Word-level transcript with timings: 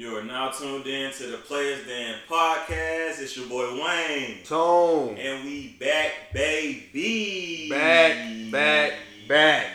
You 0.00 0.16
are 0.16 0.24
now 0.24 0.48
tuned 0.48 0.86
in 0.86 1.12
to 1.12 1.26
the 1.26 1.36
Players 1.36 1.86
Den 1.86 2.14
podcast. 2.26 3.20
It's 3.20 3.36
your 3.36 3.46
boy 3.48 3.84
Wayne. 3.84 4.38
Tone. 4.44 5.18
And 5.18 5.44
we 5.44 5.76
back, 5.78 6.32
baby. 6.32 7.68
Back, 7.68 8.50
back, 8.50 8.92
back. 9.28 9.66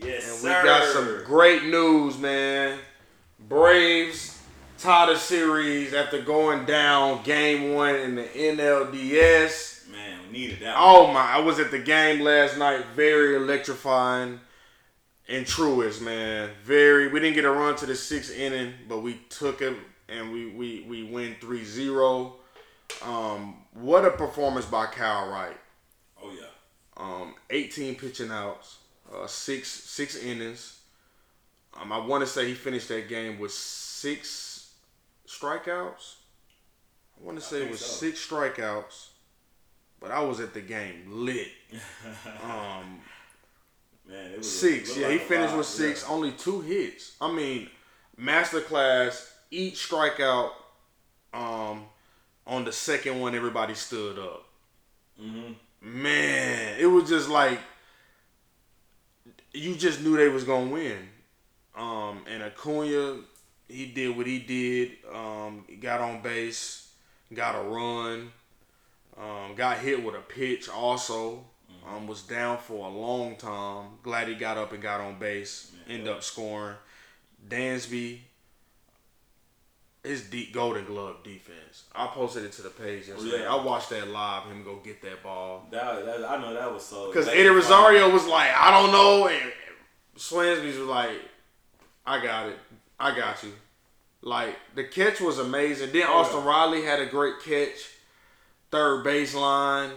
Yes, 0.00 0.26
and 0.26 0.40
sir. 0.40 0.62
we 0.62 0.66
got 0.66 0.90
some 0.90 1.24
great 1.26 1.64
news, 1.64 2.16
man. 2.16 2.78
Braves 3.46 4.40
tied 4.78 5.10
the 5.10 5.18
series 5.18 5.92
after 5.92 6.22
going 6.22 6.64
down 6.64 7.22
game 7.22 7.74
one 7.74 7.94
in 7.94 8.14
the 8.14 8.22
NLDS. 8.22 9.90
Man, 9.92 10.18
we 10.26 10.32
needed 10.32 10.60
that. 10.60 10.76
Oh 10.78 11.12
my! 11.12 11.20
I 11.20 11.40
was 11.40 11.60
at 11.60 11.70
the 11.70 11.78
game 11.78 12.20
last 12.20 12.56
night. 12.56 12.86
Very 12.96 13.36
electrifying 13.36 14.40
and 15.28 15.46
Truist, 15.46 16.00
man. 16.00 16.50
Very. 16.64 17.08
We 17.08 17.20
didn't 17.20 17.34
get 17.34 17.44
a 17.44 17.50
run 17.50 17.76
to 17.76 17.86
the 17.86 17.94
sixth 17.96 18.36
inning, 18.36 18.74
but 18.88 18.98
we 19.02 19.14
took 19.28 19.62
it 19.62 19.74
and 20.08 20.32
we 20.32 20.50
we 20.50 20.86
we 20.88 21.02
win 21.04 21.36
3-0. 21.40 22.32
Um, 23.02 23.56
what 23.72 24.04
a 24.04 24.10
performance 24.10 24.66
by 24.66 24.86
Kyle 24.86 25.28
Wright. 25.28 25.56
Oh 26.22 26.30
yeah. 26.30 26.46
Um, 26.96 27.34
18 27.50 27.96
pitching 27.96 28.30
outs, 28.30 28.78
uh, 29.12 29.26
six 29.26 29.68
six 29.68 30.16
innings. 30.16 30.80
Um, 31.80 31.92
I 31.92 31.98
want 31.98 32.22
to 32.22 32.26
say 32.26 32.46
he 32.46 32.54
finished 32.54 32.88
that 32.88 33.08
game 33.08 33.38
with 33.38 33.52
six 33.52 34.72
strikeouts. 35.26 36.16
I 37.18 37.24
want 37.24 37.38
to 37.38 37.44
say 37.44 37.62
it 37.62 37.70
was 37.70 37.80
so. 37.80 38.06
six 38.06 38.24
strikeouts, 38.26 39.08
but 40.00 40.10
I 40.10 40.20
was 40.20 40.38
at 40.40 40.54
the 40.54 40.60
game 40.60 41.04
lit. 41.08 41.48
Um, 42.42 43.00
Man, 44.06 44.32
it 44.32 44.38
was 44.38 44.58
six. 44.60 44.96
Yeah, 44.96 45.10
he 45.10 45.18
finished 45.18 45.54
vibe, 45.54 45.58
with 45.58 45.66
six. 45.66 46.04
yeah. 46.06 46.14
Only 46.14 46.32
two 46.32 46.60
hits. 46.60 47.16
I 47.20 47.32
mean, 47.32 47.70
masterclass. 48.20 49.30
Each 49.50 49.88
strikeout. 49.88 50.50
Um, 51.32 51.84
on 52.46 52.64
the 52.64 52.72
second 52.72 53.20
one, 53.20 53.34
everybody 53.34 53.74
stood 53.74 54.18
up. 54.18 54.46
Mhm. 55.20 55.54
Man, 55.80 56.76
it 56.78 56.86
was 56.86 57.08
just 57.08 57.28
like 57.28 57.58
you 59.52 59.74
just 59.76 60.00
knew 60.00 60.16
they 60.16 60.28
was 60.28 60.44
gonna 60.44 60.70
win. 60.70 61.08
Um, 61.76 62.24
and 62.28 62.42
Acuna, 62.42 63.20
he 63.68 63.86
did 63.86 64.16
what 64.16 64.26
he 64.26 64.38
did. 64.38 64.92
Um, 65.12 65.64
he 65.68 65.76
got 65.76 66.00
on 66.00 66.22
base, 66.22 66.88
got 67.32 67.54
a 67.54 67.62
run, 67.62 68.32
um, 69.16 69.54
got 69.54 69.78
hit 69.78 70.02
with 70.04 70.14
a 70.14 70.20
pitch. 70.20 70.68
Also, 70.68 71.44
um, 71.88 72.06
was 72.06 72.22
down 72.22 72.58
for 72.58 72.86
a 72.86 72.90
long 72.90 73.36
time. 73.36 73.86
Glad 74.02 74.28
he 74.28 74.34
got 74.34 74.56
up 74.58 74.72
and 74.72 74.82
got 74.82 75.00
on 75.00 75.18
base. 75.18 75.72
End 75.88 76.08
up 76.08 76.22
scoring. 76.22 76.76
Dansby, 77.48 78.20
his 80.02 80.22
deep 80.24 80.52
golden 80.52 80.84
glove 80.84 81.22
defense. 81.22 81.84
I 81.94 82.06
posted 82.06 82.44
it 82.44 82.52
to 82.52 82.62
the 82.62 82.70
page 82.70 83.08
yesterday. 83.08 83.42
yeah. 83.42 83.54
I 83.54 83.62
watched 83.62 83.90
that 83.90 84.08
live. 84.08 84.44
Him 84.44 84.62
go 84.64 84.76
get 84.76 85.02
that 85.02 85.22
ball. 85.22 85.66
That, 85.70 86.04
that, 86.06 86.24
I 86.24 86.40
know 86.40 86.54
that 86.54 86.72
was 86.72 86.84
so. 86.84 87.08
Because 87.08 87.28
Eddie. 87.28 87.48
Rosario 87.48 88.10
was 88.10 88.26
like, 88.26 88.50
I 88.56 88.70
don't 88.70 88.92
know, 88.92 89.28
and 89.28 89.52
Swansby's 90.16 90.78
was 90.78 90.88
like, 90.88 91.10
I 92.06 92.22
got 92.22 92.48
it, 92.48 92.56
I 92.98 93.16
got 93.16 93.42
you. 93.42 93.52
Like 94.22 94.56
the 94.74 94.84
catch 94.84 95.20
was 95.20 95.38
amazing. 95.38 95.92
Then 95.92 96.04
Oh, 96.08 96.18
Austin 96.20 96.40
yeah. 96.40 96.48
Riley 96.48 96.82
had 96.84 97.00
a 97.00 97.06
great 97.06 97.40
catch, 97.44 97.90
third 98.70 99.04
baseline, 99.04 99.90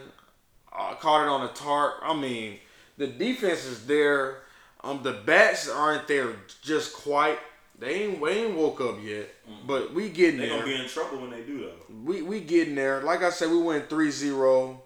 uh, 0.78 0.94
caught 0.96 1.24
it 1.24 1.30
on 1.30 1.44
a 1.44 1.54
tarp. 1.54 1.96
I 2.02 2.16
mean, 2.16 2.60
the 2.98 3.08
defense 3.08 3.66
is 3.66 3.86
there. 3.86 4.44
Um, 4.84 5.02
the 5.04 5.14
bats 5.14 5.70
aren't 5.70 6.08
there 6.08 6.34
just 6.62 6.94
quite. 6.94 7.40
They 7.80 8.04
ain't, 8.04 8.20
we 8.20 8.30
ain't 8.32 8.56
woke 8.56 8.82
up 8.82 8.98
yet, 9.04 9.30
but 9.68 9.94
we 9.94 10.10
getting 10.10 10.40
there. 10.40 10.48
They 10.48 10.54
there 10.54 10.64
gonna 10.64 10.78
be 10.78 10.84
in 10.84 10.90
trouble 10.90 11.22
when 11.22 11.30
they 11.30 11.42
do 11.42 11.60
though. 11.60 11.96
we 12.04 12.22
we 12.22 12.40
getting 12.40 12.76
there. 12.76 13.02
Like 13.02 13.22
I 13.22 13.30
said, 13.30 13.52
we 13.52 13.62
went 13.62 13.90
3-0. 13.90 14.80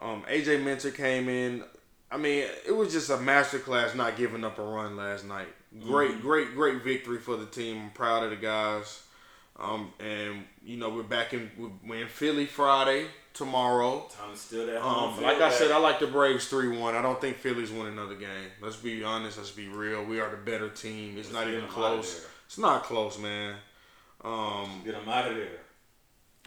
Um, 0.00 0.22
AJ 0.22 0.64
Minter 0.64 0.90
came 0.90 1.28
in. 1.28 1.64
I 2.10 2.16
mean, 2.16 2.46
it 2.66 2.72
was 2.72 2.92
just 2.92 3.10
a 3.10 3.16
masterclass 3.16 3.94
not 3.94 4.16
giving 4.16 4.42
up 4.42 4.58
a 4.58 4.62
run 4.62 4.96
last 4.96 5.26
night. 5.26 5.48
Great, 5.84 6.20
great, 6.22 6.54
great 6.54 6.82
victory 6.82 7.18
for 7.18 7.36
the 7.36 7.46
team. 7.46 7.78
I'm 7.78 7.90
proud 7.90 8.24
of 8.24 8.30
the 8.30 8.36
guys. 8.36 9.02
Um, 9.58 9.92
and 10.00 10.44
you 10.64 10.78
know 10.78 10.88
we're 10.88 11.02
back 11.02 11.34
in 11.34 11.50
we're 11.86 12.02
in 12.02 12.08
Philly 12.08 12.46
Friday 12.46 13.06
tomorrow. 13.40 14.06
Time 14.16 14.32
to 14.32 14.38
steal 14.38 14.66
that 14.66 14.80
home 14.80 15.18
Um, 15.18 15.22
like 15.22 15.40
I 15.40 15.50
said, 15.50 15.70
I 15.70 15.78
like 15.78 15.98
the 15.98 16.06
Braves 16.06 16.46
three 16.46 16.68
one. 16.76 16.94
I 16.94 17.02
don't 17.02 17.20
think 17.20 17.38
Phillies 17.38 17.70
win 17.72 17.86
another 17.86 18.14
game. 18.14 18.50
Let's 18.60 18.76
be 18.76 19.02
honest. 19.02 19.38
Let's 19.38 19.50
be 19.50 19.68
real. 19.68 20.04
We 20.04 20.20
are 20.20 20.30
the 20.30 20.36
better 20.36 20.68
team. 20.68 21.16
It's 21.18 21.32
Let's 21.32 21.46
not 21.46 21.52
even 21.52 21.68
close. 21.68 22.26
It's 22.46 22.58
not 22.58 22.84
close, 22.84 23.18
man. 23.18 23.56
Um, 24.22 24.82
get 24.84 24.92
them 24.94 25.08
out 25.08 25.28
of 25.30 25.36
there. 25.36 25.58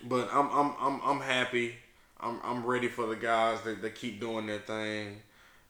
but 0.03 0.29
I'm 0.31 0.49
I'm 0.51 0.73
I'm 0.79 1.01
I'm 1.03 1.19
happy. 1.21 1.75
I'm 2.19 2.39
I'm 2.43 2.65
ready 2.65 2.87
for 2.87 3.07
the 3.07 3.15
guys 3.15 3.61
that, 3.61 3.81
that 3.81 3.95
keep 3.95 4.19
doing 4.19 4.45
their 4.45 4.59
thing, 4.59 5.21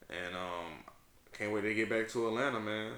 and 0.09 0.35
um, 0.35 0.83
can't 1.37 1.51
wait 1.53 1.61
to 1.61 1.73
get 1.73 1.89
back 1.89 2.09
to 2.09 2.27
Atlanta, 2.27 2.59
man. 2.59 2.91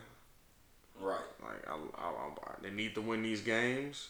Right. 1.00 1.20
Like 1.44 1.68
I, 1.70 1.74
I, 1.74 2.08
I, 2.10 2.56
they 2.64 2.72
need 2.72 2.96
to 2.96 3.02
win 3.02 3.22
these 3.22 3.42
games. 3.42 4.10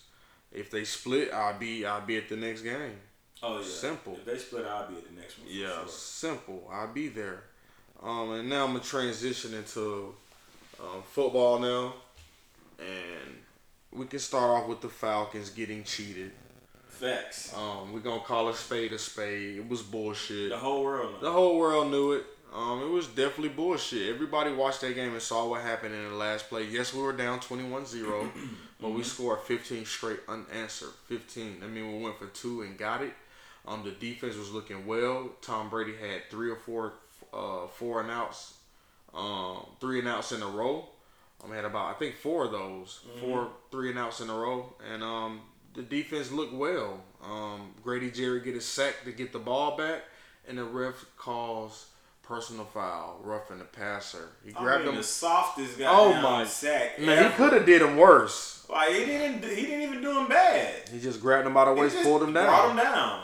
If 0.51 0.71
they 0.71 0.85
split, 0.85 1.33
I'll 1.33 1.59
be 1.59 1.85
I'll 1.85 2.05
be 2.05 2.15
at 2.17 2.29
the 2.29 2.37
next 2.37 2.61
game. 2.61 2.97
Oh 3.45 3.57
yeah. 3.59 3.63
Simple. 3.65 4.13
If 4.13 4.25
they 4.25 4.37
split, 4.37 4.65
I'll 4.65 4.87
be 4.87 4.95
at 4.95 5.07
the 5.07 5.19
next 5.19 5.37
one. 5.37 5.47
Yeah, 5.49 5.67
sure. 5.67 5.87
simple. 5.87 6.67
I'll 6.71 6.91
be 6.91 7.09
there. 7.09 7.43
Um, 8.01 8.31
and 8.31 8.49
now 8.49 8.65
I'm 8.65 8.73
gonna 8.73 8.83
transition 8.83 9.53
into 9.53 10.15
um, 10.79 11.03
football 11.03 11.59
now, 11.59 11.93
and 12.79 13.35
we 13.91 14.07
can 14.07 14.19
start 14.19 14.49
off 14.49 14.67
with 14.67 14.81
the 14.81 14.89
Falcons 14.89 15.49
getting 15.51 15.83
cheated. 15.83 16.31
Facts. 16.87 17.53
Um, 17.55 17.93
we're 17.93 17.99
gonna 17.99 18.21
call 18.21 18.49
a 18.49 18.55
spade 18.55 18.93
a 18.93 18.99
spade. 18.99 19.57
It 19.57 19.69
was 19.69 19.81
bullshit. 19.81 20.49
The 20.49 20.57
whole 20.57 20.83
world. 20.83 21.15
The 21.21 21.31
whole 21.31 21.59
world 21.59 21.91
knew 21.91 22.13
it. 22.13 22.25
Um, 22.53 22.81
it 22.81 22.89
was 22.89 23.07
definitely 23.07 23.49
bullshit. 23.49 24.13
Everybody 24.13 24.53
watched 24.53 24.81
that 24.81 24.95
game 24.95 25.11
and 25.11 25.21
saw 25.21 25.45
what 25.47 25.61
happened 25.61 25.93
in 25.93 26.09
the 26.09 26.15
last 26.15 26.47
play. 26.47 26.63
Yes, 26.63 26.93
we 26.93 27.01
were 27.01 27.11
down 27.11 27.41
21-0, 27.41 28.29
but 28.79 28.91
we 28.91 29.03
scored 29.03 29.41
15 29.41 29.85
straight 29.85 30.19
unanswered. 30.29 30.93
15. 31.07 31.57
I 31.61 31.67
mean, 31.67 31.97
we 31.97 32.03
went 32.03 32.17
for 32.17 32.27
two 32.27 32.61
and 32.61 32.77
got 32.77 33.01
it. 33.01 33.13
Um, 33.67 33.83
the 33.83 33.91
defense 33.91 34.35
was 34.35 34.51
looking 34.51 34.85
well. 34.85 35.29
Tom 35.41 35.69
Brady 35.69 35.93
had 35.93 36.29
three 36.29 36.49
or 36.49 36.55
four, 36.55 36.93
uh, 37.33 37.67
four 37.67 38.01
and 38.01 38.11
outs, 38.11 38.55
um, 39.13 39.65
three 39.79 39.99
and 39.99 40.07
outs 40.07 40.31
in 40.31 40.41
a 40.41 40.47
row. 40.47 40.87
I 41.41 41.45
um, 41.45 41.51
had 41.53 41.65
about 41.65 41.95
I 41.95 41.97
think 41.97 42.15
four 42.15 42.45
of 42.45 42.51
those, 42.51 43.01
four 43.19 43.49
three 43.71 43.89
and 43.89 43.99
outs 43.99 44.21
in 44.21 44.29
a 44.29 44.33
row, 44.33 44.73
and 44.91 45.03
um, 45.03 45.41
the 45.73 45.81
defense 45.81 46.31
looked 46.31 46.53
well. 46.53 47.01
Um, 47.23 47.71
Grady 47.83 48.11
Jarrett 48.11 48.45
get 48.45 48.55
a 48.55 48.61
sack 48.61 48.95
to 49.05 49.11
get 49.11 49.33
the 49.33 49.39
ball 49.39 49.75
back, 49.77 50.03
and 50.47 50.57
the 50.57 50.63
ref 50.63 51.05
calls 51.17 51.87
personal 52.23 52.65
foul, 52.65 53.19
roughing 53.23 53.59
the 53.59 53.65
passer. 53.65 54.29
He 54.43 54.53
I 54.53 54.59
grabbed 54.59 54.83
mean, 54.83 54.93
him. 54.93 54.97
the 54.97 55.03
softest 55.03 55.77
guy. 55.77 55.85
Oh, 55.87 56.13
my- 56.21 56.45
sack. 56.45 56.99
Man, 56.99 57.31
he 57.31 57.37
could 57.37 57.53
have 57.53 57.65
did 57.65 57.81
him 57.81 57.97
worse. 57.97 58.65
Like 58.69 58.89
he 58.89 59.05
didn't. 59.05 59.43
He 59.43 59.61
didn't 59.67 59.81
even 59.83 60.01
do 60.01 60.19
him 60.19 60.27
bad. 60.27 60.89
He 60.89 60.99
just 60.99 61.21
grabbed 61.21 61.45
him 61.45 61.53
by 61.53 61.65
the 61.65 61.73
waist, 61.73 62.01
pulled 62.01 62.23
him 62.23 62.33
down, 62.33 62.47
Brought 62.47 62.71
him 62.71 62.77
down. 62.77 63.21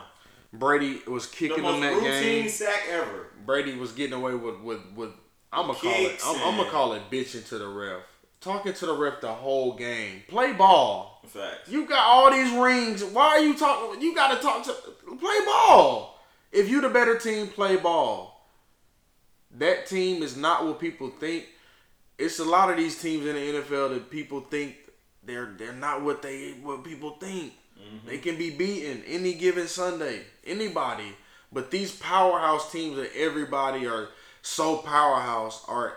Brady 0.54 1.02
was 1.08 1.30
The 1.30 1.36
kicking 1.38 1.64
most 1.64 1.76
him 1.76 1.82
that 1.82 1.94
routine 1.94 2.42
game. 2.42 2.50
sack 2.50 2.84
ever. 2.90 3.28
Brady 3.46 3.76
was 3.76 3.92
getting 3.94 4.14
away 4.14 4.36
with 4.36 4.60
with, 4.62 4.82
with 4.96 5.12
I'm 5.54 5.68
gonna 5.68 5.80
call 5.80 5.92
it. 5.92 6.20
I'm, 6.26 6.36
I'm 6.42 6.58
gonna 6.58 6.70
call 6.70 6.94
it 6.94 7.04
bitching 7.10 7.48
to 7.50 7.58
the 7.58 7.68
ref. 7.68 8.02
Talking 8.42 8.74
to 8.74 8.86
the 8.88 8.94
ref 8.94 9.22
the 9.22 9.32
whole 9.32 9.76
game. 9.76 10.24
Play 10.28 10.54
ball. 10.54 11.22
Facts. 11.28 11.70
You 11.70 11.86
got 11.86 12.00
all 12.00 12.32
these 12.32 12.52
rings. 12.54 13.04
Why 13.04 13.28
are 13.28 13.40
you 13.40 13.56
talking? 13.56 14.02
You 14.02 14.16
got 14.16 14.36
to 14.36 14.42
talk 14.42 14.64
to 14.66 14.74
play 15.16 15.40
ball. 15.46 16.20
If 16.52 16.68
you 16.68 16.82
the 16.82 16.90
better 16.90 17.18
team, 17.20 17.48
play 17.48 17.76
ball. 17.78 18.50
That 19.52 19.86
team 19.86 20.24
is 20.24 20.36
not 20.36 20.66
what 20.66 20.80
people 20.80 21.10
think. 21.10 21.46
It's 22.18 22.40
a 22.40 22.44
lot 22.46 22.72
of 22.72 22.78
these 22.78 23.00
teams 23.02 23.26
in 23.26 23.36
the 23.36 23.62
NFL 23.62 23.94
that 23.94 24.10
people 24.10 24.42
think 24.42 24.76
they're 25.24 25.54
they're 25.58 25.74
not 25.74 26.02
what 26.02 26.22
they 26.22 26.54
what 26.64 26.84
people 26.84 27.12
think. 27.20 27.54
Mm-hmm. 27.82 28.08
They 28.08 28.18
can 28.20 28.38
be 28.38 28.52
beaten 28.52 29.04
any 29.08 29.34
given 29.34 29.68
Sunday, 29.68 30.22
anybody. 30.46 31.16
But 31.52 31.72
these 31.72 31.92
powerhouse 31.92 32.72
teams 32.72 32.96
that 32.98 33.12
everybody 33.16 33.86
are 33.88 34.10
so 34.42 34.78
powerhouse 34.78 35.64
are 35.68 35.94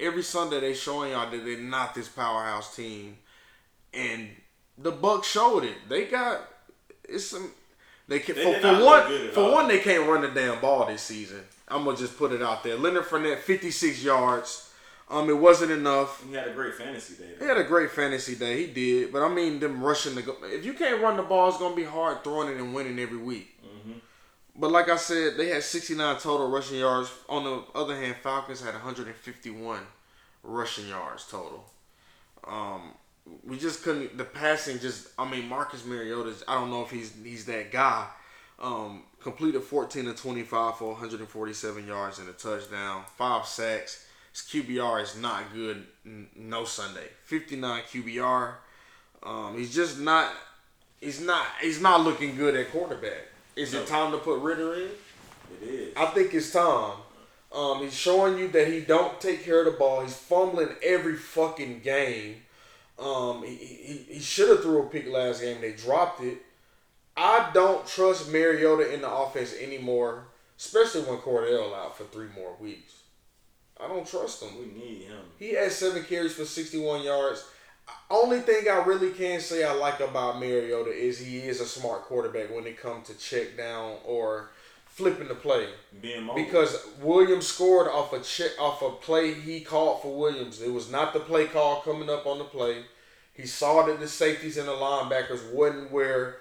every 0.00 0.22
Sunday 0.22 0.60
they 0.60 0.74
showing 0.74 1.12
y'all 1.12 1.30
that 1.30 1.44
they're 1.44 1.58
not 1.58 1.94
this 1.94 2.08
powerhouse 2.08 2.74
team, 2.74 3.18
and 3.94 4.28
the 4.78 4.90
Bucks 4.92 5.28
showed 5.28 5.64
it. 5.64 5.76
They 5.88 6.06
got 6.06 6.40
it's 7.08 7.26
some. 7.26 7.50
They 8.08 8.20
can 8.20 8.36
They 8.36 8.44
for, 8.54 8.60
for 8.60 8.72
one 8.72 8.80
look 8.80 9.08
good 9.08 9.26
at 9.28 9.34
for 9.34 9.40
all. 9.40 9.52
one 9.52 9.68
they 9.68 9.78
can't 9.78 10.08
run 10.08 10.22
the 10.22 10.28
damn 10.28 10.60
ball 10.60 10.86
this 10.86 11.02
season. 11.02 11.42
I'm 11.68 11.84
gonna 11.84 11.96
just 11.96 12.16
put 12.16 12.32
it 12.32 12.42
out 12.42 12.62
there. 12.62 12.76
Leonard 12.76 13.04
Fournette 13.04 13.38
56 13.38 14.02
yards. 14.02 14.65
Um, 15.08 15.30
it 15.30 15.38
wasn't 15.38 15.70
enough. 15.70 16.24
He 16.28 16.34
had 16.34 16.48
a 16.48 16.52
great 16.52 16.74
fantasy 16.74 17.14
day. 17.14 17.30
He 17.38 17.44
had 17.44 17.56
a 17.58 17.64
great 17.64 17.90
fantasy 17.92 18.34
day. 18.34 18.66
He 18.66 18.72
did, 18.72 19.12
but 19.12 19.22
I 19.22 19.28
mean 19.32 19.60
them 19.60 19.82
rushing 19.82 20.16
the. 20.16 20.22
go- 20.22 20.36
If 20.42 20.64
you 20.64 20.72
can't 20.74 21.00
run 21.00 21.16
the 21.16 21.22
ball, 21.22 21.48
it's 21.48 21.58
gonna 21.58 21.76
be 21.76 21.84
hard 21.84 22.24
throwing 22.24 22.48
it 22.48 22.56
and 22.60 22.74
winning 22.74 22.98
every 22.98 23.18
week. 23.18 23.54
Mm-hmm. 23.64 23.98
But 24.56 24.72
like 24.72 24.88
I 24.88 24.96
said, 24.96 25.36
they 25.36 25.48
had 25.50 25.62
69 25.62 26.18
total 26.18 26.48
rushing 26.50 26.78
yards. 26.80 27.12
On 27.28 27.44
the 27.44 27.62
other 27.78 27.94
hand, 27.94 28.16
Falcons 28.22 28.60
had 28.60 28.72
151 28.74 29.78
rushing 30.42 30.88
yards 30.88 31.26
total. 31.30 31.64
Um, 32.44 32.92
we 33.44 33.58
just 33.58 33.84
couldn't. 33.84 34.18
The 34.18 34.24
passing 34.24 34.80
just. 34.80 35.08
I 35.18 35.28
mean, 35.30 35.48
Marcus 35.48 35.84
Mariota's. 35.84 36.42
I 36.48 36.54
don't 36.54 36.70
know 36.70 36.82
if 36.82 36.90
he's 36.90 37.12
he's 37.22 37.44
that 37.46 37.70
guy. 37.70 38.08
Um, 38.58 39.02
completed 39.20 39.62
14 39.62 40.06
to 40.06 40.14
25 40.14 40.78
for 40.78 40.92
147 40.92 41.86
yards 41.86 42.18
and 42.18 42.28
a 42.28 42.32
touchdown, 42.32 43.04
five 43.16 43.46
sacks. 43.46 44.05
His 44.36 44.42
QBR 44.42 45.02
is 45.02 45.16
not 45.16 45.44
good. 45.54 45.86
No 46.36 46.66
Sunday. 46.66 47.08
59 47.24 47.82
QBR. 47.90 48.52
Um, 49.22 49.56
he's 49.56 49.74
just 49.74 49.98
not. 49.98 50.30
He's 51.00 51.22
not. 51.22 51.46
He's 51.62 51.80
not 51.80 52.02
looking 52.02 52.36
good 52.36 52.54
at 52.54 52.70
quarterback. 52.70 53.28
Is 53.56 53.72
no. 53.72 53.80
it 53.80 53.86
time 53.86 54.12
to 54.12 54.18
put 54.18 54.40
Ridder 54.40 54.74
in? 54.74 54.90
It 55.62 55.62
is. 55.62 55.96
I 55.96 56.06
think 56.06 56.34
it's 56.34 56.52
time. 56.52 56.98
Um, 57.50 57.80
he's 57.80 57.94
showing 57.94 58.38
you 58.38 58.48
that 58.48 58.68
he 58.68 58.80
don't 58.80 59.18
take 59.22 59.42
care 59.42 59.60
of 59.60 59.72
the 59.72 59.78
ball. 59.78 60.02
He's 60.02 60.14
fumbling 60.14 60.68
every 60.82 61.16
fucking 61.16 61.80
game. 61.80 62.36
Um, 62.98 63.42
he, 63.42 63.54
he, 63.54 64.14
he 64.14 64.20
should 64.20 64.50
have 64.50 64.60
threw 64.60 64.82
a 64.82 64.86
pick 64.86 65.08
last 65.08 65.40
game. 65.40 65.62
They 65.62 65.72
dropped 65.72 66.22
it. 66.22 66.42
I 67.16 67.50
don't 67.54 67.86
trust 67.86 68.30
Mariota 68.30 68.92
in 68.92 69.00
the 69.00 69.10
offense 69.10 69.54
anymore, 69.58 70.24
especially 70.58 71.02
when 71.02 71.18
Cordell 71.20 71.74
out 71.74 71.96
for 71.96 72.04
three 72.04 72.28
more 72.36 72.54
weeks. 72.60 72.92
I 73.82 73.88
don't 73.88 74.06
trust 74.06 74.42
him. 74.42 74.50
We 74.58 74.66
need 74.66 75.02
him. 75.02 75.20
He 75.38 75.54
had 75.54 75.70
seven 75.70 76.02
carries 76.04 76.34
for 76.34 76.44
61 76.44 77.02
yards. 77.02 77.44
Only 78.10 78.40
thing 78.40 78.64
I 78.70 78.82
really 78.84 79.10
can 79.10 79.40
say 79.40 79.64
I 79.64 79.72
like 79.72 80.00
about 80.00 80.40
Mariota 80.40 80.90
is 80.90 81.18
he 81.18 81.38
is 81.38 81.60
a 81.60 81.66
smart 81.66 82.02
quarterback 82.02 82.54
when 82.54 82.66
it 82.66 82.80
comes 82.80 83.08
to 83.08 83.14
check 83.14 83.56
down 83.56 83.96
or 84.04 84.50
flipping 84.86 85.28
the 85.28 85.34
play. 85.34 85.68
Because 86.34 86.86
Williams 87.00 87.46
scored 87.46 87.88
off 87.88 88.12
a 88.12 88.20
check 88.20 88.52
off 88.58 88.82
a 88.82 88.90
play 88.90 89.34
he 89.34 89.60
called 89.60 90.02
for 90.02 90.16
Williams. 90.16 90.62
It 90.62 90.72
was 90.72 90.90
not 90.90 91.12
the 91.12 91.20
play 91.20 91.46
call 91.46 91.82
coming 91.82 92.08
up 92.08 92.26
on 92.26 92.38
the 92.38 92.44
play. 92.44 92.84
He 93.34 93.46
saw 93.46 93.84
that 93.86 94.00
the 94.00 94.08
safeties 94.08 94.56
and 94.56 94.66
the 94.66 94.72
linebackers 94.72 95.52
wasn't 95.52 95.92
where 95.92 96.38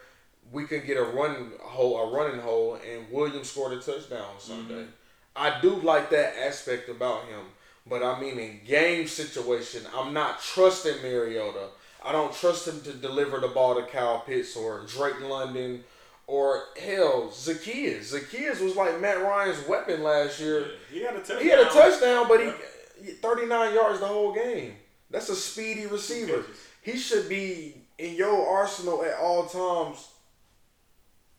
we 0.51 0.65
could 0.65 0.85
get 0.85 0.97
a 0.97 1.03
running 1.03 1.51
hole, 1.61 1.97
a 1.97 2.15
running 2.15 2.39
hole, 2.39 2.79
and 2.89 3.11
Williams 3.11 3.49
scored 3.49 3.73
a 3.73 3.81
touchdown 3.81 4.35
Sunday. 4.39 4.73
Mm-hmm. 4.73 4.91
I 5.35 5.59
do 5.61 5.75
like 5.75 6.09
that 6.11 6.35
aspect 6.37 6.89
about 6.89 7.25
him, 7.25 7.41
but 7.87 8.03
I 8.03 8.19
mean 8.19 8.39
in 8.39 8.61
game 8.65 9.07
situation, 9.07 9.83
I'm 9.95 10.13
not 10.13 10.41
trusting 10.41 11.01
Mariota. 11.01 11.67
I 12.03 12.11
don't 12.11 12.33
trust 12.33 12.67
him 12.67 12.81
to 12.81 12.93
deliver 12.93 13.39
the 13.39 13.47
ball 13.47 13.75
to 13.75 13.83
Kyle 13.83 14.19
Pitts 14.19 14.55
or 14.55 14.85
Drake 14.85 15.21
London 15.21 15.83
or 16.27 16.63
hell, 16.79 17.29
Zaccheaus. 17.31 18.13
Zaccheaus 18.13 18.61
was 18.61 18.75
like 18.75 18.99
Matt 18.99 19.21
Ryan's 19.21 19.67
weapon 19.67 20.03
last 20.03 20.39
year. 20.39 20.67
Yeah, 20.91 20.99
he 20.99 21.03
had 21.03 21.15
a 21.15 21.19
touchdown. 21.19 21.41
He 21.41 21.49
had 21.49 21.59
a 21.59 21.69
touchdown, 21.69 22.27
but 22.27 22.41
he 22.41 23.11
39 23.11 23.73
yards 23.73 23.99
the 23.99 24.07
whole 24.07 24.33
game. 24.33 24.75
That's 25.11 25.29
a 25.29 25.35
speedy 25.35 25.85
receiver. 25.85 26.45
He 26.81 26.97
should 26.97 27.29
be 27.29 27.75
in 27.97 28.15
your 28.15 28.47
arsenal 28.47 29.03
at 29.03 29.17
all 29.19 29.45
times. 29.45 30.09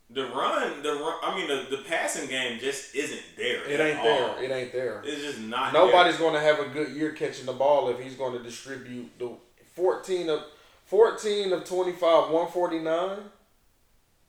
The 0.09 0.25
run, 0.25 0.83
the 0.83 0.93
run, 0.93 1.15
I 1.23 1.37
mean, 1.37 1.49
the, 1.49 1.77
the 1.77 1.83
passing 1.83 2.29
game 2.29 2.61
just 2.61 2.95
isn't 2.95 3.23
there. 3.37 3.69
It 3.69 3.81
ain't 3.81 4.03
there. 4.03 4.43
It 4.43 4.51
ain't 4.53 4.73
there. 4.73 5.03
It's 5.05 5.23
just 5.23 5.41
not. 5.41 5.73
Nobody's 5.73 6.17
going 6.17 6.35
to 6.35 6.41
have 6.41 6.61
a 6.61 6.69
good 6.69 6.91
year 6.91 7.11
catching 7.11 7.45
the 7.47 7.53
ball 7.53 7.89
if 7.89 7.99
he's 8.01 8.15
going 8.15 8.33
to 8.39 8.43
distribute 8.43 9.11
the 9.19 9.33
14 9.75 10.31
of 10.31 10.45
14 10.87 11.53
of 11.53 11.65
25, 11.65 12.01
149 12.31 13.19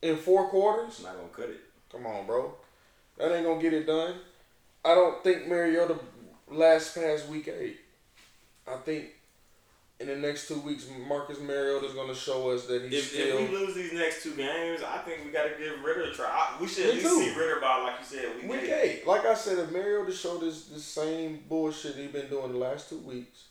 in 0.01 0.15
four 0.17 0.49
quarters. 0.49 0.89
It's 0.89 1.03
not 1.03 1.15
gonna 1.15 1.27
cut 1.29 1.49
it. 1.49 1.61
Come 1.91 2.05
on, 2.05 2.25
bro. 2.25 2.53
That 3.17 3.35
ain't 3.35 3.45
gonna 3.45 3.61
get 3.61 3.73
it 3.73 3.87
done. 3.87 4.15
I 4.83 4.95
don't 4.95 5.23
think 5.23 5.47
Mariota 5.47 5.97
last 6.49 6.95
past 6.95 7.27
week 7.27 7.47
eight. 7.47 7.79
I 8.67 8.77
think 8.77 9.05
in 9.99 10.07
the 10.07 10.15
next 10.15 10.47
two 10.47 10.59
weeks, 10.61 10.85
Marcus 11.07 11.39
Mariota 11.39 11.87
is 11.87 11.93
going 11.93 12.09
to 12.09 12.15
show 12.15 12.51
us 12.51 12.67
that 12.67 12.83
he's 12.83 12.93
if, 12.93 13.05
still. 13.09 13.37
If 13.39 13.49
we 13.49 13.57
lose 13.57 13.73
these 13.73 13.93
next 13.93 14.21
two 14.21 14.35
games, 14.35 14.81
I 14.83 14.99
think 14.99 15.25
we 15.25 15.31
got 15.31 15.43
to 15.43 15.57
give 15.57 15.83
Ridder 15.83 16.03
a 16.03 16.13
try. 16.13 16.55
we 16.61 16.67
should 16.67 16.85
at 16.87 16.93
least 16.95 17.07
too. 17.07 17.19
see 17.19 17.35
Ridder 17.35 17.59
by, 17.59 17.81
like 17.81 17.95
you 17.99 18.05
said, 18.05 18.35
week, 18.35 18.51
week 18.51 18.69
eight. 18.69 18.99
eight. 18.99 19.07
Like 19.07 19.25
I 19.25 19.33
said, 19.33 19.57
if 19.57 19.71
Mariota 19.71 20.11
showed 20.11 20.41
this 20.41 20.65
the 20.65 20.79
same 20.79 21.39
bullshit 21.49 21.95
he's 21.95 22.11
been 22.11 22.29
doing 22.29 22.51
the 22.51 22.59
last 22.59 22.89
two 22.89 22.99
weeks, 22.99 23.45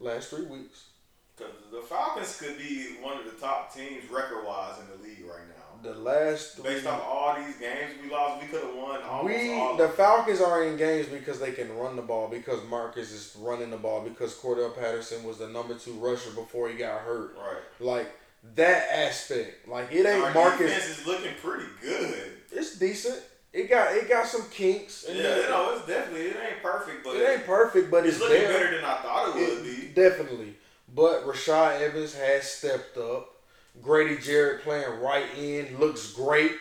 last 0.00 0.28
three 0.28 0.46
weeks, 0.46 0.88
because 1.34 1.54
the 1.72 1.80
Falcons 1.80 2.36
could 2.38 2.58
be 2.58 2.96
one 3.00 3.16
of 3.18 3.24
the 3.24 3.40
top 3.40 3.74
teams 3.74 4.10
record 4.10 4.44
wise 4.46 4.78
in 4.80 4.86
the 4.88 5.08
league 5.08 5.24
right 5.24 5.48
now. 5.48 5.53
The 5.84 5.92
last 5.92 6.56
three, 6.56 6.64
based 6.64 6.86
on 6.86 6.98
all 6.98 7.36
these 7.36 7.56
games 7.56 7.92
we 8.02 8.10
lost, 8.10 8.40
we 8.40 8.48
could 8.48 8.62
have 8.64 8.74
won. 8.74 9.26
we 9.26 9.52
all 9.52 9.76
the 9.76 9.90
Falcons 9.90 10.40
are 10.40 10.64
in 10.64 10.78
games 10.78 11.08
because 11.08 11.38
they 11.38 11.52
can 11.52 11.76
run 11.76 11.94
the 11.94 12.02
ball 12.02 12.28
because 12.28 12.64
Marcus 12.70 13.12
is 13.12 13.36
running 13.38 13.68
the 13.68 13.76
ball 13.76 14.00
because 14.00 14.34
Cordell 14.34 14.74
Patterson 14.74 15.22
was 15.24 15.36
the 15.36 15.48
number 15.48 15.74
two 15.74 15.92
rusher 15.92 16.30
before 16.30 16.70
he 16.70 16.78
got 16.78 17.02
hurt. 17.02 17.36
Right. 17.36 17.62
Like 17.80 18.18
that 18.54 18.88
aspect, 18.90 19.68
like 19.68 19.92
it 19.92 20.06
ain't 20.06 20.24
Our 20.24 20.32
Marcus. 20.32 20.72
Defense 20.72 20.98
is 21.00 21.06
looking 21.06 21.32
pretty 21.42 21.66
good. 21.82 22.32
It's 22.50 22.78
decent. 22.78 23.20
It 23.52 23.68
got 23.68 23.94
it 23.94 24.08
got 24.08 24.26
some 24.26 24.48
kinks. 24.50 25.04
yeah, 25.06 25.14
you 25.14 25.42
know, 25.42 25.76
it's 25.76 25.86
definitely 25.86 26.28
it 26.28 26.36
ain't 26.36 26.62
perfect, 26.62 27.04
but 27.04 27.14
it 27.16 27.28
ain't 27.28 27.46
perfect, 27.46 27.90
but 27.90 28.06
it's, 28.06 28.16
it's 28.16 28.20
looking 28.20 28.38
there. 28.38 28.52
better 28.52 28.76
than 28.76 28.84
I 28.86 28.94
thought 28.96 29.36
it, 29.36 29.40
it 29.40 29.54
would 29.54 29.64
be. 29.64 29.88
Definitely. 29.94 30.54
But 30.94 31.26
Rashaan 31.26 31.80
Evans 31.80 32.14
has 32.14 32.50
stepped 32.50 32.96
up. 32.96 33.33
Grady 33.82 34.18
Jarrett 34.18 34.62
playing 34.62 35.00
right 35.00 35.26
in 35.36 35.78
looks 35.78 36.12
great. 36.12 36.52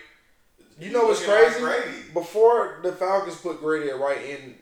You 0.80 0.92
know 0.92 1.06
what's 1.06 1.24
crazy? 1.24 1.64
Like 1.64 2.14
Before 2.14 2.80
the 2.84 2.92
Falcons 2.92 3.36
put 3.38 3.60
Grady 3.60 3.90
at 3.90 4.00
right 4.00 4.22
in, 4.22 4.56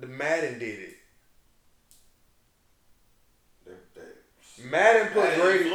the 0.00 0.06
Madden 0.06 0.58
did 0.58 0.78
it. 0.80 0.96
Madden 4.64 5.08
put 5.12 5.24
Madden 5.24 5.40
Grady. 5.40 5.70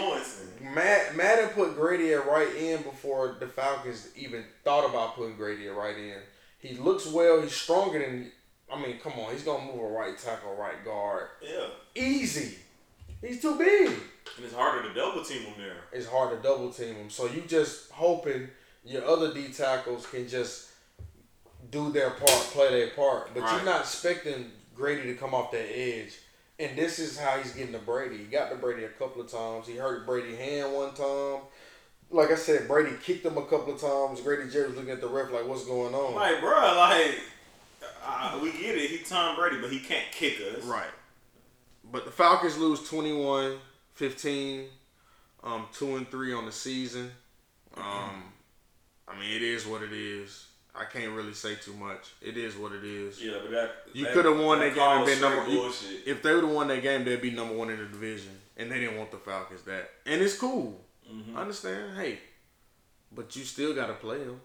Mad, 0.61 1.15
Madden 1.15 1.49
put 1.49 1.75
Grady 1.75 2.13
at 2.13 2.27
right 2.27 2.53
in 2.55 2.81
before 2.83 3.37
the 3.39 3.47
Falcons 3.47 4.09
even 4.15 4.43
thought 4.63 4.87
about 4.89 5.15
putting 5.15 5.35
Grady 5.35 5.67
at 5.67 5.75
right 5.75 5.97
in. 5.97 6.17
He 6.59 6.75
looks 6.75 7.05
well. 7.07 7.41
He's 7.41 7.53
stronger 7.53 7.99
than. 7.99 8.31
I 8.71 8.81
mean, 8.81 8.99
come 8.99 9.13
on. 9.13 9.31
He's 9.31 9.43
gonna 9.43 9.63
move 9.63 9.79
a 9.79 9.87
right 9.87 10.17
tackle, 10.17 10.55
right 10.55 10.83
guard. 10.83 11.27
Yeah. 11.41 11.67
Easy. 11.95 12.57
He's 13.21 13.41
too 13.41 13.57
big. 13.57 13.91
And 14.35 14.45
it's 14.45 14.53
harder 14.53 14.87
to 14.87 14.93
double 14.93 15.23
team 15.23 15.43
him 15.43 15.53
there. 15.57 15.77
It's 15.91 16.07
hard 16.07 16.35
to 16.35 16.47
double 16.47 16.71
team 16.71 16.95
him. 16.95 17.09
So 17.09 17.27
you 17.27 17.43
just 17.47 17.91
hoping 17.91 18.49
your 18.83 19.05
other 19.05 19.33
D 19.33 19.49
tackles 19.49 20.05
can 20.07 20.27
just 20.27 20.69
do 21.71 21.91
their 21.91 22.11
part, 22.11 22.29
play 22.29 22.69
their 22.69 22.89
part. 22.91 23.33
But 23.33 23.43
right. 23.43 23.55
you're 23.55 23.65
not 23.65 23.81
expecting 23.81 24.51
Grady 24.75 25.03
to 25.03 25.15
come 25.15 25.33
off 25.33 25.51
that 25.51 25.67
edge. 25.77 26.13
And 26.59 26.77
this 26.77 26.99
is 26.99 27.17
how 27.17 27.37
he's 27.37 27.51
getting 27.51 27.73
to 27.73 27.79
Brady. 27.79 28.17
He 28.17 28.23
got 28.25 28.49
to 28.49 28.55
Brady 28.55 28.85
a 28.85 28.89
couple 28.89 29.21
of 29.21 29.29
times. 29.29 29.67
He 29.67 29.75
hurt 29.75 30.05
Brady 30.05 30.35
hand 30.35 30.73
one 30.73 30.93
time. 30.93 31.41
Like 32.11 32.31
I 32.31 32.35
said, 32.35 32.67
Brady 32.67 32.95
kicked 33.03 33.25
him 33.25 33.37
a 33.37 33.41
couple 33.41 33.73
of 33.73 33.81
times. 33.81 34.21
Grady 34.21 34.49
Jarrett 34.49 34.69
was 34.69 34.77
looking 34.77 34.91
at 34.91 35.01
the 35.01 35.07
ref 35.07 35.31
like, 35.31 35.47
"What's 35.47 35.65
going 35.65 35.93
on?" 35.93 36.13
Like, 36.13 36.39
bro, 36.39 36.51
like 36.51 37.19
uh, 38.05 38.39
we 38.41 38.51
get 38.51 38.77
it. 38.77 38.89
He 38.89 38.99
Tom 38.99 39.35
Brady, 39.35 39.59
but 39.59 39.71
he 39.71 39.79
can't 39.79 40.05
kick 40.11 40.39
us. 40.39 40.63
Right. 40.63 40.85
But 41.91 42.05
the 42.05 42.11
Falcons 42.11 42.57
lose 42.57 42.87
21 42.87 43.57
15, 43.95 44.65
um, 45.43 45.65
2 45.73 45.95
and 45.97 46.09
3 46.09 46.33
on 46.33 46.45
the 46.45 46.51
season. 46.51 47.11
Um, 47.75 48.23
I 49.07 49.19
mean, 49.19 49.35
it 49.35 49.41
is 49.41 49.65
what 49.65 49.81
it 49.81 49.91
is. 49.93 50.47
I 50.77 50.83
can't 50.85 51.11
really 51.13 51.33
say 51.33 51.55
too 51.55 51.73
much. 51.73 52.11
It 52.21 52.37
is 52.37 52.55
what 52.57 52.73
it 52.73 52.83
is. 52.83 53.23
Yeah, 53.23 53.37
but 53.41 53.51
that 53.51 53.71
you 53.93 54.05
could 54.07 54.25
have 54.25 54.37
won 54.37 54.59
that, 54.59 54.75
that 54.75 54.75
game 54.75 54.97
and 54.97 55.05
been 55.05 55.21
number. 55.21 55.49
You, 55.49 55.71
if 56.05 56.21
they 56.21 56.33
would 56.33 56.43
have 56.43 56.53
won 56.53 56.67
that 56.67 56.81
game, 56.81 57.05
they'd 57.05 57.21
be 57.21 57.31
number 57.31 57.55
one 57.55 57.69
in 57.69 57.77
the 57.77 57.85
division, 57.85 58.31
and 58.57 58.69
they 58.69 58.79
didn't 58.79 58.97
want 58.97 59.11
the 59.11 59.17
Falcons 59.17 59.61
that. 59.63 59.89
And 60.05 60.21
it's 60.21 60.37
cool. 60.37 60.81
Mm-hmm. 61.09 61.37
I 61.37 61.41
understand. 61.41 61.97
Hey, 61.97 62.19
but 63.13 63.35
you 63.37 63.43
still 63.43 63.73
got 63.73 63.87
to 63.87 63.93
play 63.93 64.17
them, 64.17 64.41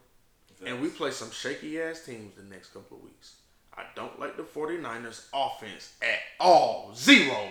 and 0.64 0.80
we 0.80 0.88
play 0.88 1.11
some 1.11 1.33
shaky 1.33 1.80
ass 1.80 2.04
teams 2.04 2.37
the 2.37 2.45
next 2.45 2.73
couple 2.73 2.99
of 2.99 3.02
weeks. 3.02 3.35
I 3.76 3.85
don't 3.97 4.21
like 4.21 4.37
the 4.37 4.42
49ers 4.45 5.26
offense 5.35 5.95
at 6.02 6.19
all. 6.38 6.92
Zero. 6.95 7.49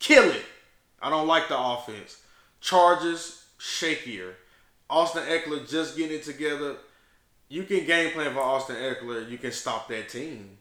Kill 0.00 0.30
it. 0.30 0.44
I 1.04 1.10
don't 1.10 1.26
like 1.26 1.48
the 1.48 1.58
offense. 1.58 2.22
Chargers, 2.62 3.44
shakier. 3.58 4.32
Austin 4.88 5.22
Ekeler 5.24 5.68
just 5.68 5.98
getting 5.98 6.16
it 6.16 6.24
together. 6.24 6.76
You 7.48 7.64
can 7.64 7.84
game 7.84 8.12
plan 8.12 8.32
for 8.32 8.40
Austin 8.40 8.76
Ekeler. 8.76 9.30
You 9.30 9.36
can 9.36 9.52
stop 9.52 9.86
that 9.88 10.08
team. 10.08 10.56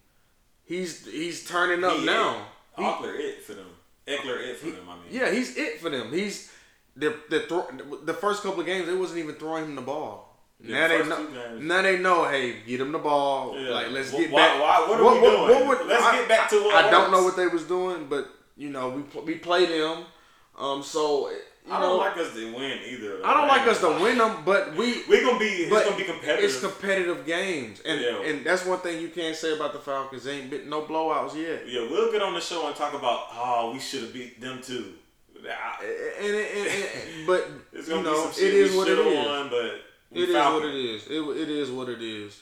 He's 0.66 1.06
he's 1.06 1.48
turning 1.48 1.84
up 1.86 1.98
he 1.98 2.06
now. 2.06 2.46
He, 2.76 2.84
Ekeler 2.84 3.20
it 3.20 3.44
for 3.44 3.54
them. 3.54 3.68
Ekeler 4.06 4.50
it 4.50 4.58
for 4.58 4.66
he, 4.66 4.72
them. 4.74 4.90
I 4.90 4.96
mean, 4.96 5.06
yeah, 5.12 5.32
he's 5.32 5.56
it 5.56 5.80
for 5.80 5.90
them. 5.90 6.12
He's 6.12 6.52
the 6.98 7.16
the 7.30 7.40
throw, 7.42 7.66
the 8.04 8.14
first 8.14 8.44
couple 8.44 8.60
of 8.60 8.66
games. 8.66 8.88
They 8.88 8.96
wasn't 8.96 9.20
even 9.20 9.36
throwing 9.36 9.64
him 9.64 9.76
the 9.76 9.82
ball. 9.82 10.38
Yeah, 10.62 10.88
now 10.88 10.88
they 10.88 11.10
know. 11.10 11.58
Now 11.60 11.82
they 11.82 12.00
know. 12.00 12.30
Hey, 12.30 12.58
get 12.68 12.80
them 12.80 12.92
the 12.92 13.00
ball. 13.00 13.58
Yeah. 13.58 13.70
Like 13.70 13.92
let's 13.92 14.12
get 14.12 14.30
why, 14.30 14.40
back. 14.40 14.62
Why, 14.62 14.86
what 14.90 15.00
are 15.00 15.04
what, 15.04 15.22
we 15.22 15.22
doing? 15.22 15.42
What, 15.42 15.66
what, 15.68 15.88
let's 15.88 16.04
I, 16.04 16.18
get 16.18 16.28
back 16.28 16.50
to 16.50 16.56
what. 16.64 16.76
I, 16.76 16.88
I 16.88 16.92
don't 16.92 17.12
know 17.12 17.24
what 17.24 17.38
they 17.38 17.48
was 17.48 17.64
doing, 17.64 18.08
but 18.10 18.30
you 18.58 18.70
know 18.70 18.90
we 18.90 19.22
we 19.22 19.36
played 19.36 19.70
them. 19.70 20.06
Um, 20.58 20.84
so 20.84 21.32
I 21.72 21.80
don't 21.80 21.98
like 21.98 22.18
us 22.18 22.34
to 22.34 22.54
win 22.54 22.80
either. 22.88 23.26
I 23.26 23.34
don't 23.34 23.48
like 23.48 23.68
us 23.68 23.80
to 23.80 23.88
win 24.02 24.18
them, 24.18 24.44
but 24.46 24.76
we 24.76 25.04
we 25.08 25.22
gonna 25.22 25.40
be 25.40 25.46
it's 25.46 25.86
gonna 25.86 25.98
be 25.98 26.04
competitive. 26.04 26.44
It's 26.44 26.60
competitive 26.60 27.26
games, 27.26 27.82
and 27.86 28.02
yeah. 28.02 28.24
and 28.24 28.46
that's 28.46 28.66
one 28.66 28.80
thing 28.80 29.02
you 29.02 29.10
can't 29.10 29.36
say 29.36 29.56
about 29.56 29.74
the 29.74 29.80
Falcons. 29.80 30.26
They 30.26 30.40
ain't 30.40 30.50
been 30.50 30.70
no 30.70 30.82
blowouts 30.84 31.36
yet. 31.36 31.68
Yeah, 31.68 31.82
we'll 31.90 32.12
get 32.12 32.22
on 32.22 32.34
the 32.34 32.42
show 32.42 32.68
and 32.68 32.76
talk 32.76 32.94
about 32.94 33.28
oh 33.32 33.72
we 33.74 33.80
should 33.80 34.02
have 34.02 34.14
beat 34.14 34.42
them 34.42 34.62
too. 34.62 34.94
And, 35.36 36.26
and, 36.26 36.36
and, 36.36 36.68
and 36.68 37.28
but 37.28 37.50
you 37.88 38.04
know 38.04 38.30
it 38.30 38.54
is 38.54 38.76
what 38.76 38.88
it 38.88 39.00
is. 39.00 39.50
But 39.50 40.20
it 40.20 40.30
is 40.30 40.36
what 40.36 40.66
it 40.66 40.76
is. 40.76 41.08
It, 41.08 41.42
it 41.42 41.50
is 41.50 41.72
what 41.72 41.90
it 41.90 42.02
is. 42.02 42.42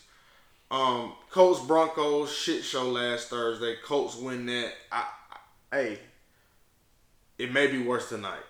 Um, 0.70 1.14
Colts 1.30 1.60
Broncos 1.66 2.34
shit 2.34 2.64
show 2.64 2.90
last 2.90 3.30
Thursday. 3.30 3.76
Colts 3.84 4.16
win 4.16 4.46
that. 4.46 4.72
I, 4.92 5.06
I, 5.32 5.76
hey, 5.76 6.00
it 7.42 7.52
may 7.52 7.66
be 7.66 7.82
worse 7.82 8.10
tonight. 8.10 8.44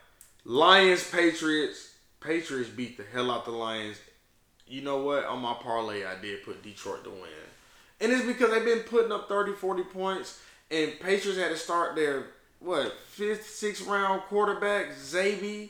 Lions 0.44 1.10
Patriots. 1.10 1.94
Patriots 2.20 2.70
beat 2.70 2.98
the 2.98 3.06
hell 3.14 3.32
out 3.32 3.46
the 3.46 3.52
Lions. 3.52 3.98
You 4.68 4.82
know 4.82 4.98
what? 5.04 5.24
On 5.26 5.42
my 5.42 5.54
parlay, 5.54 6.06
I 6.06 6.20
did 6.22 6.44
put 6.44 6.62
Detroit 6.62 7.06
to 7.06 7.10
win. 7.10 7.30
And 8.02 8.12
it's 8.12 8.26
because 8.26 8.52
they've 8.52 8.66
been 8.66 8.80
putting 8.80 9.12
up 9.12 9.30
30, 9.30 9.54
40 9.54 9.84
points. 9.84 10.42
And 10.70 10.92
Patriots 11.00 11.40
had 11.40 11.50
to 11.50 11.58
start 11.58 11.96
their, 11.96 12.26
what, 12.60 12.94
fifth, 13.08 13.50
sixth 13.50 13.88
round 13.88 14.24
quarterback, 14.24 14.92
Zappe. 14.92 15.70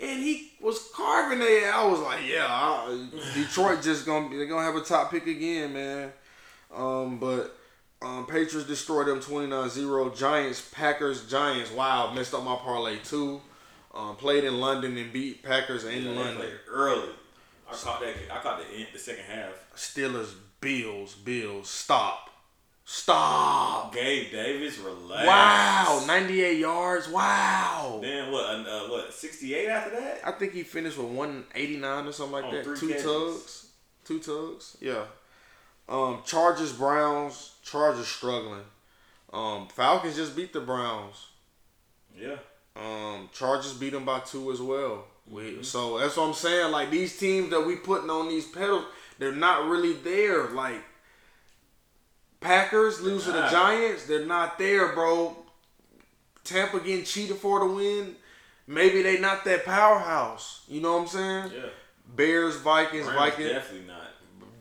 And 0.00 0.22
he 0.22 0.52
was 0.60 0.90
carving 0.94 1.40
there. 1.40 1.72
I 1.72 1.86
was 1.86 2.00
like, 2.00 2.20
yeah, 2.26 2.46
I, 2.48 3.08
Detroit 3.34 3.82
just 3.82 4.06
gonna 4.06 4.34
they're 4.34 4.46
gonna 4.46 4.64
have 4.64 4.74
a 4.74 4.80
top 4.80 5.10
pick 5.10 5.26
again, 5.26 5.72
man. 5.72 6.12
Um, 6.74 7.18
but 7.18 7.56
um, 8.04 8.26
Patriots 8.26 8.68
destroyed 8.68 9.06
them 9.06 9.20
29-0. 9.20 10.16
Giants, 10.16 10.68
Packers, 10.72 11.26
Giants. 11.28 11.70
Wow, 11.72 12.12
messed 12.12 12.34
up 12.34 12.44
my 12.44 12.56
parlay 12.56 12.98
too. 12.98 13.40
Um, 13.94 14.16
played 14.16 14.44
in 14.44 14.60
London 14.60 14.96
and 14.98 15.12
beat 15.12 15.42
Packers 15.42 15.84
in 15.84 16.04
yeah, 16.04 16.10
London 16.10 16.48
early. 16.68 17.08
I 17.70 17.74
caught 17.74 18.00
that. 18.00 18.14
I 18.30 18.38
caught 18.40 18.60
the 18.60 18.76
end, 18.76 18.88
the 18.92 18.98
second 18.98 19.24
half. 19.24 19.52
Steelers, 19.74 20.34
Bills, 20.60 21.14
Bills. 21.14 21.68
Stop, 21.70 22.30
stop. 22.84 23.94
Gabe 23.94 24.30
Davis, 24.32 24.78
relax. 24.78 25.26
Wow, 25.26 26.04
ninety 26.06 26.42
eight 26.42 26.58
yards. 26.58 27.08
Wow. 27.08 28.00
Then 28.02 28.32
what? 28.32 28.44
Uh, 28.44 28.88
what? 28.88 29.14
Sixty 29.14 29.54
eight 29.54 29.68
after 29.68 29.90
that? 29.98 30.20
I 30.24 30.32
think 30.32 30.52
he 30.52 30.62
finished 30.64 30.98
with 30.98 31.08
one 31.08 31.44
eighty 31.54 31.76
nine 31.76 32.06
or 32.06 32.12
something 32.12 32.42
like 32.42 32.50
that. 32.50 32.76
Two 32.76 32.88
catches. 32.88 33.04
tugs. 33.04 33.66
Two 34.04 34.18
tugs. 34.18 34.76
Yeah. 34.80 35.04
Um, 35.88 36.22
Chargers, 36.24 36.72
Browns. 36.72 37.52
Chargers 37.62 38.06
struggling. 38.08 38.64
Um, 39.32 39.68
Falcons 39.68 40.16
just 40.16 40.36
beat 40.36 40.52
the 40.52 40.60
Browns. 40.60 41.26
Yeah. 42.16 42.36
Um, 42.76 43.28
Chargers 43.32 43.72
beat 43.72 43.90
them 43.90 44.04
by 44.04 44.20
two 44.20 44.52
as 44.52 44.60
well. 44.60 45.06
Mm-hmm. 45.32 45.62
So 45.62 45.98
that's 45.98 46.16
what 46.16 46.28
I'm 46.28 46.34
saying. 46.34 46.70
Like 46.70 46.90
these 46.90 47.18
teams 47.18 47.50
that 47.50 47.66
we 47.66 47.76
putting 47.76 48.10
on 48.10 48.28
these 48.28 48.46
pedals, 48.46 48.84
they're 49.18 49.32
not 49.32 49.68
really 49.68 49.94
there. 49.94 50.48
Like 50.50 50.82
Packers 52.40 53.00
lose 53.00 53.24
to 53.24 53.32
the 53.32 53.48
Giants, 53.48 54.06
they're 54.06 54.26
not 54.26 54.58
there, 54.58 54.92
bro. 54.92 55.36
Tampa 56.44 56.78
getting 56.78 57.04
cheated 57.04 57.36
for 57.36 57.60
the 57.60 57.74
win. 57.74 58.16
Maybe 58.66 59.02
they 59.02 59.18
not 59.18 59.44
that 59.46 59.64
powerhouse. 59.64 60.62
You 60.68 60.80
know 60.80 60.94
what 60.94 61.02
I'm 61.02 61.08
saying? 61.08 61.52
Yeah. 61.54 61.68
Bears, 62.14 62.56
Vikings, 62.56 63.06
Rams 63.06 63.18
Vikings. 63.18 63.48
Definitely 63.50 63.86
not. 63.86 64.10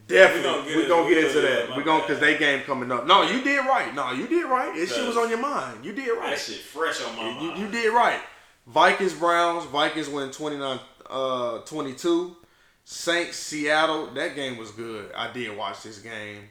Definitely, 0.08 0.76
we're 0.76 0.88
gonna 0.88 1.10
get, 1.10 1.24
into 1.24 1.42
that. 1.42 1.76
We're 1.76 1.84
gonna 1.84 2.02
because 2.02 2.20
they 2.20 2.38
game 2.38 2.62
coming 2.64 2.92
up. 2.92 3.08
No, 3.08 3.24
you 3.24 3.42
did 3.42 3.60
right. 3.60 3.94
No, 3.96 4.12
you 4.12 4.28
did 4.28 4.46
right. 4.46 4.74
This 4.76 4.94
shit 4.94 5.08
was 5.08 5.16
on 5.16 5.30
your 5.30 5.40
mind. 5.40 5.86
You 5.86 5.94
did 5.94 6.10
right. 6.10 6.32
That 6.32 6.40
shit 6.40 6.58
fresh 6.58 7.02
on 7.02 7.16
my 7.16 7.30
you, 7.30 7.48
mind. 7.48 7.60
You, 7.60 7.68
did 7.70 7.94
right. 7.94 8.20
Vikings 8.68 9.14
Browns. 9.14 9.66
Vikings 9.66 10.10
win 10.10 10.30
29 10.32 10.80
uh, 11.10 11.60
22. 11.60 12.36
Saints 12.84 13.38
Seattle. 13.38 14.08
That 14.08 14.36
game 14.36 14.58
was 14.58 14.72
good. 14.72 15.12
I 15.16 15.32
did 15.32 15.56
watch 15.56 15.84
this 15.84 16.00
game. 16.00 16.50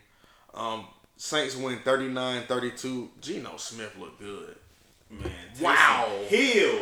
Um, 0.54 0.86
Saints 1.16 1.56
win 1.56 1.78
39-32. 1.80 3.08
Geno 3.20 3.56
Smith 3.56 3.96
looked 3.98 4.18
good. 4.18 4.56
Man, 5.10 5.30
wow. 5.60 6.08
Hill 6.26 6.80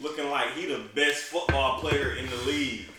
looking 0.00 0.28
like 0.28 0.52
he 0.54 0.66
the 0.66 0.82
best 0.94 1.22
football 1.24 1.78
player 1.78 2.14
in 2.14 2.28
the 2.28 2.36
league 2.46 2.89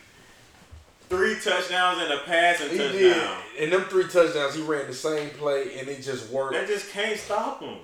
three 1.12 1.34
touchdowns 1.34 2.00
and 2.00 2.12
a 2.12 2.18
passing 2.24 2.70
he 2.70 2.78
touchdown. 2.78 3.38
Did. 3.54 3.62
And 3.62 3.72
them 3.72 3.84
three 3.88 4.08
touchdowns, 4.08 4.54
he 4.54 4.62
ran 4.62 4.86
the 4.86 4.94
same 4.94 5.30
play 5.30 5.78
and 5.78 5.88
it 5.88 6.02
just 6.02 6.30
worked. 6.30 6.54
That 6.54 6.66
just 6.66 6.90
can't 6.90 7.18
stop 7.18 7.60
him. 7.60 7.78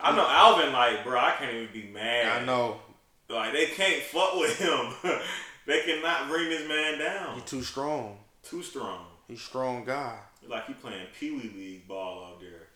I 0.00 0.14
know 0.16 0.26
Alvin, 0.28 0.72
like, 0.72 1.04
bro, 1.04 1.18
I 1.18 1.32
can't 1.38 1.54
even 1.54 1.72
be 1.72 1.88
mad. 1.92 2.42
I 2.42 2.44
know. 2.44 2.80
Like, 3.28 3.52
they 3.52 3.66
can't 3.66 4.02
fuck 4.02 4.36
with 4.36 4.58
him. 4.58 4.92
they 5.66 5.82
cannot 5.82 6.28
bring 6.28 6.48
this 6.48 6.66
man 6.68 6.98
down. 6.98 7.34
He's 7.34 7.44
too 7.44 7.62
strong. 7.62 8.18
Too 8.42 8.62
strong. 8.62 9.06
He's 9.28 9.40
strong 9.40 9.84
guy. 9.84 10.18
Like 10.46 10.66
he 10.66 10.74
playing 10.74 11.06
Pee 11.18 11.30
Wee 11.30 11.52
League 11.56 11.88
ball 11.88 12.24
out 12.24 12.40
there. 12.40 12.68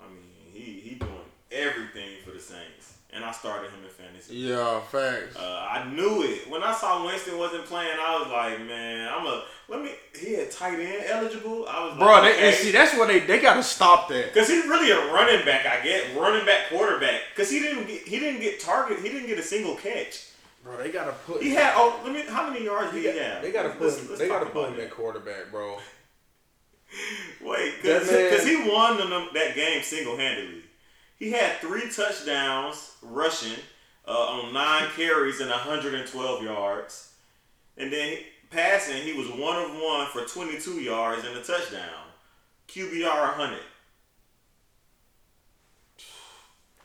I 0.00 0.08
mean, 0.08 0.52
he 0.52 0.80
he 0.80 0.94
doing 0.96 1.12
everything 1.52 2.16
for 2.24 2.32
the 2.32 2.40
Saints 2.40 2.77
and 3.18 3.26
I 3.26 3.32
started 3.32 3.70
him 3.70 3.80
in 3.82 3.90
fantasy. 3.90 4.36
Yeah, 4.36 4.80
facts. 4.80 5.36
Uh, 5.36 5.68
I 5.68 5.90
knew 5.90 6.22
it 6.22 6.48
when 6.48 6.62
I 6.62 6.72
saw 6.72 7.04
Winston 7.04 7.36
wasn't 7.36 7.64
playing. 7.66 7.98
I 8.00 8.18
was 8.20 8.30
like, 8.30 8.66
man, 8.66 9.12
I'm 9.12 9.26
a 9.26 9.42
let 9.68 9.82
me. 9.82 9.90
He 10.18 10.34
had 10.34 10.52
tight 10.52 10.78
end 10.78 11.04
eligible. 11.08 11.66
I 11.68 11.84
was, 11.84 11.98
bro. 11.98 12.06
Like, 12.06 12.22
they, 12.22 12.32
okay. 12.34 12.48
and 12.48 12.56
see, 12.56 12.70
that's 12.70 12.96
what 12.96 13.08
they 13.08 13.18
they 13.18 13.40
got 13.40 13.54
to 13.54 13.62
stop 13.62 14.08
that 14.08 14.32
because 14.32 14.48
he's 14.48 14.64
really 14.66 14.92
a 14.92 15.12
running 15.12 15.44
back. 15.44 15.66
I 15.66 15.82
get 15.82 16.16
running 16.16 16.46
back 16.46 16.68
quarterback 16.70 17.20
because 17.34 17.50
he 17.50 17.58
didn't 17.58 17.88
get 17.88 18.02
he 18.02 18.20
didn't 18.20 18.40
get 18.40 18.60
target. 18.60 19.00
He 19.00 19.08
didn't 19.08 19.26
get 19.26 19.38
a 19.38 19.42
single 19.42 19.74
catch. 19.74 20.26
Bro, 20.62 20.78
they 20.78 20.90
gotta 20.90 21.12
put. 21.26 21.42
He 21.42 21.50
had. 21.50 21.74
Oh, 21.76 22.00
let 22.04 22.12
me. 22.12 22.22
How 22.28 22.48
many 22.48 22.64
yards 22.64 22.92
did 22.92 23.02
he 23.02 23.18
have? 23.18 23.42
They 23.42 23.50
gotta 23.50 23.70
put. 23.70 23.88
Let's, 23.88 24.08
let's 24.08 24.20
they 24.20 24.28
gotta 24.28 24.46
put 24.46 24.70
him 24.70 24.76
that 24.76 24.90
quarterback, 24.90 25.50
bro. 25.50 25.78
Wait, 27.42 27.74
because 27.82 28.44
he 28.46 28.56
won 28.68 28.96
them, 28.96 29.28
that 29.34 29.54
game 29.54 29.82
single 29.82 30.16
handedly. 30.16 30.62
He 31.18 31.32
had 31.32 31.56
three 31.58 31.90
touchdowns 31.90 32.92
rushing 33.02 33.58
uh, 34.06 34.10
on 34.12 34.52
nine 34.52 34.88
carries 34.94 35.40
and 35.40 35.50
112 35.50 36.42
yards. 36.44 37.12
And 37.76 37.92
then 37.92 38.18
passing, 38.50 39.02
he 39.02 39.12
was 39.14 39.28
one 39.28 39.56
of 39.62 39.70
one 39.72 40.06
for 40.08 40.24
22 40.24 40.80
yards 40.80 41.24
and 41.24 41.36
a 41.36 41.42
touchdown. 41.42 42.06
QBR 42.68 43.04
100. 43.38 43.58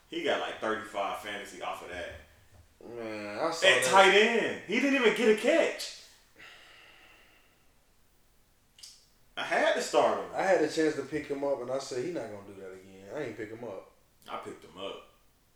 He 0.10 0.24
got 0.24 0.42
like 0.42 0.60
35 0.60 1.20
fantasy 1.20 1.62
off 1.62 1.84
of 1.84 1.90
that. 1.90 2.14
Man, 2.98 3.40
I 3.40 3.52
saw 3.52 3.68
At 3.68 3.82
that. 3.84 3.86
tight 3.86 4.14
end. 4.14 4.58
He 4.68 4.80
didn't 4.80 4.96
even 5.02 5.16
get 5.16 5.30
a 5.30 5.42
catch. 5.42 6.00
I 9.36 9.44
had 9.44 9.74
to 9.74 9.82
start 9.82 10.20
him. 10.20 10.26
I 10.36 10.44
had 10.44 10.62
a 10.62 10.68
chance 10.70 10.96
to 10.96 11.02
pick 11.02 11.28
him 11.28 11.44
up, 11.44 11.62
and 11.62 11.72
I 11.72 11.80
said 11.80 12.04
he's 12.04 12.14
not 12.14 12.26
gonna 12.26 12.54
do 12.56 12.62
that 12.62 12.72
again. 12.74 13.06
I 13.16 13.24
ain't 13.24 13.38
pick 13.38 13.50
him 13.50 13.64
up. 13.64 13.90
I 14.30 14.38
picked 14.38 14.64
him 14.64 14.78
up. 14.80 15.10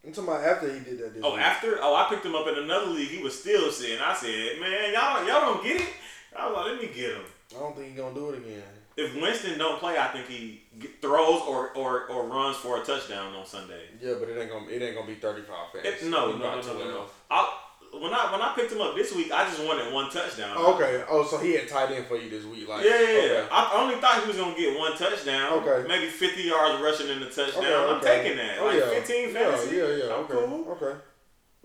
I'm 0.06 0.14
talking 0.14 0.30
about 0.30 0.44
after 0.44 0.74
he 0.74 0.80
did 0.80 1.00
that. 1.00 1.22
oh, 1.24 1.34
week. 1.34 1.42
after? 1.42 1.78
Oh, 1.82 1.96
I 1.96 2.08
picked 2.10 2.26
him 2.26 2.36
up 2.36 2.48
in 2.48 2.56
another 2.64 2.88
league. 2.88 3.10
He 3.10 3.22
was 3.22 3.38
still 3.38 3.72
sitting. 3.72 4.00
I 4.00 4.14
said, 4.14 4.60
man, 4.60 4.94
y'all 4.94 5.26
y'all 5.28 5.54
don't 5.54 5.64
get 5.64 5.82
it. 5.82 5.90
I 6.38 6.48
was 6.48 6.56
like, 6.56 6.66
let 6.66 6.82
me 6.82 6.88
get 6.88 7.16
him. 7.16 7.24
I 7.56 7.60
don't 7.60 7.76
think 7.76 7.90
he's 7.90 7.98
gonna 7.98 8.16
do 8.16 8.30
it 8.30 8.38
again. 8.40 8.64
If 8.98 9.16
Winston 9.16 9.60
don't 9.60 9.80
play, 9.80 9.98
I 9.98 10.08
think 10.08 10.28
he 10.28 10.64
throws 11.02 11.42
or, 11.48 11.70
or, 11.78 12.08
or 12.08 12.26
runs 12.28 12.58
for 12.58 12.82
a 12.82 12.84
touchdown 12.84 13.36
on 13.36 13.46
Sunday. 13.46 13.84
Yeah, 14.02 14.16
but 14.20 14.28
it 14.28 14.42
ain't 14.42 14.50
gonna 14.50 14.68
it 14.68 14.82
ain't 14.82 14.96
gonna 14.96 15.08
be 15.08 15.16
35 15.16 15.48
fast. 15.74 16.04
no, 16.04 16.32
no, 16.32 16.38
no, 16.38 16.62
no, 16.62 16.74
no, 16.74 16.86
no. 16.86 17.06
I, 17.30 17.58
when 17.94 18.14
I 18.14 18.32
when 18.32 18.42
I 18.42 18.54
picked 18.56 18.72
him 18.72 18.82
up 18.82 18.96
this 18.96 19.14
week, 19.14 19.32
I 19.32 19.46
just 19.46 19.64
wanted 19.64 19.94
one 19.94 20.10
touchdown. 20.10 20.56
Oh, 20.58 20.76
okay. 20.76 21.04
Oh, 21.10 21.26
so 21.26 21.38
he 21.38 21.54
had 21.54 21.68
tight 21.68 21.92
end 21.92 22.06
for 22.06 22.18
you 22.18 22.30
this 22.30 22.46
week, 22.46 22.68
like 22.68 22.84
yeah, 22.84 22.92
yeah. 22.92 23.08
Okay. 23.08 23.48
I 23.52 23.72
only 23.76 23.96
thought 23.96 24.22
he 24.22 24.28
was 24.28 24.38
gonna 24.38 24.56
get 24.56 24.78
one 24.78 24.96
touchdown. 24.98 25.54
Okay. 25.60 25.88
Maybe 25.88 26.08
fifty 26.08 26.44
yards 26.44 26.82
rushing 26.82 27.10
in 27.10 27.20
the 27.20 27.28
touchdown. 27.28 27.66
Okay, 27.66 27.96
I'm 27.96 28.02
taking 28.02 28.38
that. 28.38 28.58
Oh, 28.60 28.66
like 28.66 28.80
yeah. 28.80 28.90
fifteen 28.90 29.34
fantasy. 29.34 29.76
Yeah, 29.76 29.88
yeah, 29.88 29.96
yeah. 29.96 30.14
I'm 30.14 30.24
okay. 30.26 30.34
cool. 30.34 30.78
Okay. 30.82 31.00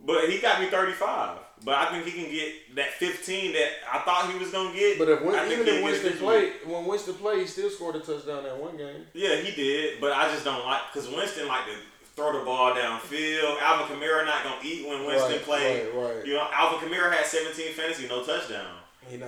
But 0.04 0.28
he 0.28 0.40
got 0.40 0.60
me 0.60 0.66
thirty 0.66 0.92
five. 0.92 1.38
But 1.64 1.74
I 1.76 1.92
think 1.92 2.06
he 2.06 2.22
can 2.22 2.32
get 2.32 2.74
that 2.74 2.92
fifteen 2.94 3.52
that 3.52 3.68
I 3.90 3.98
thought 4.00 4.32
he 4.32 4.38
was 4.38 4.50
gonna 4.50 4.74
get. 4.74 4.98
But 4.98 5.08
if 5.08 5.20
even 5.22 5.68
if 5.68 5.84
Winston 5.84 6.18
played, 6.18 6.52
when 6.66 6.86
Winston 6.86 7.14
played, 7.14 7.40
he 7.40 7.46
still 7.46 7.70
scored 7.70 7.96
a 7.96 8.00
touchdown 8.00 8.42
that 8.42 8.56
one 8.56 8.76
game. 8.76 9.06
Yeah, 9.14 9.36
he 9.36 9.54
did. 9.54 10.00
But 10.00 10.12
I 10.12 10.24
just 10.32 10.44
don't 10.44 10.64
like 10.64 10.80
because 10.92 11.08
Winston 11.08 11.46
like 11.46 11.66
to 11.66 11.76
throw 12.14 12.38
the 12.38 12.44
ball 12.44 12.72
downfield. 12.72 13.60
Alvin 13.60 13.96
Kamara 13.96 14.24
not 14.24 14.44
gonna 14.44 14.56
eat 14.62 14.86
when 14.86 15.06
Winston 15.06 15.32
right, 15.32 15.42
played. 15.42 15.94
Right, 15.94 16.16
right. 16.16 16.26
You 16.26 16.34
know, 16.34 16.48
Alvin 16.52 16.88
Kamara 16.88 17.12
had 17.12 17.26
17 17.26 17.72
fantasy, 17.72 18.08
no 18.08 18.24
touchdown. 18.24 18.76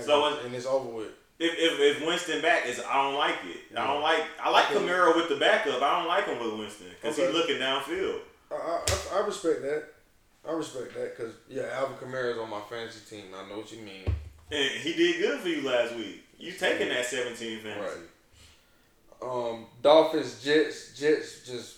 so 0.00 0.21
gonna, 0.21 0.41
and 0.45 0.55
it's 0.55 0.67
over 0.67 0.88
with. 0.88 1.09
If, 1.37 1.53
if, 1.59 1.81
if 1.81 2.07
Winston 2.07 2.41
back 2.43 2.67
is, 2.67 2.81
I 2.81 3.03
don't 3.03 3.17
like 3.17 3.37
it. 3.45 3.62
Yeah. 3.73 3.83
I 3.83 3.87
don't 3.88 4.03
like. 4.03 4.25
I 4.41 4.50
like 4.50 4.71
okay. 4.71 4.81
Kamara 4.81 5.17
with 5.17 5.29
the 5.29 5.37
backup. 5.37 5.83
I 5.83 5.99
don't 5.99 6.09
like 6.09 6.26
him 6.26 6.38
with 6.38 6.59
Winston 6.59 6.87
because 6.91 7.19
okay. 7.19 7.26
he's 7.26 7.35
looking 7.35 7.57
downfield. 7.57 8.21
I, 8.53 8.55
I, 8.55 9.19
I 9.19 9.26
respect 9.26 9.62
that. 9.62 9.85
I 10.49 10.53
respect 10.53 10.95
that 10.95 11.17
because 11.17 11.35
yeah, 11.49 11.64
Alvin 11.73 11.97
Kamara 11.97 12.33
is 12.33 12.38
on 12.38 12.50
my 12.50 12.61
fantasy 12.69 13.17
team. 13.17 13.26
I 13.35 13.49
know 13.49 13.59
what 13.59 13.73
you 13.73 13.79
mean. 13.79 14.05
And 14.53 14.71
he 14.81 14.93
did 14.93 15.21
good 15.21 15.41
for 15.41 15.49
you 15.49 15.62
last 15.62 15.97
week. 15.97 16.23
You 16.38 16.53
taking 16.53 16.88
that 16.88 17.07
17 17.07 17.61
fantasy. 17.61 17.81
Right. 17.81 18.09
Um, 19.23 19.67
Dolphins, 19.83 20.43
Jets, 20.43 20.99
Jets 20.99 21.47
just 21.47 21.74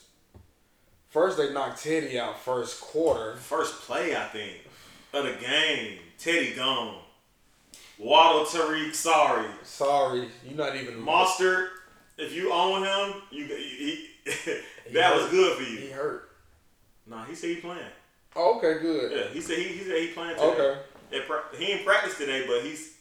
First, 1.16 1.38
they 1.38 1.50
knocked 1.50 1.82
Teddy 1.82 2.20
out 2.20 2.38
first 2.38 2.78
quarter. 2.78 3.36
First 3.36 3.80
play, 3.80 4.14
I 4.14 4.24
think, 4.24 4.52
of 5.14 5.24
the 5.24 5.32
game. 5.42 5.98
Teddy 6.18 6.52
gone. 6.52 6.98
Waddle 7.98 8.44
Tariq, 8.44 8.94
sorry. 8.94 9.46
Sorry, 9.62 10.28
you're 10.46 10.58
not 10.58 10.76
even. 10.76 11.00
Monster, 11.00 11.70
if 12.18 12.34
you 12.34 12.52
own 12.52 12.82
him, 12.82 13.22
you 13.30 13.46
he, 13.46 14.10
that 14.92 15.16
was 15.16 15.30
good 15.30 15.56
for 15.56 15.62
you. 15.62 15.78
He 15.78 15.88
hurt. 15.88 16.32
Nah, 17.06 17.24
he 17.24 17.34
said 17.34 17.48
he 17.48 17.56
playing. 17.62 17.80
Oh, 18.34 18.58
okay, 18.58 18.78
good. 18.82 19.10
Yeah, 19.10 19.32
he 19.32 19.40
said 19.40 19.56
he, 19.56 19.68
he 19.68 19.84
said 19.84 19.98
he 19.98 20.08
playing 20.08 20.36
today. 20.36 20.48
Okay. 20.48 20.80
It, 21.12 21.24
he 21.58 21.64
ain't 21.72 21.86
practice 21.86 22.18
today, 22.18 22.44
but 22.46 22.60
he's 22.60 22.92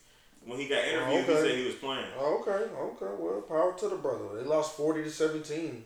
when 0.46 0.58
he 0.58 0.70
got 0.70 0.86
oh, 0.86 0.90
interviewed, 0.90 1.24
Okay. 1.26 1.34
he 1.34 1.50
said 1.50 1.58
he 1.58 1.66
was 1.66 1.76
playing. 1.76 2.06
Okay, 2.18 2.52
okay. 2.80 3.14
Well, 3.20 3.42
power 3.42 3.74
to 3.78 3.90
the 3.90 3.98
brother. 3.98 4.42
They 4.42 4.48
lost 4.48 4.78
forty 4.78 5.04
to 5.04 5.10
seventeen. 5.10 5.84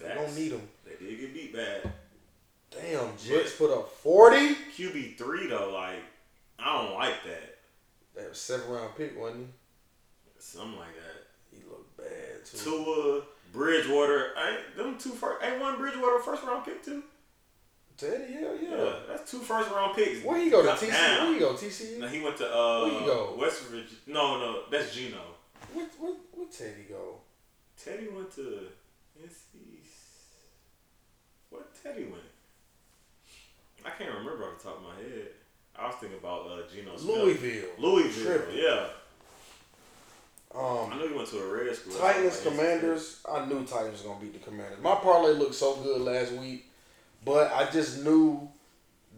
They 0.00 0.14
don't 0.14 0.34
need 0.34 0.52
him. 0.52 0.62
They 1.00 1.06
did 1.06 1.20
get 1.20 1.34
beat 1.34 1.54
bad. 1.54 1.92
Damn, 2.70 3.16
Jets 3.16 3.56
put 3.56 3.70
up 3.72 3.90
forty. 3.90 4.54
QB 4.76 5.16
three 5.16 5.46
though, 5.48 5.70
like 5.72 6.02
I 6.58 6.82
don't 6.82 6.94
like 6.94 7.22
that. 7.24 7.58
That 8.16 8.30
was 8.30 8.40
seven 8.40 8.70
round 8.70 8.96
pick, 8.96 9.18
wasn't 9.18 9.48
Something 10.38 10.78
like 10.78 10.94
that. 10.94 11.26
he? 11.50 11.58
He 11.58 11.64
looked 11.64 11.96
bad 11.96 12.44
too. 12.44 12.58
Tua, 12.58 13.22
Bridgewater, 13.52 14.32
ain't 14.36 14.76
them 14.76 14.98
two 14.98 15.10
first 15.10 15.44
ain't 15.44 15.60
one 15.60 15.78
Bridgewater 15.78 16.20
first 16.20 16.42
round 16.44 16.64
pick 16.64 16.84
too? 16.84 17.02
Teddy, 17.96 18.34
hell 18.34 18.56
yeah. 18.62 18.76
Yeah, 18.76 18.92
that's 19.08 19.28
two 19.30 19.38
first 19.38 19.70
round 19.70 19.96
picks. 19.96 20.22
Where 20.24 20.38
he 20.38 20.50
go 20.50 20.62
to 20.62 20.68
TCU? 20.70 20.90
down. 20.92 21.24
Where 21.26 21.34
he 21.34 21.40
go 21.40 21.54
TCU? 21.54 21.98
No, 21.98 22.06
he 22.08 22.20
went 22.22 22.36
to 22.36 22.46
uh 22.54 22.82
Where 22.84 23.00
he 23.00 23.06
go? 23.06 23.36
West 23.38 23.62
Virginia. 23.64 23.88
No, 24.06 24.38
no, 24.38 24.62
that's 24.70 24.94
Geno. 24.94 25.18
What 25.72 25.88
what 25.98 26.16
what 26.32 26.52
Teddy 26.52 26.84
go? 26.88 27.16
Teddy 27.82 28.08
went 28.08 28.30
to 28.36 28.68
NC. 29.20 29.77
Teddy 31.82 32.04
went? 32.04 32.22
I 33.84 33.90
can't 33.90 34.10
remember 34.10 34.44
off 34.44 34.58
the 34.62 34.68
top 34.68 34.78
of 34.78 34.82
my 34.84 34.94
head. 35.02 35.28
I 35.78 35.86
was 35.86 35.96
thinking 35.96 36.18
about 36.18 36.46
uh, 36.46 36.62
Geno 36.72 36.96
Smith. 36.96 37.16
Louisville. 37.16 37.68
Louisville, 37.78 38.24
Tripping. 38.24 38.58
yeah. 38.62 38.86
I 40.54 40.58
Um, 40.58 40.98
knew 40.98 41.08
he 41.08 41.14
went 41.14 41.28
to 41.28 41.38
a 41.38 41.46
red 41.64 41.76
school. 41.76 41.94
Titans 41.98 42.40
I 42.44 42.50
Commanders. 42.50 43.20
I 43.30 43.44
knew 43.46 43.64
Titans 43.64 43.92
was 43.92 44.02
gonna 44.02 44.20
beat 44.20 44.32
the 44.32 44.38
Commanders. 44.40 44.80
My 44.82 44.94
parlay 44.96 45.32
looked 45.34 45.54
so 45.54 45.76
good 45.76 46.00
last 46.00 46.32
week, 46.32 46.66
but 47.24 47.52
I 47.52 47.70
just 47.70 48.02
knew 48.02 48.48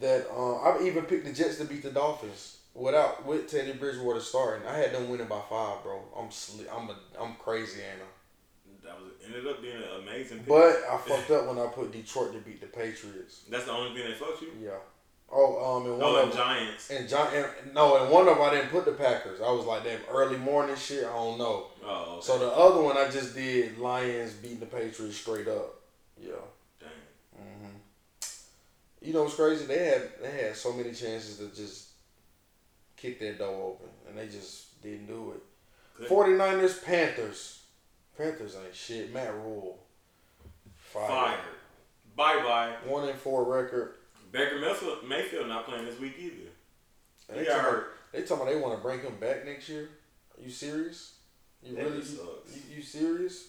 that 0.00 0.26
uh, 0.30 0.56
I 0.56 0.82
even 0.82 1.04
picked 1.04 1.24
the 1.24 1.32
Jets 1.32 1.58
to 1.58 1.64
beat 1.64 1.82
the 1.82 1.90
Dolphins 1.90 2.58
without 2.74 3.24
with 3.24 3.48
Teddy 3.50 3.72
Bridgewater 3.72 4.20
starting. 4.20 4.66
I 4.66 4.76
had 4.76 4.92
them 4.92 5.08
winning 5.08 5.28
by 5.28 5.40
five, 5.48 5.82
bro. 5.82 6.02
I'm 6.18 6.28
sli- 6.28 6.66
I'm 6.74 6.90
a, 6.90 6.96
I'm 7.18 7.34
crazy, 7.36 7.80
Anna. 7.82 8.04
Ended 9.34 9.46
up 9.46 9.62
being 9.62 9.76
an 9.76 9.82
amazing 10.02 10.38
pick. 10.38 10.48
But 10.48 10.76
I 10.90 10.96
fucked 10.98 11.30
up 11.30 11.46
when 11.46 11.58
I 11.58 11.66
put 11.68 11.92
Detroit 11.92 12.32
to 12.32 12.38
beat 12.40 12.60
the 12.60 12.66
Patriots. 12.66 13.42
That's 13.48 13.64
the 13.64 13.72
only 13.72 13.94
thing 13.98 14.08
that 14.10 14.18
fucked 14.18 14.42
you. 14.42 14.48
Yeah. 14.60 14.70
Oh, 15.32 15.76
um, 15.76 15.84
and 15.86 15.92
one 15.98 16.02
Oh, 16.10 16.16
of 16.16 16.24
and 16.24 16.32
Giants. 16.32 16.90
and 16.90 17.08
John, 17.08 17.28
no, 17.72 18.02
and 18.02 18.10
one 18.10 18.26
of 18.26 18.36
them 18.36 18.42
I 18.44 18.50
didn't 18.50 18.70
put 18.70 18.84
the 18.84 18.92
Packers. 18.92 19.40
I 19.40 19.48
was 19.52 19.64
like, 19.64 19.84
damn, 19.84 20.00
early 20.10 20.36
morning 20.36 20.74
shit. 20.74 21.04
I 21.04 21.12
don't 21.12 21.38
know. 21.38 21.66
Oh, 21.84 22.14
okay. 22.16 22.26
So 22.26 22.38
the 22.40 22.48
other 22.50 22.82
one 22.82 22.96
I 22.96 23.08
just 23.08 23.34
did 23.36 23.78
Lions 23.78 24.32
beating 24.32 24.58
the 24.58 24.66
Patriots 24.66 25.16
straight 25.16 25.46
up. 25.46 25.76
Yeah. 26.20 26.32
Dang. 26.80 26.88
hmm 27.36 27.76
You 29.00 29.12
know 29.12 29.22
what's 29.22 29.36
crazy? 29.36 29.66
They 29.66 29.84
had 29.84 30.02
they 30.20 30.30
had 30.32 30.56
so 30.56 30.72
many 30.72 30.92
chances 30.92 31.38
to 31.38 31.46
just 31.54 31.90
kick 32.96 33.20
that 33.20 33.38
door 33.38 33.68
open, 33.74 33.88
and 34.08 34.18
they 34.18 34.26
just 34.26 34.82
didn't 34.82 35.06
do 35.06 35.32
it. 35.36 35.42
Good. 35.96 36.08
49ers, 36.08 36.82
Panthers. 36.84 37.59
Panthers 38.20 38.56
ain't 38.62 38.74
shit. 38.74 39.12
Matt 39.14 39.34
Rhule. 39.34 39.78
Fired. 40.76 41.08
Fired. 41.08 41.38
Bye 42.16 42.42
bye. 42.42 42.74
One 42.86 43.08
and 43.08 43.18
four 43.18 43.44
record. 43.44 43.94
Baker 44.32 44.58
Mayfield, 45.06 45.48
not 45.48 45.66
playing 45.66 45.86
this 45.86 45.98
week 45.98 46.14
either. 46.18 46.50
And 47.28 47.38
He 47.38 47.44
They 47.44 47.48
got 47.50 47.56
talking, 47.58 47.70
hurt. 47.72 47.92
they 48.12 48.22
talking 48.22 48.36
about 48.42 48.48
they 48.54 48.60
want 48.60 48.76
to 48.76 48.82
bring 48.82 49.00
him 49.00 49.16
back 49.20 49.44
next 49.44 49.68
year. 49.68 49.88
Are 50.38 50.42
you 50.42 50.50
serious? 50.50 51.14
You 51.62 51.74
That 51.76 51.84
really? 51.84 52.02
sucks. 52.02 52.56
You, 52.56 52.76
you 52.76 52.82
serious? 52.82 53.48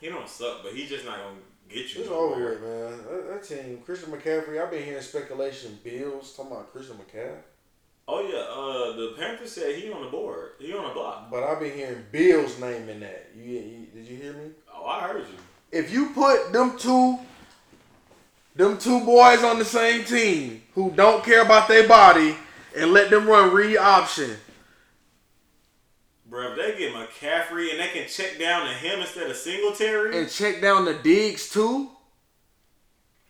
He 0.00 0.08
don't 0.08 0.28
suck, 0.28 0.62
but 0.62 0.72
he 0.74 0.86
just 0.86 1.04
not 1.04 1.18
gonna 1.18 1.36
get 1.68 1.94
you. 1.94 2.02
It's 2.02 2.10
over 2.10 2.50
with, 2.50 2.62
man. 2.62 2.98
That, 3.10 3.28
that 3.28 3.42
team, 3.42 3.78
Christian 3.84 4.10
McCaffrey. 4.12 4.62
I've 4.62 4.70
been 4.70 4.84
hearing 4.84 5.02
speculation. 5.02 5.78
Bills 5.82 6.34
talking 6.36 6.52
about 6.52 6.72
Christian 6.72 6.96
McCaffrey. 6.96 7.42
Oh 8.10 8.22
yeah, 8.22 8.38
uh, 8.38 8.96
the 8.96 9.14
Panthers 9.18 9.52
said 9.52 9.74
he 9.76 9.90
on 9.92 10.02
the 10.04 10.10
board. 10.10 10.52
He 10.58 10.72
on 10.72 10.84
the 10.88 10.94
block. 10.94 11.30
But 11.30 11.42
I've 11.42 11.60
been 11.60 11.74
hearing 11.74 12.04
Bills 12.10 12.58
naming 12.58 13.00
that. 13.00 13.30
You, 13.36 13.42
you 13.44 13.77
did 13.98 14.06
you 14.08 14.16
hear 14.16 14.32
me? 14.34 14.50
Oh, 14.72 14.86
I 14.86 15.00
heard 15.08 15.26
you. 15.26 15.38
If 15.72 15.92
you 15.92 16.10
put 16.10 16.52
them 16.52 16.78
two, 16.78 17.18
them 18.54 18.78
two 18.78 19.04
boys 19.04 19.42
on 19.42 19.58
the 19.58 19.64
same 19.64 20.04
team 20.04 20.62
who 20.74 20.90
don't 20.92 21.24
care 21.24 21.42
about 21.42 21.66
their 21.68 21.86
body 21.88 22.36
and 22.76 22.92
let 22.92 23.10
them 23.10 23.26
run 23.26 23.52
read 23.52 23.76
option, 23.76 24.36
Bro, 26.26 26.52
if 26.52 26.56
they 26.58 26.78
get 26.78 26.92
McCaffrey 26.94 27.70
and 27.70 27.80
they 27.80 27.88
can 27.88 28.06
check 28.06 28.38
down 28.38 28.66
to 28.66 28.72
him 28.74 29.00
instead 29.00 29.30
of 29.30 29.36
Singletary, 29.36 30.16
and 30.18 30.30
check 30.30 30.60
down 30.60 30.84
the 30.84 30.94
Diggs 30.94 31.48
too. 31.48 31.90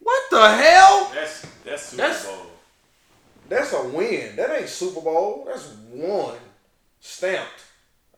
What 0.00 0.22
the 0.31 0.48
hell? 0.57 1.11
that's 1.14 1.46
that's 1.64 1.83
Super 1.85 2.02
That's- 2.02 2.26
Bowl. 2.26 2.46
That's 3.48 3.72
a 3.72 3.83
win. 3.88 4.37
That 4.37 4.50
ain't 4.50 4.68
Super 4.68 5.00
Bowl. 5.00 5.44
That's 5.46 5.68
one 5.90 6.37
stamped. 7.00 7.64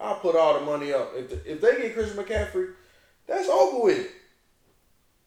I'll 0.01 0.17
put 0.17 0.35
all 0.35 0.59
the 0.59 0.65
money 0.65 0.93
up. 0.93 1.13
If, 1.15 1.29
the, 1.31 1.53
if 1.53 1.61
they 1.61 1.77
get 1.83 1.95
Christian 1.95 2.23
McCaffrey, 2.25 2.71
that's 3.27 3.49
over 3.49 3.85
with. 3.85 4.07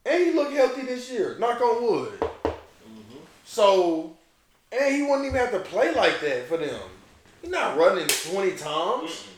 And 0.04 0.22
he 0.24 0.32
look 0.32 0.52
healthy 0.52 0.82
this 0.82 1.10
year. 1.10 1.36
Knock 1.38 1.60
on 1.60 1.82
wood. 1.82 2.20
Mm-hmm. 2.20 3.18
So, 3.44 4.16
and 4.72 4.94
he 4.94 5.02
wouldn't 5.02 5.26
even 5.26 5.38
have 5.38 5.52
to 5.52 5.60
play 5.60 5.94
like 5.94 6.20
that 6.20 6.46
for 6.48 6.56
them. 6.56 6.80
He's 7.40 7.50
not 7.50 7.76
running 7.76 8.06
20 8.06 8.52
times. 8.56 9.28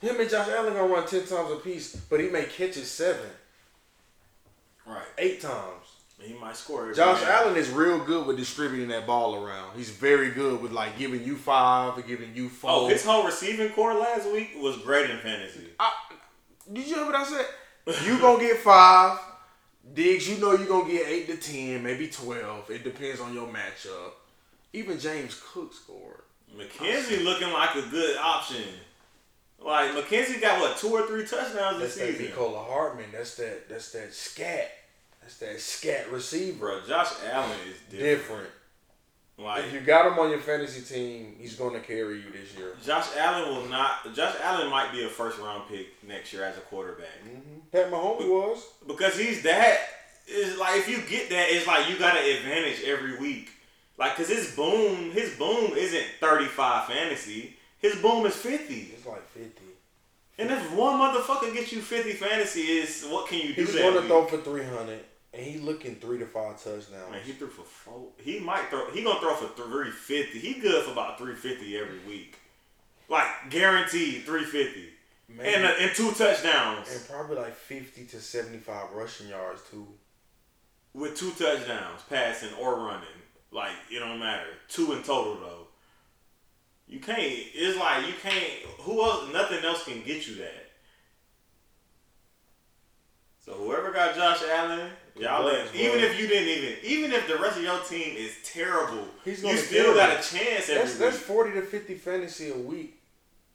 Him 0.00 0.20
and 0.20 0.28
Josh 0.28 0.48
Allen 0.48 0.74
gonna 0.74 0.92
run 0.92 1.06
10 1.06 1.26
times 1.26 1.52
a 1.52 1.56
piece, 1.56 1.94
but 1.94 2.18
he 2.20 2.28
may 2.28 2.44
catch 2.44 2.76
it 2.76 2.86
seven, 2.86 3.30
Right. 4.84 5.06
eight 5.18 5.40
times. 5.40 5.81
He 6.22 6.34
might 6.34 6.56
score. 6.56 6.92
Josh 6.92 7.20
game. 7.20 7.28
Allen 7.28 7.56
is 7.56 7.70
real 7.70 7.98
good 8.04 8.26
with 8.26 8.36
distributing 8.36 8.88
that 8.88 9.06
ball 9.06 9.34
around. 9.44 9.76
He's 9.76 9.90
very 9.90 10.30
good 10.30 10.62
with 10.62 10.72
like 10.72 10.98
giving 10.98 11.24
you 11.24 11.36
five 11.36 11.98
or 11.98 12.02
giving 12.02 12.34
you 12.34 12.48
four. 12.48 12.70
Oh, 12.70 12.88
his 12.88 13.04
whole 13.04 13.24
receiving 13.24 13.70
core 13.70 13.94
last 13.94 14.30
week 14.32 14.52
was 14.58 14.78
great 14.78 15.10
in 15.10 15.18
fantasy. 15.18 15.66
I, 15.78 15.92
did 16.72 16.86
you 16.86 16.94
hear 16.94 17.04
what 17.04 17.14
I 17.14 17.24
said? 17.24 17.46
You 18.04 18.18
gonna 18.20 18.40
get 18.40 18.58
five. 18.58 19.18
Diggs, 19.94 20.28
you 20.28 20.38
know 20.38 20.52
you 20.52 20.66
gonna 20.66 20.88
get 20.88 21.08
eight 21.08 21.26
to 21.28 21.36
ten, 21.36 21.82
maybe 21.82 22.08
twelve. 22.08 22.70
It 22.70 22.84
depends 22.84 23.20
on 23.20 23.34
your 23.34 23.48
matchup. 23.48 24.12
Even 24.72 24.98
James 24.98 25.40
Cook 25.52 25.74
scored. 25.74 26.22
McKenzie 26.56 27.24
looking 27.24 27.52
like 27.52 27.74
a 27.74 27.82
good 27.90 28.16
option. 28.16 28.62
Like 29.58 29.90
McKenzie 29.92 30.40
got 30.40 30.60
what 30.60 30.76
two 30.76 30.88
or 30.88 31.06
three 31.06 31.24
touchdowns 31.24 31.78
this 31.78 31.94
That's 31.94 31.96
that 31.96 32.06
season. 32.18 32.26
Nicola 32.26 32.62
Hartman. 32.62 33.06
That's 33.12 33.34
that. 33.36 33.68
That's 33.68 33.92
that 33.92 34.12
scat. 34.12 34.70
That's 35.22 35.36
that 35.38 35.60
scat 35.60 36.10
receiver. 36.12 36.58
Bro, 36.58 36.80
Josh 36.86 37.12
Allen 37.30 37.50
is 37.68 37.76
different. 37.90 38.00
Different. 38.18 38.48
Like 39.38 39.64
If 39.64 39.72
you 39.72 39.80
got 39.80 40.06
him 40.12 40.18
on 40.18 40.30
your 40.30 40.40
fantasy 40.40 40.82
team, 40.82 41.34
he's 41.38 41.56
gonna 41.56 41.80
carry 41.80 42.16
you 42.16 42.30
this 42.30 42.54
year. 42.56 42.74
Josh 42.84 43.06
Allen 43.16 43.48
will 43.54 43.66
not. 43.68 44.14
Josh 44.14 44.34
Allen 44.42 44.68
might 44.70 44.92
be 44.92 45.04
a 45.04 45.08
first 45.08 45.38
round 45.38 45.68
pick 45.68 45.86
next 46.06 46.32
year 46.32 46.44
as 46.44 46.56
a 46.58 46.60
quarterback 46.60 47.08
Mm-hmm. 47.24 47.60
Pat 47.72 47.90
Mahomes 47.90 48.28
was. 48.28 48.64
because 48.86 49.18
he's 49.18 49.42
that. 49.42 49.78
Is 50.28 50.58
like 50.58 50.78
if 50.78 50.88
you 50.88 50.98
get 51.08 51.30
that, 51.30 51.46
it's 51.50 51.66
like 51.66 51.88
you 51.88 51.98
got 51.98 52.16
an 52.16 52.24
advantage 52.36 52.82
every 52.84 53.16
week. 53.18 53.50
Like, 53.98 54.16
cause 54.16 54.28
his 54.28 54.54
boom, 54.54 55.10
his 55.10 55.36
boom 55.36 55.72
isn't 55.76 56.04
thirty 56.20 56.46
five 56.46 56.86
fantasy. 56.86 57.56
His 57.78 57.96
boom 57.96 58.24
is 58.26 58.36
fifty. 58.36 58.92
It's 58.94 59.04
like 59.06 59.26
fifty. 59.30 59.64
And 60.38 60.50
if 60.50 60.72
one 60.74 60.98
motherfucker 61.00 61.52
gets 61.52 61.72
you 61.72 61.80
fifty 61.80 62.12
fantasy, 62.12 62.60
is 62.60 63.04
what 63.08 63.28
can 63.28 63.38
you 63.40 63.54
do? 63.54 63.62
He's 63.62 63.72
that 63.74 63.82
gonna 63.94 64.06
throw 64.06 64.26
for 64.26 64.38
three 64.38 64.62
hundred, 64.64 65.00
and 65.34 65.42
he 65.42 65.58
looking 65.58 65.96
three 65.96 66.18
to 66.18 66.26
five 66.26 66.62
touchdowns. 66.62 67.10
Man, 67.10 67.20
he 67.24 67.32
threw 67.32 67.48
for 67.48 67.62
four. 67.62 68.08
He 68.18 68.38
might 68.38 68.68
throw. 68.68 68.90
He 68.90 69.02
gonna 69.02 69.20
throw 69.20 69.34
for 69.34 69.48
three 69.62 69.90
fifty. 69.90 70.38
He 70.38 70.54
good 70.60 70.84
for 70.84 70.92
about 70.92 71.18
three 71.18 71.34
fifty 71.34 71.76
every 71.78 71.98
week, 72.06 72.36
like 73.08 73.26
guaranteed 73.50 74.24
three 74.24 74.44
fifty, 74.44 74.90
and 75.40 75.64
uh, 75.64 75.74
and 75.80 75.94
two 75.94 76.12
touchdowns 76.12 76.94
and 76.94 77.08
probably 77.08 77.36
like 77.36 77.54
fifty 77.54 78.04
to 78.06 78.20
seventy-five 78.20 78.92
rushing 78.92 79.28
yards 79.28 79.62
too. 79.70 79.86
with 80.94 81.16
two 81.16 81.30
touchdowns, 81.30 82.02
passing 82.08 82.52
or 82.60 82.80
running. 82.80 83.08
Like 83.50 83.72
it 83.90 83.98
don't 84.00 84.18
matter. 84.18 84.48
Two 84.68 84.92
in 84.92 85.02
total 85.02 85.36
though. 85.36 85.66
You 86.86 87.00
can't. 87.00 87.18
It's 87.22 87.78
like 87.78 88.06
you 88.06 88.12
can't. 88.22 88.52
Who 88.80 89.02
else? 89.02 89.32
Nothing 89.32 89.64
else 89.64 89.84
can 89.84 90.02
get 90.02 90.26
you 90.26 90.34
that. 90.36 90.70
So 93.44 93.52
whoever 93.54 93.90
got 93.90 94.14
Josh 94.14 94.42
Allen, 94.48 94.90
y'all 95.16 95.44
let, 95.44 95.70
Congrats, 95.70 95.76
even 95.76 96.00
if 96.00 96.20
you 96.20 96.26
didn't 96.26 96.48
even, 96.48 96.74
even 96.84 97.12
if 97.12 97.26
the 97.28 97.36
rest 97.36 97.58
of 97.58 97.62
your 97.62 97.80
team 97.80 98.16
is 98.16 98.32
terrible, 98.44 99.06
He's 99.24 99.42
you 99.42 99.48
gonna 99.50 99.58
still 99.58 99.94
got 99.94 100.10
a 100.10 100.14
chance 100.14 100.68
every 100.68 100.82
That's 100.82 100.98
that's 100.98 101.18
forty 101.18 101.52
to 101.52 101.62
fifty 101.62 101.94
fantasy 101.94 102.50
a 102.50 102.56
week 102.56 103.00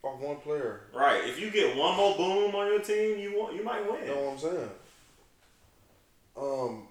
off 0.04 0.20
one 0.20 0.38
player. 0.38 0.82
Right. 0.94 1.24
If 1.26 1.40
you 1.40 1.50
get 1.50 1.76
one 1.76 1.96
more 1.96 2.16
boom 2.16 2.56
on 2.56 2.68
your 2.68 2.82
team, 2.82 3.20
you 3.20 3.38
want 3.38 3.56
you 3.56 3.64
might 3.64 3.90
win. 3.90 4.02
You 4.02 4.16
know 4.16 4.22
what 4.22 4.34
I'm 4.34 4.40
saying? 4.40 4.70
Um, 6.38 6.88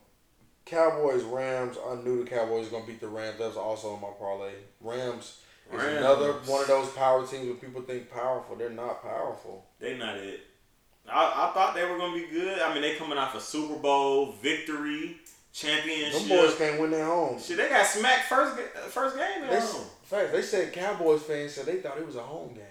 Cowboys, 0.64 1.22
Rams. 1.22 1.76
I 1.88 1.94
knew 1.96 2.24
the 2.24 2.31
Cowboys 2.31 2.66
were 2.66 2.79
gonna 2.79 2.87
beat 2.87 3.00
the 3.00 3.09
Rams. 3.09 3.38
That 3.38 3.48
was 3.48 3.57
also 3.57 3.94
in 3.94 4.00
my 4.00 4.11
parlay. 4.18 4.52
Rams 4.81 5.38
is 5.72 5.81
Rams. 5.81 5.98
another 5.98 6.33
one 6.46 6.62
of 6.62 6.68
those 6.68 6.90
power 6.90 7.26
teams 7.26 7.46
where 7.46 7.55
people 7.55 7.83
think 7.83 8.11
powerful. 8.11 8.57
They're 8.57 8.70
not 8.70 9.02
powerful. 9.02 9.64
They're 9.79 9.96
not 9.96 10.16
it. 10.16 10.40
I, 11.12 11.49
I 11.49 11.55
thought 11.55 11.75
they 11.75 11.85
were 11.85 11.99
gonna 11.99 12.14
be 12.19 12.27
good. 12.27 12.59
I 12.61 12.73
mean, 12.73 12.83
they 12.83 12.95
coming 12.97 13.19
off 13.19 13.35
a 13.35 13.40
Super 13.40 13.77
Bowl 13.77 14.33
victory, 14.42 15.16
championship. 15.53 16.21
Them 16.21 16.29
boys 16.29 16.55
can't 16.57 16.81
win 16.81 16.90
their 16.90 17.05
home. 17.05 17.38
Shit, 17.40 17.57
they 17.59 17.69
got 17.69 17.87
smacked 17.87 18.29
first 18.29 18.57
first 18.90 19.16
game 19.16 19.45
at 19.45 19.51
They, 19.51 19.61
home. 19.61 19.85
fact, 20.05 20.33
they 20.33 20.42
said 20.42 20.73
Cowboys 20.73 21.23
fans 21.23 21.53
said 21.53 21.66
they 21.66 21.77
thought 21.77 21.99
it 21.99 22.07
was 22.07 22.16
a 22.16 22.23
home 22.23 22.55
game. 22.55 22.62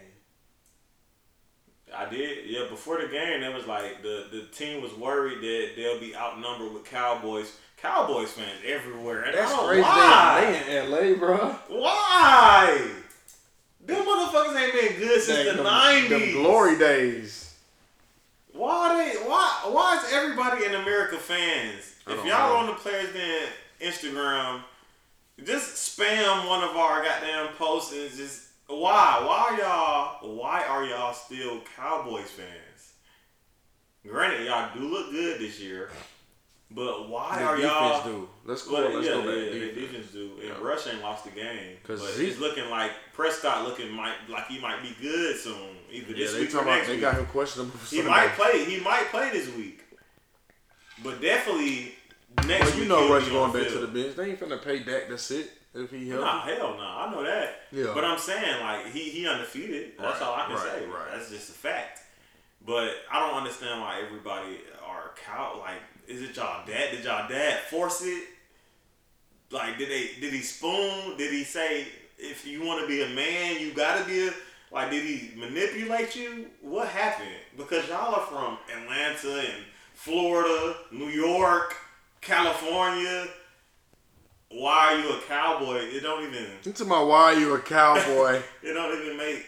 I 1.96 2.10
did, 2.10 2.50
yeah. 2.50 2.68
Before 2.70 3.00
the 3.02 3.08
game, 3.08 3.42
it 3.42 3.54
was 3.54 3.68
like 3.68 4.02
the 4.02 4.28
the 4.32 4.42
team 4.52 4.82
was 4.82 4.94
worried 4.94 5.40
that 5.42 5.76
they'll 5.76 6.00
be 6.00 6.16
outnumbered 6.16 6.74
with 6.74 6.84
Cowboys. 6.86 7.54
Cowboys 7.78 8.32
fans 8.32 8.60
everywhere. 8.66 9.24
And 9.24 9.34
That's 9.38 9.54
crazy. 9.54 9.82
Why? 9.82 10.62
They 10.68 10.80
in 10.86 10.92
LA, 10.92 11.20
bro. 11.20 11.38
Why? 11.70 12.90
Them 13.86 14.04
motherfuckers 14.04 14.56
ain't 14.60 14.74
been 14.74 15.00
good 15.00 15.22
since 15.22 15.50
the 15.50 15.56
them, 15.56 15.64
nineties. 15.64 16.34
glory 16.34 16.78
days. 16.80 17.45
Why 18.56 19.12
they? 19.14 19.20
Why? 19.20 19.62
Why 19.66 19.98
is 19.98 20.14
everybody 20.14 20.66
in 20.66 20.76
America 20.76 21.18
fans? 21.18 21.94
If 22.08 22.24
y'all 22.26 22.54
know. 22.54 22.58
on 22.58 22.68
the 22.68 22.74
Players 22.74 23.12
Den 23.14 23.48
Instagram, 23.82 24.62
just 25.44 25.98
spam 25.98 26.48
one 26.48 26.64
of 26.64 26.76
our 26.78 27.04
goddamn 27.04 27.54
posts 27.58 27.92
and 27.94 28.10
just 28.12 28.44
why? 28.68 29.22
Why 29.26 29.50
are 29.52 29.58
y'all? 29.60 30.38
Why 30.38 30.64
are 30.64 30.86
y'all 30.86 31.14
still 31.14 31.62
Cowboys 31.76 32.30
fans? 32.32 32.94
Granted, 34.08 34.46
y'all 34.46 34.70
do 34.74 34.88
look 34.88 35.12
good 35.12 35.40
this 35.40 35.60
year, 35.60 35.90
but 36.72 37.10
why 37.10 37.38
The 37.40 37.46
are 37.46 37.56
defense 37.58 37.74
y'all? 37.74 38.04
do. 38.04 38.30
Let's 38.46 38.64
go. 38.68 38.74
Well, 38.74 38.90
let's 38.94 39.08
yeah, 39.08 39.14
go 39.14 39.20
back. 39.22 39.28
yeah, 39.28 39.36
the 39.36 39.60
defense. 39.60 39.76
defense 39.92 40.12
do. 40.12 40.32
And 40.42 40.44
Yeah. 40.50 40.54
Rush 40.62 40.88
ain't 40.88 41.02
lost 41.02 41.24
the 41.26 41.32
game. 41.32 41.78
'Cause 41.84 42.02
but 42.02 42.14
Zeke- 42.14 42.30
it's 42.30 42.40
looking 42.40 42.70
like 42.70 42.92
Prescott 43.14 43.64
looking 43.68 43.92
might 43.92 44.16
like 44.30 44.48
he 44.48 44.60
might 44.60 44.82
be 44.82 44.96
good 45.02 45.38
soon. 45.40 45.78
Either 45.92 46.12
Yeah, 46.14 46.26
this 46.28 46.34
week 46.36 46.50
or 46.50 46.52
talking 46.52 46.68
about 46.68 46.76
next 46.78 46.88
they 46.90 47.00
got 47.00 47.16
him 47.16 47.26
questionable. 47.28 47.78
For 47.78 47.96
He 47.96 48.02
might 48.02 48.34
play. 48.36 48.66
He 48.66 48.80
might 48.82 49.10
play 49.10 49.30
this 49.32 49.48
week, 49.56 49.82
but 51.04 51.22
definitely 51.22 51.96
next 52.46 52.66
But 52.72 52.74
you 52.76 52.80
week. 52.82 52.90
know 52.90 53.14
Rush 53.14 53.28
going 53.30 53.52
back 53.52 53.68
to 53.70 53.80
the 53.80 53.88
bench. 53.88 54.16
They 54.16 54.30
ain't 54.32 54.40
finna 54.40 54.62
pay 54.64 54.80
Dak 54.80 55.08
to 55.08 55.18
sit 55.18 55.52
if 55.74 55.92
he 55.92 56.10
healthy. 56.10 56.26
Nah, 56.26 56.42
hell 56.42 56.74
no. 56.78 56.84
I 56.84 57.12
know 57.12 57.24
that. 57.24 57.68
Yeah. 57.72 57.92
But 57.94 58.04
I'm 58.06 58.18
saying 58.20 58.60
like 58.62 58.88
he 58.92 59.10
he 59.12 59.28
undefeated. 59.28 59.94
That's 59.98 60.20
Right, 60.20 60.28
all 60.28 60.36
I 60.36 60.46
can 60.48 60.56
right, 60.56 60.64
say. 60.64 60.86
right. 60.88 61.12
That's 61.14 61.30
just 61.30 61.50
a 61.50 61.54
fact. 61.54 62.02
But 62.66 62.96
I 63.12 63.20
don't 63.20 63.38
understand 63.38 63.80
why 63.82 64.02
everybody 64.02 64.60
are 64.84 65.12
cow. 65.24 65.60
Like, 65.60 65.82
is 66.08 66.22
it 66.22 66.36
y'all 66.36 66.66
dad? 66.66 66.92
Did 66.92 67.04
y'all 67.06 67.28
dad 67.28 67.60
force 67.70 68.02
it? 68.04 68.24
Like, 69.52 69.78
did 69.78 69.90
they? 69.90 70.20
Did 70.20 70.34
he 70.34 70.42
spoon? 70.42 71.18
Did 71.18 71.32
he 71.32 71.44
say 71.44 71.86
if 72.18 72.46
you 72.46 72.64
want 72.66 72.82
to 72.82 72.88
be 72.88 73.02
a 73.04 73.10
man, 73.10 73.60
you 73.60 73.74
gotta 73.74 74.04
be 74.06 74.28
a 74.28 74.32
like? 74.72 74.92
Did 74.92 75.04
he 75.04 75.32
manipulate 75.38 76.16
you? 76.16 76.48
What 76.62 76.88
happened? 76.90 77.30
Because 77.58 77.88
y'all 77.88 78.16
are 78.16 78.26
from 78.26 78.58
Atlanta 78.76 79.40
and 79.40 79.64
Florida, 79.94 80.76
New 80.92 81.10
York, 81.10 81.76
California. 82.22 83.28
Why 84.52 84.94
are 84.94 85.00
you 85.00 85.18
a 85.18 85.22
cowboy? 85.28 85.78
It 85.78 86.02
don't 86.02 86.24
even. 86.24 86.46
Talking 86.64 86.88
about 86.88 87.08
why 87.08 87.34
you 87.34 87.54
a 87.54 87.60
cowboy? 87.60 88.42
It 88.64 88.74
don't 88.74 89.02
even 89.02 89.18
make. 89.18 89.46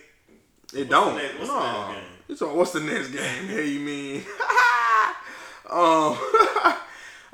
It 0.73 0.89
don't. 0.89 1.15
the 1.15 1.21
next- 1.21 1.39
what's 1.39 1.49
the 1.49 1.59
no. 1.59 1.87
next 1.87 1.93
game? 1.93 2.03
You 2.27 2.35
talking 2.35 2.57
what's 2.57 2.71
the 2.73 2.79
next 2.81 3.07
game? 3.09 3.49
Yeah, 3.49 3.61
you 3.61 3.79
mean? 3.79 4.23
um, 5.69 6.17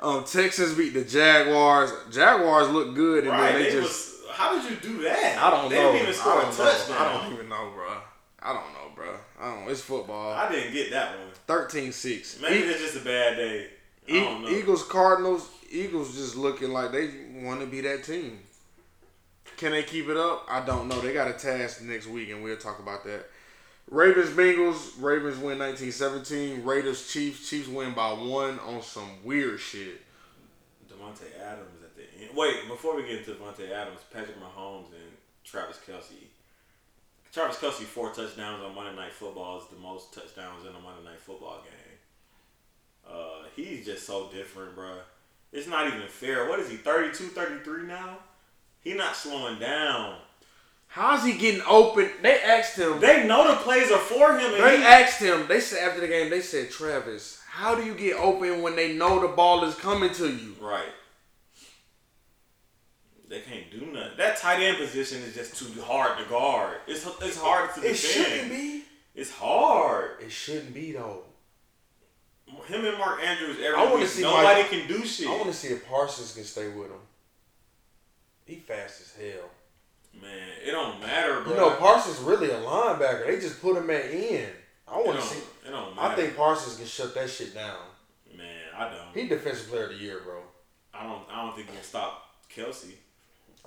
um, 0.00 0.24
Texans 0.24 0.74
beat 0.74 0.94
the 0.94 1.04
Jaguars. 1.04 1.92
Jaguars 2.10 2.68
look 2.70 2.94
good, 2.94 3.24
and 3.24 3.32
Right? 3.32 3.52
then 3.52 3.62
they, 3.62 3.70
They 3.70 3.80
just. 3.80 4.22
was, 4.24 4.30
how 4.32 4.60
did 4.60 4.70
you 4.70 4.76
do 4.76 5.02
that? 5.04 5.38
I 5.42 5.50
don't 5.50 5.68
they 5.70 5.76
know. 5.76 5.92
didn't 5.92 6.02
even 6.02 6.14
score 6.14 6.32
I 6.44 6.48
a 6.48 6.52
touchdown. 6.52 6.96
I 6.98 7.22
don't 7.24 7.32
even 7.34 7.48
know, 7.48 7.70
bro. 7.74 7.92
I 8.42 8.52
don't 8.52 8.72
know, 8.74 8.92
bro. 8.94 9.14
I 9.40 9.54
don't. 9.54 9.70
It's 9.70 9.80
football. 9.80 10.32
I 10.32 10.50
didn't 10.50 10.72
get 10.72 10.90
that 10.90 11.16
one. 11.18 11.28
13-6. 11.66 12.40
Maybe 12.42 12.56
E- 12.56 12.68
it's 12.68 12.80
just 12.80 12.96
a 12.96 13.00
bad 13.04 13.36
day. 13.36 13.68
I 14.08 14.12
E- 14.12 14.20
don't 14.20 14.42
know. 14.42 14.48
Eagles, 14.48 14.82
Cardinals, 14.82 15.48
Eagles 15.70 16.14
just 16.14 16.36
looking 16.36 16.70
like 16.70 16.92
they 16.92 17.10
want 17.42 17.60
to 17.60 17.66
be 17.66 17.80
that 17.82 18.04
team. 18.04 18.40
Can 19.56 19.70
they 19.70 19.82
keep 19.84 20.08
it 20.08 20.16
up? 20.16 20.44
I 20.50 20.64
don't 20.64 20.88
know. 20.88 21.00
They 21.00 21.12
got 21.12 21.28
a 21.28 21.32
task 21.32 21.80
next 21.82 22.06
week, 22.08 22.30
and 22.30 22.42
we'll 22.42 22.56
talk 22.56 22.80
about 22.80 23.04
that. 23.04 23.26
Ravens, 23.90 24.30
Bengals. 24.30 24.92
Ravens 24.98 25.36
win 25.36 25.58
1917. 25.58 26.64
Raiders, 26.64 27.12
Chiefs. 27.12 27.48
Chiefs 27.48 27.68
win 27.68 27.92
by 27.92 28.12
one 28.12 28.58
on 28.60 28.82
some 28.82 29.10
weird 29.24 29.60
shit. 29.60 30.00
Davante 30.88 31.26
Adams 31.40 31.82
at 31.82 31.96
the 31.96 32.02
end. 32.20 32.36
Wait, 32.36 32.66
before 32.68 32.96
we 32.96 33.02
get 33.02 33.18
into 33.18 33.32
Davante 33.32 33.70
Adams, 33.70 34.00
Patrick 34.12 34.36
Mahomes 34.40 34.86
and 34.86 35.12
Travis 35.44 35.78
Kelce. 35.86 36.28
Travis 37.32 37.56
Kelce 37.56 37.82
four 37.82 38.12
touchdowns 38.12 38.62
on 38.62 38.74
Monday 38.74 38.94
Night 38.94 39.12
Football 39.12 39.58
is 39.58 39.66
the 39.66 39.76
most 39.76 40.14
touchdowns 40.14 40.62
in 40.62 40.70
a 40.70 40.80
Monday 40.80 41.04
Night 41.04 41.20
Football 41.20 41.62
game. 41.64 43.12
Uh, 43.12 43.46
he's 43.54 43.84
just 43.84 44.06
so 44.06 44.30
different, 44.32 44.76
bruh. 44.76 45.00
It's 45.52 45.68
not 45.68 45.86
even 45.86 46.06
fair. 46.08 46.48
What 46.48 46.58
is 46.60 46.70
he, 46.70 46.76
32, 46.76 47.28
33 47.28 47.82
now? 47.86 48.18
He 48.80 48.94
not 48.94 49.16
slowing 49.16 49.58
down. 49.58 50.16
How's 50.94 51.24
he 51.24 51.32
getting 51.36 51.60
open? 51.66 52.08
They 52.22 52.40
asked 52.40 52.78
him. 52.78 53.00
They 53.00 53.26
know 53.26 53.48
the 53.50 53.56
plays 53.56 53.90
are 53.90 53.98
for 53.98 54.38
him, 54.38 54.54
and 54.54 54.62
They 54.62 54.76
he, 54.78 54.84
asked 54.84 55.20
him. 55.20 55.48
They 55.48 55.58
said 55.58 55.88
after 55.88 56.00
the 56.00 56.06
game. 56.06 56.30
They 56.30 56.40
said, 56.40 56.70
Travis, 56.70 57.40
how 57.48 57.74
do 57.74 57.84
you 57.84 57.94
get 57.96 58.14
open 58.16 58.62
when 58.62 58.76
they 58.76 58.92
know 58.92 59.18
the 59.20 59.26
ball 59.26 59.64
is 59.64 59.74
coming 59.74 60.14
to 60.14 60.28
you? 60.28 60.54
right. 60.60 60.86
They 63.28 63.40
can't 63.40 63.68
do 63.72 63.86
nothing. 63.86 64.16
That 64.18 64.36
tight 64.36 64.62
end 64.62 64.76
position 64.76 65.20
is 65.22 65.34
just 65.34 65.56
too 65.58 65.82
hard 65.82 66.16
to 66.18 66.24
guard. 66.30 66.76
It's 66.86 67.04
it's 67.22 67.38
hard 67.40 67.74
to 67.74 67.80
defend. 67.80 67.94
It 67.94 67.98
shouldn't 67.98 68.50
be. 68.50 68.84
It's 69.16 69.32
hard. 69.32 70.22
It 70.22 70.30
shouldn't 70.30 70.72
be 70.74 70.92
though. 70.92 71.22
Him 72.66 72.84
and 72.84 72.96
Mark 72.98 73.20
Andrews 73.20 73.56
every 73.60 73.76
I 73.76 73.90
wanna 73.90 74.06
see 74.06 74.22
Nobody 74.22 74.62
Mike- 74.62 74.70
can 74.70 74.86
do 74.86 75.04
shit. 75.04 75.26
I 75.26 75.32
want 75.32 75.46
to 75.46 75.52
see 75.52 75.68
if 75.68 75.88
Parsons 75.88 76.34
can 76.34 76.44
stay 76.44 76.68
with 76.68 76.88
him. 76.90 77.00
He 78.44 78.56
fast 78.56 79.00
as 79.00 79.14
hell. 79.16 79.50
Man, 80.24 80.48
it 80.66 80.70
don't 80.70 81.00
matter, 81.00 81.42
bro. 81.42 81.52
You 81.52 81.58
know, 81.58 81.70
Parsons 81.76 82.18
really 82.20 82.50
a 82.50 82.58
linebacker. 82.58 83.26
They 83.26 83.36
just 83.36 83.60
put 83.60 83.76
him 83.76 83.90
at 83.90 84.06
end. 84.06 84.52
I 84.88 84.96
want 84.96 85.20
to 85.20 85.26
see. 85.26 85.38
it 85.66 85.70
don't 85.70 85.94
matter. 85.94 86.08
I 86.08 86.14
think 86.14 86.36
Parsons 86.36 86.76
can 86.76 86.86
shut 86.86 87.14
that 87.14 87.28
shit 87.28 87.54
down. 87.54 87.76
Man, 88.34 88.46
I 88.76 88.88
don't. 88.88 89.14
He 89.14 89.28
defensive 89.28 89.68
player 89.68 89.84
of 89.84 89.90
the 89.90 89.96
year, 89.96 90.20
bro. 90.24 90.38
I 90.94 91.02
don't. 91.02 91.22
I 91.30 91.42
don't 91.42 91.54
think 91.54 91.68
he 91.68 91.74
can 91.74 91.84
stop 91.84 92.36
Kelce 92.54 92.92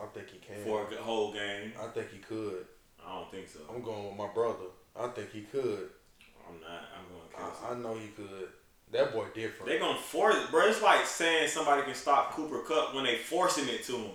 I 0.02 0.06
think 0.08 0.28
he 0.32 0.39
can. 0.39 0.63
for 0.63 0.88
a 0.91 1.02
whole 1.02 1.32
game. 1.32 1.74
I 1.80 1.88
think 1.88 2.12
he 2.12 2.20
could. 2.20 2.65
I 3.06 3.13
don't 3.20 3.32
think 3.32 3.48
so. 3.48 3.60
I'm 3.74 3.84
going 3.84 4.08
with 4.08 4.17
my 4.17 4.28
brother. 4.34 4.65
I 5.00 5.08
think 5.10 5.32
he 5.32 5.41
could. 5.41 5.89
I'm 6.48 6.60
not. 6.60 6.86
I'm 6.98 7.06
going 7.13 7.52
Kelce. 7.52 7.70
I, 7.70 7.74
I 7.74 7.78
know 7.78 8.00
he 8.00 8.08
could. 8.08 8.50
That 8.91 9.13
boy 9.13 9.26
different. 9.36 9.65
They're 9.67 9.80
gonna 9.80 10.00
force 10.00 10.36
it, 10.36 10.50
bro. 10.50 10.67
It's 10.67 10.82
like 10.82 11.06
saying 11.06 11.50
somebody 11.50 11.84
can 11.84 11.93
stop 11.93 12.32
Cooper 12.32 12.60
Kupp 12.60 12.96
when 12.96 13.04
they 13.04 13.17
forcing 13.17 13.67
it 13.67 13.84
to 13.86 13.98
him. 13.98 14.12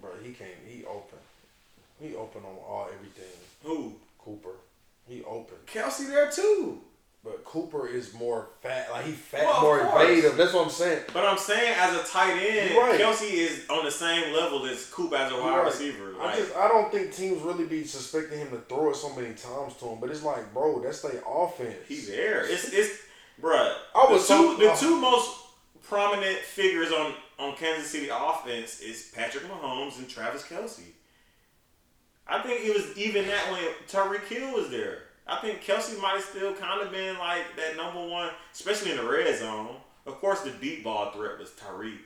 bro, 0.00 0.10
he 0.22 0.32
can't. 0.32 0.50
He 0.66 0.84
open. 0.84 1.18
He 2.00 2.14
open 2.16 2.42
on 2.44 2.56
all 2.66 2.88
everything. 2.94 3.24
Who? 3.64 3.94
Cooper. 4.18 4.54
He 5.06 5.22
open. 5.24 5.56
Kelce 5.66 6.06
there 6.08 6.30
too. 6.30 6.80
But 7.22 7.44
Cooper 7.44 7.86
is 7.86 8.14
more 8.14 8.48
fat. 8.62 8.90
Like 8.90 9.04
he 9.04 9.12
fat, 9.12 9.44
Well, 9.44 9.60
more 9.60 9.80
course. 9.80 10.04
evasive. 10.08 10.36
That's 10.38 10.54
what 10.54 10.64
I'm 10.64 10.70
saying. 10.70 11.02
But 11.12 11.26
I'm 11.26 11.36
saying 11.36 11.74
as 11.78 11.94
a 11.94 12.02
tight 12.10 12.32
end, 12.38 12.74
right. 12.74 12.98
Kelce 12.98 13.30
is 13.30 13.68
on 13.68 13.84
the 13.84 13.90
same 13.90 14.32
level 14.32 14.64
as 14.64 14.86
Coop 14.86 15.12
as 15.12 15.30
a 15.30 15.34
wide 15.36 15.58
Right. 15.58 15.66
receiver. 15.66 16.14
I 16.18 16.36
just 16.36 16.56
I 16.56 16.68
don't 16.68 16.90
think 16.90 17.14
teams 17.14 17.42
really 17.42 17.66
be 17.66 17.84
suspecting 17.84 18.38
him 18.38 18.50
to 18.52 18.58
throw 18.60 18.90
it 18.90 18.96
so 18.96 19.10
many 19.14 19.34
times 19.34 19.74
to 19.80 19.86
him. 19.88 19.98
But 20.00 20.08
it's 20.10 20.22
like, 20.22 20.54
bro, 20.54 20.80
that's 20.80 21.02
their 21.02 21.22
offense. 21.28 21.76
He's 21.86 22.08
there. 22.08 22.44
It's 22.46 22.72
it's 22.72 23.00
bruh. 23.42 23.74
I 23.94 24.06
was 24.10 24.26
the 24.26 24.34
two 24.34 24.42
so- 24.42 24.56
the 24.56 24.72
oh. 24.72 24.76
two 24.76 24.96
most 24.98 25.30
prominent 25.82 26.38
figures 26.38 26.90
on 26.90 27.12
on 27.38 27.54
Kansas 27.56 27.90
City 27.90 28.08
offense 28.10 28.80
is 28.80 29.10
Patrick 29.14 29.44
Mahomes 29.44 29.98
and 29.98 30.08
Travis 30.08 30.42
Kelce. 30.44 30.84
I 32.30 32.40
think 32.42 32.64
it 32.64 32.74
was 32.74 32.96
even 32.96 33.26
that 33.26 33.50
when 33.50 33.62
Tyreek 33.88 34.26
Hill 34.28 34.54
was 34.54 34.70
there. 34.70 34.98
I 35.26 35.40
think 35.40 35.62
Kelce 35.62 36.00
might 36.00 36.20
still 36.22 36.54
kind 36.54 36.80
of 36.80 36.90
been 36.92 37.18
like 37.18 37.56
that 37.56 37.76
number 37.76 38.06
one, 38.06 38.30
especially 38.52 38.92
in 38.92 38.96
the 38.96 39.04
red 39.04 39.36
zone. 39.38 39.76
Of 40.06 40.20
course, 40.20 40.40
the 40.40 40.50
deep 40.50 40.84
ball 40.84 41.10
threat 41.12 41.38
was 41.38 41.50
Tyreek. 41.50 41.98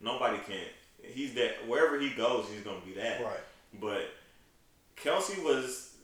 Nobody 0.00 0.38
can. 0.46 0.66
He's 1.02 1.34
that 1.34 1.66
wherever 1.68 1.98
he 1.98 2.10
goes, 2.10 2.46
he's 2.52 2.62
gonna 2.62 2.80
be 2.84 2.94
that. 2.94 3.22
Right. 3.22 3.40
But 3.80 4.10
Kelce 4.96 5.42
was, 5.42 5.94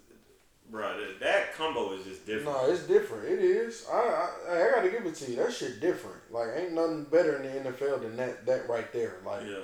bro. 0.70 0.96
That, 1.20 1.54
combo 1.54 1.92
is 1.92 2.04
just 2.04 2.26
different. 2.26 2.56
No, 2.56 2.70
it's 2.70 2.86
different. 2.86 3.24
It 3.28 3.40
is. 3.40 3.86
I, 3.92 3.96
I 3.96 4.28
I 4.66 4.70
gotta 4.74 4.90
give 4.90 5.06
it 5.06 5.14
to 5.16 5.30
you. 5.30 5.36
That 5.36 5.52
shit 5.52 5.80
different. 5.80 6.18
Like 6.30 6.48
ain't 6.56 6.72
nothing 6.72 7.04
better 7.04 7.36
in 7.36 7.64
the 7.64 7.70
NFL 7.70 8.02
than 8.02 8.16
that 8.16 8.46
that 8.46 8.68
right 8.68 8.92
there. 8.92 9.16
Like 9.24 9.42
Yeah, 9.46 9.58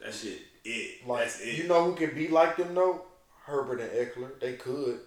that 0.00 0.14
shit. 0.14 0.38
It. 0.64 1.06
like 1.06 1.24
That's 1.24 1.40
it. 1.40 1.54
you 1.56 1.68
know 1.68 1.84
who 1.84 1.94
can 1.94 2.14
be 2.14 2.28
like 2.28 2.56
them 2.56 2.74
though? 2.74 3.02
Herbert 3.50 3.80
and 3.80 3.90
Ekeler. 3.90 4.40
They 4.40 4.54
could. 4.54 5.00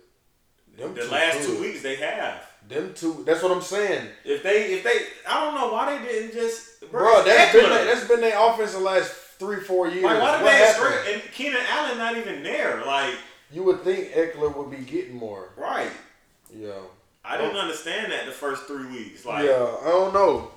Them 0.78 0.94
the 0.94 1.02
two 1.02 1.08
last 1.10 1.38
could. 1.38 1.46
two 1.46 1.62
weeks 1.62 1.82
they 1.82 1.96
have. 1.96 2.44
Them 2.68 2.94
two. 2.94 3.24
That's 3.26 3.42
what 3.44 3.52
I'm 3.52 3.62
saying. 3.62 4.08
If 4.26 4.44
they, 4.44 4.74
if 4.74 4.84
they, 4.84 5.00
I 5.28 5.44
don't 5.44 5.56
know 5.56 5.74
why 5.74 5.98
they 5.98 6.06
didn't 6.06 6.34
just. 6.34 6.82
Bro, 6.92 7.02
bro 7.02 7.24
that's 7.24 7.54
been 7.54 7.70
that's 7.70 8.08
been 8.08 8.22
their 8.22 8.38
offense 8.38 8.74
the 8.74 8.80
last 8.80 9.12
three 9.40 9.60
four 9.60 9.88
years. 9.88 10.04
Like 10.04 10.22
why 10.22 10.38
did 10.38 10.48
they 10.48 10.74
straight 10.74 11.14
and 11.14 11.32
Keenan 11.32 11.62
Allen 11.70 11.98
not 11.98 12.18
even 12.18 12.44
there? 12.44 12.86
Like 12.86 13.16
you 13.52 13.64
would 13.64 13.84
think 13.84 14.12
Ekeler 14.12 14.56
would 14.56 14.72
be 14.72 14.84
getting 14.84 15.16
more. 15.16 15.50
Right. 15.58 15.92
Yeah. 16.54 16.72
I 17.26 17.38
didn't 17.38 17.56
understand 17.56 18.12
that 18.12 18.26
the 18.26 18.32
first 18.32 18.64
three 18.64 18.86
weeks. 18.88 19.26
Like 19.26 19.46
Yeah, 19.46 19.76
I 19.82 19.90
don't 19.90 20.14
know. 20.14 20.52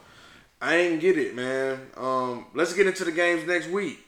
I 0.61 0.77
ain't 0.77 1.01
get 1.01 1.19
it, 1.19 1.35
man. 1.35 1.81
Um, 1.97 2.47
let's 2.55 2.73
get 2.73 2.87
into 2.87 3.05
the 3.05 3.13
games 3.13 3.47
next 3.47 3.69
week. 3.69 3.99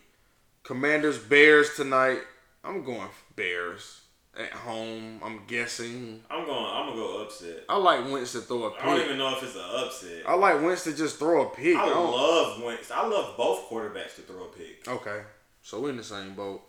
Commanders 0.62 1.18
Bears 1.18 1.74
tonight. 1.76 2.20
I'm 2.68 2.85
going 2.85 3.09
Bears 3.35 4.02
at 4.38 4.52
home. 4.52 5.20
I'm 5.24 5.40
guessing. 5.46 6.22
I'm 6.31 6.44
going. 6.44 6.66
I'm 6.66 6.90
gonna 6.90 7.00
go 7.00 7.22
upset. 7.22 7.64
I 7.66 7.78
like 7.78 8.11
Wentz 8.11 8.33
to 8.33 8.40
throw 8.40 8.64
a 8.64 8.70
pick. 8.72 8.85
I 8.85 8.87
don't 8.87 9.04
even 9.07 9.18
know 9.18 9.35
if 9.35 9.42
it's 9.42 9.57
an 9.57 9.62
upset. 9.74 10.28
I 10.28 10.35
like 10.35 10.62
Wentz 10.62 10.85
to 10.85 10.94
just 10.94 11.18
throw 11.18 11.46
a 11.46 11.50
pick. 11.50 11.76
I, 11.76 11.88
I 11.88 11.94
love 11.94 12.62
Wentz. 12.62 12.90
I 12.90 13.07
love 13.07 13.38
both 13.38 13.70
quarterbacks 13.70 14.16
to 14.16 14.22
throw 14.22 14.44
a 14.44 14.48
pick. 14.48 14.87
Okay, 14.87 15.22
so 15.62 15.81
we're 15.81 15.90
in 15.90 15.96
the 15.96 16.04
same 16.04 16.35
boat. 16.35 16.61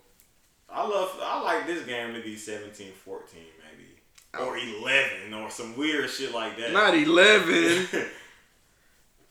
I 0.70 0.88
love. 0.88 1.20
I 1.22 1.42
like 1.42 1.68
this 1.68 1.86
game 1.86 2.14
to 2.14 2.22
be 2.22 2.36
17-14 2.36 2.94
maybe, 3.34 4.40
or 4.40 4.58
eleven, 4.58 5.34
or 5.34 5.50
some 5.50 5.76
weird 5.78 6.10
shit 6.10 6.34
like 6.34 6.58
that. 6.58 6.72
Not 6.72 6.96
eleven. 6.96 7.88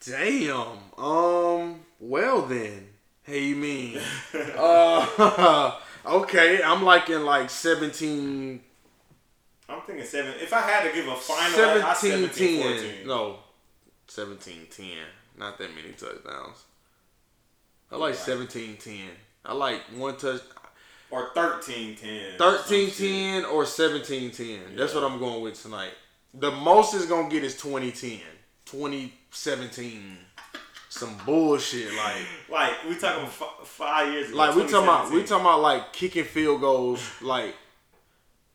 Damn. 0.04 1.02
Um. 1.02 1.80
Well 1.98 2.42
then. 2.42 2.88
Hey, 3.22 3.44
you 3.44 3.56
mean? 3.56 3.98
uh. 4.58 5.80
Okay, 6.06 6.62
I'm 6.62 6.82
like 6.82 7.10
in 7.10 7.24
like 7.24 7.50
17. 7.50 8.60
I'm 9.68 9.80
thinking 9.82 10.04
seven. 10.04 10.32
If 10.40 10.52
I 10.52 10.60
had 10.60 10.88
to 10.88 10.94
give 10.94 11.06
a 11.08 11.14
final, 11.14 11.56
17, 11.56 11.82
like, 11.82 11.96
17 11.96 12.82
10. 12.98 13.06
No, 13.06 13.38
17 14.06 14.66
10. 14.70 14.86
Not 15.38 15.58
that 15.58 15.74
many 15.74 15.92
touchdowns. 15.92 16.64
I 17.90 17.96
like 17.96 18.14
17 18.14 18.76
10. 18.76 18.94
I 19.44 19.52
like 19.54 19.80
one 19.94 20.16
touch. 20.16 20.42
Or 21.10 21.30
13 21.34 21.96
10. 21.96 22.20
13 22.38 22.90
10 22.90 23.44
or 23.46 23.64
17 23.64 24.30
10. 24.30 24.46
Yeah. 24.46 24.58
That's 24.76 24.94
what 24.94 25.04
I'm 25.04 25.18
going 25.18 25.42
with 25.42 25.62
tonight. 25.62 25.92
The 26.34 26.50
most 26.50 26.94
is 26.94 27.06
going 27.06 27.28
to 27.28 27.34
get 27.34 27.44
is 27.44 27.56
2010. 27.56 28.20
2017 28.66 30.18
some 30.88 31.16
bullshit. 31.24 31.94
Like, 31.94 32.26
like 32.50 32.88
we 32.88 32.96
talking 32.96 33.24
f- 33.24 33.60
five 33.64 34.12
years. 34.12 34.28
Ago, 34.28 34.38
like 34.38 34.54
we 34.54 34.62
talking 34.62 34.76
about 34.76 35.10
we 35.10 35.22
talking 35.22 35.44
about 35.44 35.60
like 35.60 35.92
kicking 35.92 36.24
field 36.24 36.60
goals. 36.60 37.00
Like, 37.20 37.54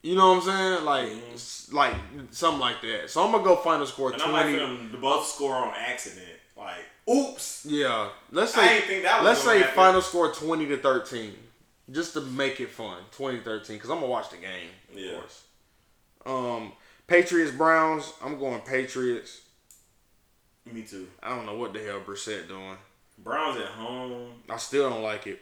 you 0.02 0.16
know 0.16 0.34
what 0.34 0.36
I'm 0.36 0.42
saying? 0.42 0.84
Like, 0.84 1.08
mm-hmm. 1.08 1.76
like 1.76 1.94
something 2.30 2.60
like 2.60 2.80
that. 2.82 3.10
So 3.10 3.24
I'm 3.24 3.32
gonna 3.32 3.44
go 3.44 3.56
final 3.56 3.86
score 3.86 4.12
and 4.12 4.20
20. 4.20 4.36
I 4.36 4.42
like 4.42 4.56
them 4.56 4.90
to 4.92 4.98
both 4.98 5.26
score 5.26 5.54
on 5.54 5.72
accident. 5.76 6.26
Like, 6.56 6.84
oops. 7.10 7.66
Yeah. 7.68 8.08
Let's 8.30 8.54
say. 8.54 9.02
let's 9.22 9.40
say 9.40 9.60
happen. 9.60 9.74
final 9.74 10.02
score 10.02 10.32
20 10.32 10.66
to 10.66 10.76
13, 10.78 11.32
just 11.90 12.14
to 12.14 12.20
make 12.20 12.60
it 12.60 12.70
fun. 12.70 12.98
2013, 13.12 13.76
because 13.76 13.90
I'm 13.90 13.96
gonna 13.96 14.08
watch 14.08 14.30
the 14.30 14.36
game. 14.36 14.70
Of 14.92 14.98
yeah. 14.98 15.12
course. 15.12 15.44
Um, 16.26 16.72
Patriots 17.06 17.52
Browns. 17.52 18.12
I'm 18.24 18.38
going 18.38 18.60
Patriots. 18.60 19.42
Me 20.72 20.82
too. 20.82 21.08
I 21.22 21.30
don't 21.30 21.46
know 21.46 21.56
what 21.56 21.72
the 21.72 21.80
hell 21.80 22.00
Brissett 22.00 22.48
doing. 22.48 22.76
Browns 23.18 23.58
at 23.58 23.66
home. 23.66 24.32
I 24.48 24.56
still 24.56 24.90
don't 24.90 25.02
like 25.02 25.26
it. 25.26 25.40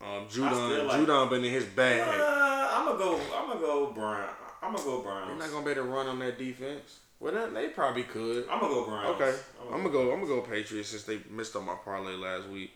Um, 0.00 0.26
Judon, 0.28 0.86
like 0.86 1.00
Judon 1.00 1.30
been 1.30 1.44
in 1.44 1.52
his 1.52 1.64
bag. 1.64 2.00
Uh, 2.00 2.68
I'm 2.72 2.86
gonna 2.86 2.98
go. 2.98 3.20
I'm 3.34 3.48
gonna 3.48 3.60
go 3.60 3.92
Brown. 3.92 4.28
I'm 4.62 4.74
gonna 4.74 4.84
go 4.84 5.02
Browns. 5.02 5.28
They're 5.28 5.36
not 5.36 5.50
gonna 5.50 5.64
be 5.64 5.70
able 5.72 5.82
to 5.84 5.88
run 5.88 6.06
on 6.08 6.18
that 6.18 6.38
defense. 6.38 6.98
Well, 7.20 7.50
they 7.52 7.68
probably 7.68 8.02
could. 8.02 8.46
I'm 8.50 8.60
gonna 8.60 8.74
go 8.74 8.86
Browns. 8.86 9.20
Okay, 9.20 9.34
I'm 9.72 9.78
gonna, 9.78 9.90
go. 9.90 10.12
I'm 10.12 10.20
gonna 10.20 10.26
go 10.26 10.40
Patriots 10.42 10.90
since 10.90 11.04
they 11.04 11.20
missed 11.30 11.56
on 11.56 11.64
my 11.64 11.76
parlay 11.82 12.14
last 12.14 12.48
week. 12.48 12.70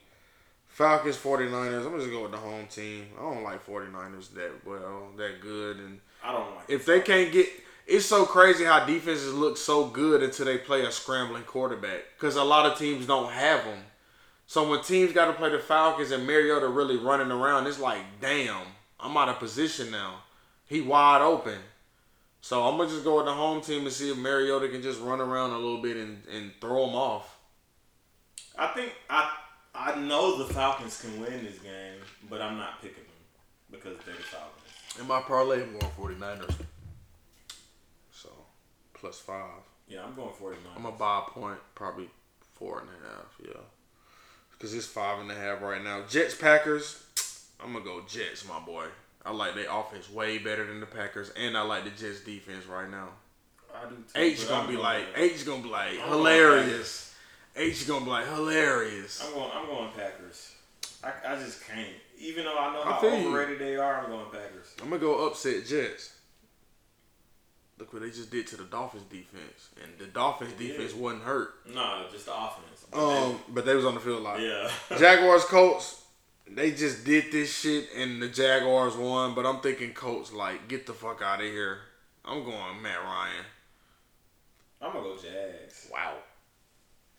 Falcons, 0.69 1.17
49ers. 1.17 1.87
I'm 1.87 1.99
just 1.99 2.07
gonna 2.07 2.11
go 2.11 2.23
with 2.23 2.33
the 2.33 2.39
home 2.39 2.67
team. 2.67 3.07
I 3.19 3.23
don't 3.23 3.43
like 3.43 3.67
49ers 3.67 4.33
that 4.35 4.53
well, 4.65 5.09
that 5.17 5.41
good, 5.41 5.79
and 5.79 6.01
I 6.25 6.33
don't 6.33 6.57
like. 6.57 6.65
If 6.69 6.87
they 6.87 7.01
can't 7.01 7.31
get 7.31 7.49
it's 7.89 8.05
so 8.05 8.27
crazy 8.27 8.65
how 8.65 8.85
defenses 8.85 9.33
look 9.33 9.57
so 9.57 9.87
good 9.87 10.23
until 10.23 10.45
they 10.45 10.59
play 10.59 10.85
a 10.85 10.93
scrambling 10.93 11.45
quarterback 11.45 12.05
because 12.15 12.37
a 12.37 12.45
lot 12.45 12.67
of 12.67 12.79
teams 12.79 13.07
don't 13.07 13.33
have 13.33 13.65
them. 13.65 13.79
So 14.47 14.69
when 14.69 14.83
teams 14.83 15.15
got 15.15 15.27
to 15.27 15.33
play 15.33 15.51
the 15.51 15.59
Falcons 15.59 16.11
and 16.11 16.27
Mariota 16.27 16.69
really 16.69 16.99
running 16.99 17.31
around, 17.31 17.67
it's 17.67 17.81
like, 17.81 18.03
damn, 18.21 18.67
I'm 19.01 19.17
out 19.17 19.31
of 19.31 19.39
position 19.39 19.91
now. 19.91 20.21
He 20.67 20.83
wide 20.83 21.23
open. 21.23 21.59
So 22.43 22.65
I'm 22.65 22.77
gonna 22.77 22.91
just 22.91 23.05
go 23.05 23.17
with 23.17 23.27
the 23.27 23.33
home 23.33 23.63
team 23.63 23.83
and 23.83 23.93
see 23.93 24.11
if 24.11 24.19
Mariota 24.19 24.69
can 24.69 24.83
just 24.83 25.01
run 25.01 25.21
around 25.21 25.51
a 25.51 25.59
little 25.59 25.83
bit 25.83 25.97
and, 25.97 26.23
and 26.33 26.53
throw 26.61 26.87
them 26.87 26.95
off. 26.95 27.39
I 28.57 28.69
think 28.69 28.93
I 29.11 29.35
I 29.75 29.99
know 29.99 30.39
the 30.39 30.53
Falcons 30.53 31.01
can 31.01 31.21
win 31.21 31.45
this 31.45 31.59
game, 31.59 32.01
but 32.31 32.41
I'm 32.41 32.59
not 32.59 32.81
picking 32.81 33.05
them 33.05 33.71
because 33.71 33.99
they're 34.05 34.15
the 34.15 34.23
Falcons. 34.23 35.01
In 35.01 35.07
my 35.07 35.21
parlay, 35.23 35.63
I'm 35.63 35.73
going 35.73 35.93
49ers 36.19 36.55
plus 39.01 39.19
five. 39.19 39.63
Yeah, 39.89 40.05
I'm 40.05 40.15
going 40.15 40.33
49. 40.33 40.73
I'm 40.77 40.83
gonna 40.83 40.97
buy 40.97 41.23
a 41.27 41.31
point, 41.31 41.59
probably 41.75 42.09
four 42.55 42.81
and 42.81 42.89
a 42.89 43.09
half. 43.09 43.27
Yeah, 43.43 43.63
because 44.53 44.75
it's 44.75 44.87
five 44.87 45.21
and 45.21 45.31
a 45.31 45.35
half 45.35 45.63
right 45.63 45.83
now. 45.83 46.03
Jets 46.09 46.35
Packers. 46.35 47.05
I'm 47.61 47.73
gonna 47.73 47.85
go 47.85 48.03
Jets, 48.07 48.47
my 48.47 48.61
boy. 48.61 48.87
I 49.25 49.33
like 49.33 49.55
their 49.55 49.71
offense 49.71 50.11
way 50.11 50.39
better 50.39 50.67
than 50.67 50.81
the 50.81 50.87
Packers, 50.87 51.31
and 51.31 51.57
I 51.57 51.63
like 51.63 51.85
the 51.85 51.91
Jets 51.91 52.21
defense 52.21 52.67
right 52.67 52.89
now. 52.89 53.09
I 53.75 53.89
do 53.89 53.97
too. 53.97 54.03
H 54.15 54.49
gonna 54.49 54.69
be 54.69 54.77
like 54.77 55.05
H 55.17 55.45
gonna 55.45 55.63
be 55.63 55.69
like 55.69 55.99
I'm 56.03 56.09
hilarious. 56.09 57.15
H 57.57 57.87
gonna 57.89 58.05
be 58.05 58.11
like 58.11 58.27
hilarious. 58.29 59.23
I'm 59.25 59.35
going. 59.35 59.51
I'm 59.55 59.67
going 59.67 59.91
Packers. 59.93 60.53
I, 61.03 61.13
I 61.27 61.37
just 61.37 61.67
can't. 61.67 61.89
Even 62.19 62.45
though 62.45 62.59
I 62.59 62.73
know 62.73 62.83
how 62.83 62.99
overrated 63.07 63.61
you. 63.61 63.67
they 63.67 63.77
are, 63.77 64.03
I'm 64.03 64.11
going 64.11 64.27
Packers. 64.27 64.75
I'm 64.83 64.91
gonna 64.91 65.01
go 65.01 65.27
upset 65.27 65.67
Jets. 65.67 66.15
Look 67.79 67.93
what 67.93 68.03
they 68.03 68.11
just 68.11 68.31
did 68.31 68.47
to 68.49 68.57
the 68.57 68.65
Dolphins 68.65 69.05
defense, 69.05 69.69
and 69.83 69.93
the 69.99 70.07
Dolphins 70.07 70.53
defense 70.55 70.95
wasn't 70.95 71.23
hurt. 71.23 71.55
No, 71.73 72.07
just 72.11 72.27
the 72.27 72.35
offense. 72.35 72.87
But 72.91 72.99
um, 72.99 73.33
they, 73.33 73.39
but 73.55 73.67
they 73.67 73.75
was 73.75 73.85
on 73.85 73.95
the 73.95 74.01
field 74.01 74.21
a 74.21 74.23
lot. 74.23 74.41
Yeah. 74.41 74.69
Jaguars, 74.99 75.45
Colts, 75.45 76.03
they 76.51 76.73
just 76.73 77.05
did 77.05 77.31
this 77.31 77.57
shit, 77.57 77.89
and 77.97 78.21
the 78.21 78.29
Jaguars 78.29 78.97
won. 78.97 79.35
But 79.35 79.47
I'm 79.47 79.61
thinking 79.61 79.93
Colts 79.93 80.33
like 80.33 80.67
get 80.67 80.87
the 80.87 80.93
fuck 80.93 81.23
out 81.23 81.41
of 81.41 81.47
here. 81.47 81.79
I'm 82.25 82.43
going 82.45 82.83
Matt 82.83 83.03
Ryan. 83.05 83.45
I'm 84.83 84.93
gonna 84.93 85.05
go 85.05 85.17
Jags. 85.17 85.89
Wow. 85.93 86.15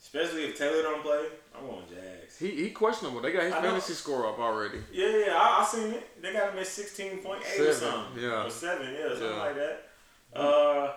Especially 0.02 0.46
if 0.46 0.58
Taylor 0.58 0.82
don't 0.82 1.04
play, 1.04 1.26
I'm 1.56 1.68
going 1.68 1.84
Jags. 1.90 2.38
He 2.38 2.52
he 2.52 2.70
questionable. 2.72 3.22
They 3.22 3.32
got 3.32 3.44
his 3.44 3.54
fantasy 3.54 3.94
score 3.94 4.28
up 4.28 4.40
already. 4.40 4.80
Yeah, 4.92 5.08
yeah, 5.08 5.36
I, 5.36 5.62
I 5.62 5.66
seen 5.66 5.92
it. 5.92 6.22
They 6.22 6.34
got 6.34 6.54
him 6.54 6.60
at 6.60 6.68
sixteen 6.68 7.18
point 7.20 7.44
eight 7.54 7.62
or 7.62 7.74
something. 7.74 8.24
Yeah. 8.24 8.46
Or 8.46 8.50
seven, 8.50 8.94
yeah, 8.94 9.10
something 9.10 9.28
yeah. 9.30 9.38
like 9.38 9.56
that. 9.56 9.89
Uh, 10.34 10.94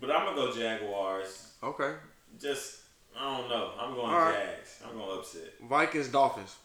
but 0.00 0.10
I'm 0.10 0.26
gonna 0.26 0.36
go 0.36 0.52
Jaguars. 0.52 1.52
Okay. 1.62 1.94
Just 2.40 2.80
I 3.18 3.36
don't 3.36 3.48
know. 3.48 3.72
I'm 3.78 3.94
going 3.94 4.14
All 4.14 4.32
Jags. 4.32 4.80
Right. 4.82 4.90
I'm 4.90 4.98
going 4.98 5.18
upset. 5.18 5.54
Vikings, 5.68 6.08
Dolphins. 6.08 6.56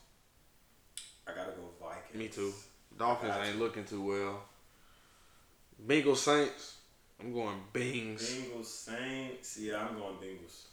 I 1.28 1.32
gotta 1.34 1.52
go 1.52 1.70
Vikings. 1.82 2.16
Me 2.16 2.28
too. 2.28 2.54
Dolphins 2.98 3.34
ain't 3.44 3.60
looking 3.60 3.86
too 3.86 4.04
well. 4.04 4.44
Bengals, 5.86 6.18
Saints. 6.18 6.78
I'm 7.20 7.34
going 7.34 7.60
Bings. 7.72 8.30
Bengals, 8.30 8.66
Saints. 8.66 9.58
Yeah, 9.60 9.88
I'm 9.88 9.98
going 9.98 10.16
Bengals. 10.16 10.66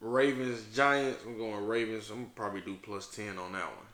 Ravens, 0.00 0.74
Giants. 0.74 1.20
I'm 1.24 1.38
going 1.38 1.66
Ravens. 1.66 2.10
I'm 2.10 2.26
probably 2.34 2.60
do 2.60 2.76
plus 2.82 3.08
ten 3.14 3.38
on 3.38 3.52
that 3.52 3.66
one. 3.66 3.85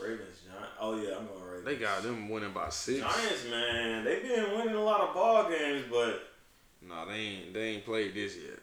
Ravens, 0.00 0.40
Giants. 0.44 0.72
Oh 0.80 0.96
yeah, 0.96 1.16
I'm 1.16 1.26
going 1.26 1.42
Ravens. 1.42 1.64
They 1.64 1.76
got 1.76 2.02
them 2.02 2.28
winning 2.28 2.52
by 2.52 2.68
six. 2.68 3.00
Giants, 3.00 3.44
man, 3.50 4.04
they 4.04 4.20
been 4.20 4.56
winning 4.56 4.74
a 4.74 4.82
lot 4.82 5.00
of 5.00 5.14
ball 5.14 5.48
games, 5.48 5.84
but 5.90 6.22
no, 6.82 6.94
nah, 6.94 7.04
they 7.06 7.14
ain't. 7.14 7.54
They 7.54 7.68
ain't 7.68 7.84
played 7.84 8.14
this 8.14 8.36
yet. 8.36 8.58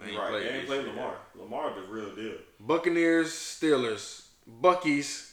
They 0.00 0.10
ain't 0.10 0.18
right, 0.18 0.30
played. 0.30 0.46
They 0.46 0.58
ain't 0.58 0.66
played 0.66 0.86
Lamar. 0.86 1.14
Yet. 1.34 1.42
Lamar 1.42 1.72
the 1.74 1.92
real 1.92 2.14
deal. 2.14 2.36
Buccaneers, 2.60 3.30
Steelers, 3.32 4.26
Buckies, 4.60 5.32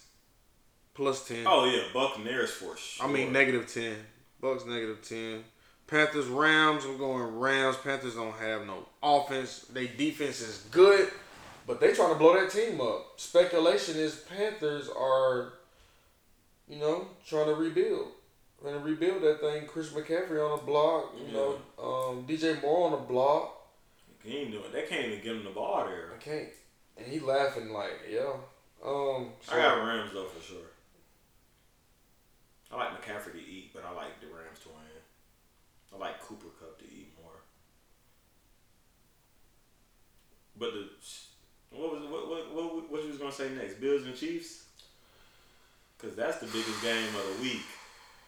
plus 0.94 1.28
ten. 1.28 1.46
Oh 1.46 1.66
yeah, 1.66 1.84
Buccaneers 1.94 2.52
for 2.52 2.78
sure. 2.78 3.06
I 3.06 3.12
mean 3.12 3.32
negative 3.32 3.72
ten. 3.72 3.96
Bucks 4.40 4.66
negative 4.66 5.08
ten. 5.08 5.44
Panthers, 5.88 6.28
Rams. 6.28 6.86
I'm 6.86 6.98
going 6.98 7.38
Rams. 7.38 7.76
Panthers 7.78 8.16
don't 8.16 8.36
have 8.36 8.66
no 8.66 8.88
offense. 9.04 9.66
They 9.72 9.88
defense 9.88 10.40
is 10.40 10.66
good. 10.72 11.12
But 11.68 11.80
they 11.80 11.94
trying 11.94 12.14
to 12.14 12.20
blow 12.20 12.34
that 12.34 12.52
team 12.52 12.82
up. 12.82 13.14
Speculation 13.18 13.96
is 13.96 14.16
Panthers 14.16 14.90
are, 14.90 15.54
you 16.68 16.78
know, 16.78 17.08
trying 17.26 17.46
to 17.46 17.56
rebuild. 17.56 18.08
Trying 18.62 18.74
to 18.74 18.80
rebuild 18.80 19.22
that 19.24 19.42
thing. 19.42 19.68
Chris 19.68 19.90
McCaffrey 19.90 20.44
on 20.44 20.58
the 20.58 20.66
block. 20.66 21.14
You 21.18 21.28
yeah. 21.28 21.34
know, 21.34 21.58
um, 21.82 22.26
DJ 22.28 22.62
Moore 22.62 22.86
on 22.86 22.92
the 22.92 22.98
block. 22.98 23.58
He 24.24 24.38
ain't 24.38 24.52
doing. 24.52 24.72
They 24.72 24.84
can't 24.84 25.08
even 25.08 25.24
get 25.24 25.36
him 25.36 25.44
the 25.44 25.52
ball 25.52 25.86
there. 25.86 26.12
I 26.14 26.18
can't. 26.18 26.50
And 26.98 27.08
he 27.08 27.20
laughing 27.20 27.72
like, 27.72 28.02
yeah. 28.10 28.34
Um, 28.86 29.30
so, 29.42 29.54
I 29.54 29.58
got 29.58 29.84
Rams 29.84 30.12
though 30.14 30.26
for 30.26 30.44
sure. 30.44 30.58
I 32.72 32.78
like 32.78 33.02
McCaffrey 33.02 33.34
to 33.34 33.40
eat, 33.40 33.72
but 33.74 33.84
I 33.84 33.94
like 33.94 34.20
the 34.20 34.28
Rams 34.28 34.60
to 34.64 34.70
win. 34.70 34.78
I 35.94 35.98
like 35.98 36.22
Cooper 36.22 36.48
Kupp 36.60 36.80
to 36.80 36.86
eat 36.86 37.10
more. 37.22 37.34
But 40.58 40.74
the 40.74 40.90
what 41.72 41.94
was 41.94 42.04
what 42.10 42.92
what 42.92 43.04
what, 43.40 43.48
what 43.48 43.50
you 43.50 43.56
was 43.56 43.66
gonna 43.66 43.66
say 43.68 43.68
next? 43.68 43.82
Bills 43.82 44.04
and 44.04 44.16
Chiefs. 44.16 44.64
Cause 45.98 46.16
that's 46.16 46.38
the 46.40 46.48
biggest 46.48 46.82
game 46.82 47.16
of 47.16 47.38
the 47.38 47.44
week. 47.44 47.66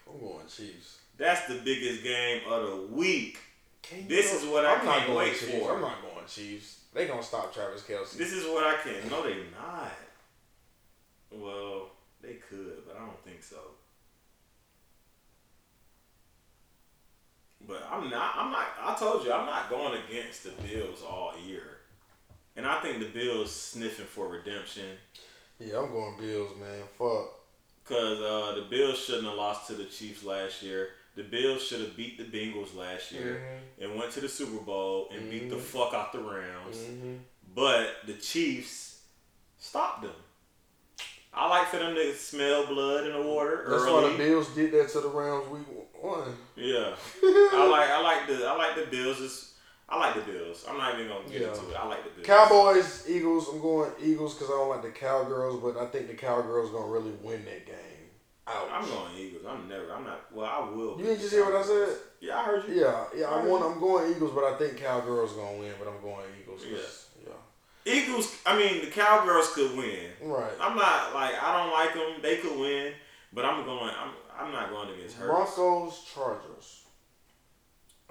I'm 0.07 0.19
going 0.19 0.47
Chiefs. 0.47 0.99
That's 1.17 1.47
the 1.47 1.55
biggest 1.55 2.03
game 2.03 2.41
of 2.47 2.69
the 2.69 2.95
week. 2.95 3.37
This 4.07 4.33
is 4.33 4.47
what 4.47 4.65
I 4.65 4.75
I'm 4.75 4.85
not 4.85 4.97
can't 4.97 5.07
going 5.07 5.29
Chiefs. 5.31 5.51
for. 5.51 5.75
I'm 5.75 5.81
not 5.81 6.01
going 6.01 6.25
Chiefs. 6.27 6.79
They 6.93 7.07
gonna 7.07 7.23
stop 7.23 7.53
Travis 7.53 7.81
Kelce. 7.81 8.17
This 8.17 8.31
is 8.33 8.45
what 8.45 8.63
I 8.63 8.77
can. 8.81 9.09
No, 9.09 9.23
they're 9.23 9.35
not. 9.59 9.91
Well, 11.31 11.89
they 12.21 12.33
could, 12.33 12.83
but 12.87 12.95
I 12.95 13.05
don't 13.05 13.23
think 13.23 13.43
so. 13.43 13.57
But 17.67 17.87
I'm 17.91 18.09
not. 18.09 18.35
I'm 18.37 18.51
not. 18.51 18.67
I 18.81 18.95
told 18.95 19.25
you, 19.25 19.31
I'm 19.33 19.45
not 19.45 19.69
going 19.69 19.99
against 20.07 20.43
the 20.43 20.51
Bills 20.67 21.01
all 21.01 21.33
year, 21.47 21.72
and 22.55 22.65
I 22.67 22.79
think 22.81 22.99
the 22.99 23.07
Bills 23.09 23.51
sniffing 23.51 24.05
for 24.05 24.27
redemption 24.27 24.85
yeah, 25.59 25.77
I'm 25.79 25.91
going 25.91 26.17
Bills, 26.19 26.51
man. 26.59 26.81
Fuck. 26.97 27.29
because 27.83 28.19
uh, 28.19 28.55
the 28.55 28.65
Bills 28.69 28.97
shouldn't 28.99 29.25
have 29.27 29.35
lost 29.35 29.67
to 29.67 29.73
the 29.73 29.85
Chiefs 29.85 30.23
last 30.25 30.61
year. 30.63 30.89
The 31.15 31.23
Bills 31.23 31.63
should 31.63 31.79
have 31.81 31.95
beat 31.95 32.17
the 32.17 32.23
Bengals 32.37 32.75
last 32.75 33.11
year 33.11 33.41
and 33.79 33.95
went 33.95 34.11
to 34.13 34.19
the 34.19 34.27
Super 34.27 34.61
Bowl 34.63 35.09
and 35.13 35.29
beat 35.29 35.49
the 35.49 35.55
Mhm. 35.57 35.61
fuck 35.61 35.93
out 35.93 36.11
the 36.11 36.19
Rams. 36.19 36.75
Mm-hmm. 36.77 37.13
But 37.55 37.97
the 38.07 38.13
Chiefs 38.13 39.01
stopped 39.59 40.01
them. 40.01 40.11
I 41.33 41.47
like 41.47 41.67
for 41.67 41.77
them 41.77 41.93
to 41.95 42.13
smell 42.15 42.65
blood 42.65 43.05
in 43.07 43.13
the 43.13 43.21
water 43.21 43.65
That's 43.69 43.83
early. 43.83 43.93
why 44.03 44.11
the 44.11 44.17
Bills 44.17 44.47
did 44.55 44.71
that 44.73 44.89
to 44.89 45.01
the 45.01 45.09
Rams 45.09 45.47
week 45.49 45.65
one. 46.01 46.35
yeah, 46.55 46.95
I 47.23 47.67
like 47.69 47.89
I 47.89 48.01
like 48.01 48.27
the 48.27 48.45
I 48.45 48.55
like 48.57 48.75
the 48.75 48.87
Bills. 48.91 49.52
I 49.89 49.97
like 49.99 50.15
the 50.15 50.31
Bills. 50.31 50.65
I'm 50.67 50.77
not 50.77 50.95
even 50.95 51.07
gonna 51.09 51.27
get 51.29 51.41
Yeah. 51.41 51.47
into 51.49 51.69
it. 51.69 51.75
I 51.75 51.85
like 51.87 52.03
the 52.03 52.09
Bills. 52.09 52.25
Cowboys, 52.27 53.09
Eagles. 53.09 53.49
I'm 53.49 53.61
going 53.61 53.91
Eagles 54.01 54.33
because 54.33 54.49
I 54.49 54.53
don't 54.53 54.69
like 54.69 54.81
the 54.81 54.91
Cowgirls, 54.91 55.61
but 55.61 55.77
I 55.77 55.85
think 55.87 56.07
the 56.07 56.15
Cowgirls 56.15 56.71
gonna 56.71 56.87
really 56.87 57.11
win 57.21 57.43
that 57.45 57.65
game. 57.65 57.75
Ouch. 58.47 58.69
I'm 58.71 58.85
going 58.87 59.15
Eagles. 59.17 59.43
I'm 59.47 59.67
never. 59.69 59.91
I'm 59.93 60.03
not. 60.03 60.33
Well, 60.33 60.45
I 60.45 60.59
will. 60.69 60.97
You 60.97 61.05
didn't 61.05 61.19
just 61.21 61.33
hear 61.33 61.45
what 61.45 61.55
I 61.55 61.63
said? 61.63 61.97
Yeah, 62.19 62.39
I 62.39 62.43
heard 62.43 62.67
you. 62.67 62.75
Yeah, 62.81 63.05
yeah. 63.15 63.25
I 63.29 63.43
want. 63.45 63.63
I'm 63.63 63.79
going 63.79 64.11
Eagles, 64.11 64.31
but 64.33 64.43
I 64.43 64.57
think 64.57 64.77
Cowgirls 64.77 65.33
gonna 65.33 65.57
win. 65.59 65.73
But 65.79 65.87
I'm 65.87 66.01
going 66.01 66.25
Eagles. 66.41 66.61
'cause- 66.63 67.05
yeah. 67.25 67.33
Eagles. 67.85 68.35
I 68.45 68.57
mean, 68.57 68.81
the 68.85 68.91
Cowgirls 68.91 69.53
could 69.53 69.75
win. 69.77 70.11
Right. 70.21 70.51
I'm 70.59 70.75
not 70.77 71.13
like 71.13 71.41
I 71.41 71.57
don't 71.61 71.71
like 71.73 71.93
them. 71.93 72.21
They 72.21 72.37
could 72.37 72.57
win, 72.57 72.93
but 73.33 73.45
I'm 73.45 73.63
going. 73.65 73.91
I'm. 73.95 74.11
I'm 74.35 74.51
not 74.51 74.71
going 74.71 74.89
against 74.89 75.17
her. 75.17 75.27
Broncos, 75.27 76.03
Chargers. 76.13 76.82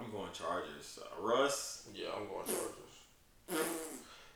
I'm 0.03 0.11
going 0.11 0.29
Chargers. 0.33 0.99
Uh, 1.01 1.21
Russ. 1.21 1.87
Yeah, 1.93 2.07
I'm 2.15 2.27
going 2.27 2.45
Chargers. 2.45 3.67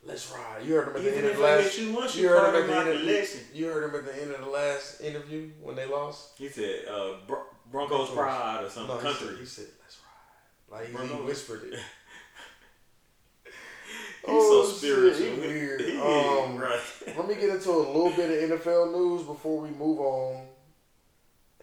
Let's 0.05 0.31
ride. 0.31 0.65
You 0.65 0.75
heard 0.75 0.87
him 0.89 0.95
at 0.95 1.01
the 1.03 1.07
Even 1.09 1.19
end 1.19 1.27
of 1.31 1.37
the 1.37 1.43
last. 1.43 1.77
you 1.79 1.93
once, 1.93 2.15
You 2.15 2.21
you 2.23 2.29
heard 2.29 2.55
him 2.55 2.61
at 2.61 2.67
the 2.67 2.77
end 2.77 2.89
of 2.89 3.01
the. 3.05 3.39
You 3.57 3.65
heard 3.67 3.83
him 3.89 3.95
at 3.99 4.05
the 4.05 4.21
end 4.21 4.31
of 4.31 4.39
the 4.41 4.49
last 4.49 5.01
interview 5.01 5.49
when 5.61 5.75
they 5.75 5.85
lost. 5.85 6.37
He 6.37 6.47
said, 6.49 6.85
uh, 6.87 7.13
Bro- 7.27 7.43
Broncos 7.71 8.09
pride 8.11 8.63
or 8.63 8.69
something. 8.69 8.95
No, 8.95 9.01
he 9.01 9.07
country. 9.07 9.27
said, 9.27 9.37
he 9.39 9.45
said, 9.45 9.65
"Let's 9.81 9.97
ride." 10.71 10.93
Like 10.93 11.09
he, 11.09 11.15
he 11.17 11.21
whispered 11.23 11.73
it. 11.73 11.79
He's 14.25 14.29
Oh, 14.29 14.65
so 14.65 14.71
shit, 14.71 14.77
spiritual. 14.93 15.35
he 15.35 15.47
weird. 15.47 15.81
He- 15.87 15.97
Um, 15.99 16.57
right. 16.57 16.79
Let 17.17 17.27
me 17.27 17.35
get 17.35 17.49
into 17.49 17.71
a 17.71 17.77
little 17.77 18.11
bit 18.11 18.51
of 18.51 18.59
NFL 18.61 18.91
news 18.93 19.23
before 19.25 19.61
we 19.61 19.69
move 19.69 19.99
on. 19.99 20.47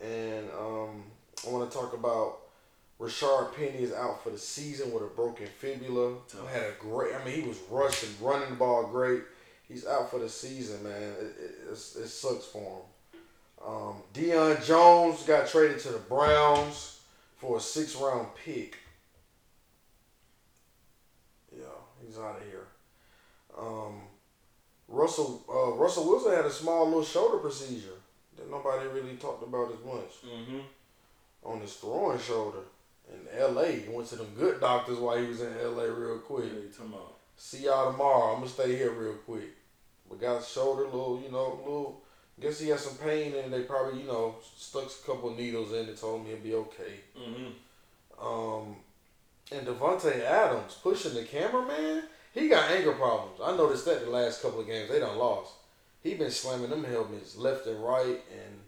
And 0.01 0.49
um, 0.51 1.05
I 1.47 1.51
want 1.51 1.71
to 1.71 1.77
talk 1.77 1.93
about 1.95 2.39
Rashaad 3.01 3.55
Penny 3.55 3.83
is 3.83 3.93
out 3.93 4.23
for 4.23 4.31
the 4.31 4.39
season 4.39 4.93
with 4.93 5.03
a 5.03 5.07
broken 5.07 5.47
fibula. 5.47 6.15
Tough. 6.29 6.53
Had 6.53 6.63
a 6.63 6.75
great. 6.79 7.15
I 7.15 7.25
mean, 7.25 7.43
he 7.43 7.49
was 7.49 7.59
rushing, 7.71 8.11
running 8.21 8.51
the 8.51 8.57
ball 8.57 8.87
great. 8.87 9.23
He's 9.69 9.87
out 9.87 10.11
for 10.11 10.21
the 10.21 10.29
season, 10.29 10.85
man. 10.85 10.93
It, 11.21 11.37
it, 11.69 11.69
it 11.73 12.09
sucks 12.09 12.47
for 12.47 12.59
him. 12.61 13.21
Um, 13.67 13.95
Deion 14.13 14.65
Jones 14.65 15.23
got 15.25 15.49
traded 15.49 15.81
to 15.81 15.89
the 15.89 15.99
Browns 15.99 17.01
for 17.39 17.57
a 17.57 17.61
six 17.61 17.97
round 17.97 18.29
pick. 18.45 18.77
Yeah, 21.53 21.65
he's 22.05 22.19
out 22.19 22.37
of 22.37 22.43
here. 22.47 22.67
Um, 23.59 24.01
Russell 24.89 25.45
uh, 25.49 25.73
Russell 25.81 26.07
Wilson 26.07 26.33
had 26.33 26.45
a 26.45 26.51
small 26.51 26.85
little 26.87 27.05
shoulder 27.05 27.39
procedure 27.39 27.99
that 28.37 28.51
nobody 28.51 28.87
really 28.89 29.17
talked 29.17 29.43
about 29.43 29.71
as 29.73 29.85
much 29.85 30.31
Mm-hmm. 30.31 30.59
on 31.45 31.61
his 31.61 31.75
throwing 31.75 32.19
shoulder 32.19 32.59
in 33.13 33.39
L.A. 33.39 33.73
He 33.73 33.89
went 33.89 34.09
to 34.09 34.17
them 34.17 34.33
good 34.39 34.61
doctors 34.61 34.99
while 34.99 35.17
he 35.19 35.27
was 35.27 35.41
in 35.41 35.53
L.A. 35.63 35.91
real 35.91 36.19
quick. 36.19 36.45
are 36.45 36.61
you 36.61 36.71
talking 36.71 36.93
about? 36.93 37.17
See 37.37 37.65
y'all 37.65 37.93
tomorrow. 37.93 38.33
I'm 38.33 38.41
gonna 38.41 38.51
stay 38.51 38.77
here 38.77 38.91
real 38.93 39.15
quick. 39.15 39.51
But 40.09 40.21
got 40.21 40.39
his 40.39 40.49
shoulder, 40.49 40.85
little, 40.85 41.21
you 41.25 41.31
know, 41.31 41.59
little. 41.63 42.01
Guess 42.41 42.61
he 42.61 42.69
had 42.69 42.81
some 42.81 42.97
pain 42.97 43.33
and 43.35 43.53
they 43.53 43.63
probably, 43.63 44.01
you 44.01 44.09
know, 44.09 44.37
stuck 44.57 44.85
a 44.85 45.07
couple 45.07 45.35
needles 45.35 45.73
in 45.73 45.89
and 45.89 45.97
Told 45.97 46.25
me 46.25 46.33
it'd 46.33 46.43
be 46.43 46.55
okay. 46.55 47.01
Mm-hmm. 47.17 48.27
Um, 48.27 48.77
and 49.53 49.67
Davante 49.67 50.21
Adams 50.21 50.77
pushing 50.83 51.15
the 51.15 51.23
cameraman. 51.23 52.05
He 52.33 52.49
got 52.49 52.71
anger 52.73 52.93
problems. 52.93 53.39
I 53.43 53.57
noticed 53.57 53.85
that 53.85 54.05
the 54.05 54.11
last 54.11 54.43
couple 54.43 54.61
of 54.61 54.67
games 54.67 54.91
they 54.91 54.99
done 54.99 55.17
lost. 55.17 55.53
He 56.03 56.15
been 56.15 56.31
slamming 56.31 56.71
them 56.71 56.85
helmets 56.85 57.37
left 57.37 57.67
and 57.67 57.83
right, 57.83 58.21
and 58.33 58.61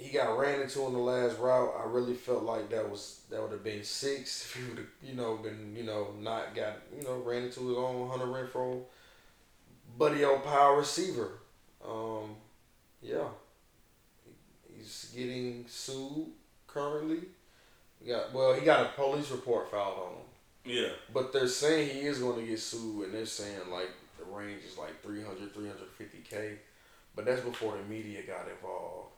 he 0.00 0.16
got 0.16 0.38
ran 0.38 0.62
into 0.62 0.82
on 0.82 0.94
the 0.94 0.98
last 0.98 1.38
route. 1.38 1.74
I 1.78 1.86
really 1.86 2.14
felt 2.14 2.42
like 2.42 2.70
that 2.70 2.88
was 2.88 3.20
that 3.30 3.40
would 3.42 3.52
have 3.52 3.62
been 3.62 3.84
six 3.84 4.44
if 4.46 4.56
he 4.56 4.68
would 4.68 4.78
have, 4.78 4.86
you 5.02 5.14
know, 5.14 5.36
been 5.36 5.74
you 5.76 5.84
know 5.84 6.08
not 6.18 6.54
got 6.54 6.78
you 6.96 7.04
know 7.04 7.16
ran 7.18 7.44
into 7.44 7.68
his 7.68 7.76
own 7.76 8.08
Hunter 8.08 8.26
Renfrow, 8.26 8.82
buddy 9.98 10.24
old 10.24 10.44
power 10.44 10.78
receiver. 10.78 11.28
Um, 11.86 12.36
yeah, 13.02 13.28
he's 14.74 15.12
getting 15.14 15.66
sued 15.68 16.28
currently. 16.66 17.20
Got 18.06 18.32
well, 18.32 18.54
he 18.54 18.64
got 18.64 18.86
a 18.86 18.88
police 18.90 19.30
report 19.30 19.70
filed 19.70 19.98
on 19.98 20.12
him. 20.12 20.24
Yeah. 20.64 20.88
But 21.12 21.32
they're 21.32 21.48
saying 21.48 21.94
he 21.94 22.00
is 22.00 22.18
going 22.18 22.40
to 22.40 22.46
get 22.46 22.58
sued, 22.58 23.04
and 23.04 23.14
they're 23.14 23.26
saying 23.26 23.70
like 23.70 23.90
the 24.18 24.24
range 24.24 24.62
is 24.64 24.78
like 24.78 25.02
300, 25.02 25.54
350k. 25.54 26.56
But 27.14 27.24
that's 27.26 27.42
before 27.42 27.76
the 27.76 27.82
media 27.92 28.22
got 28.22 28.48
involved. 28.48 29.09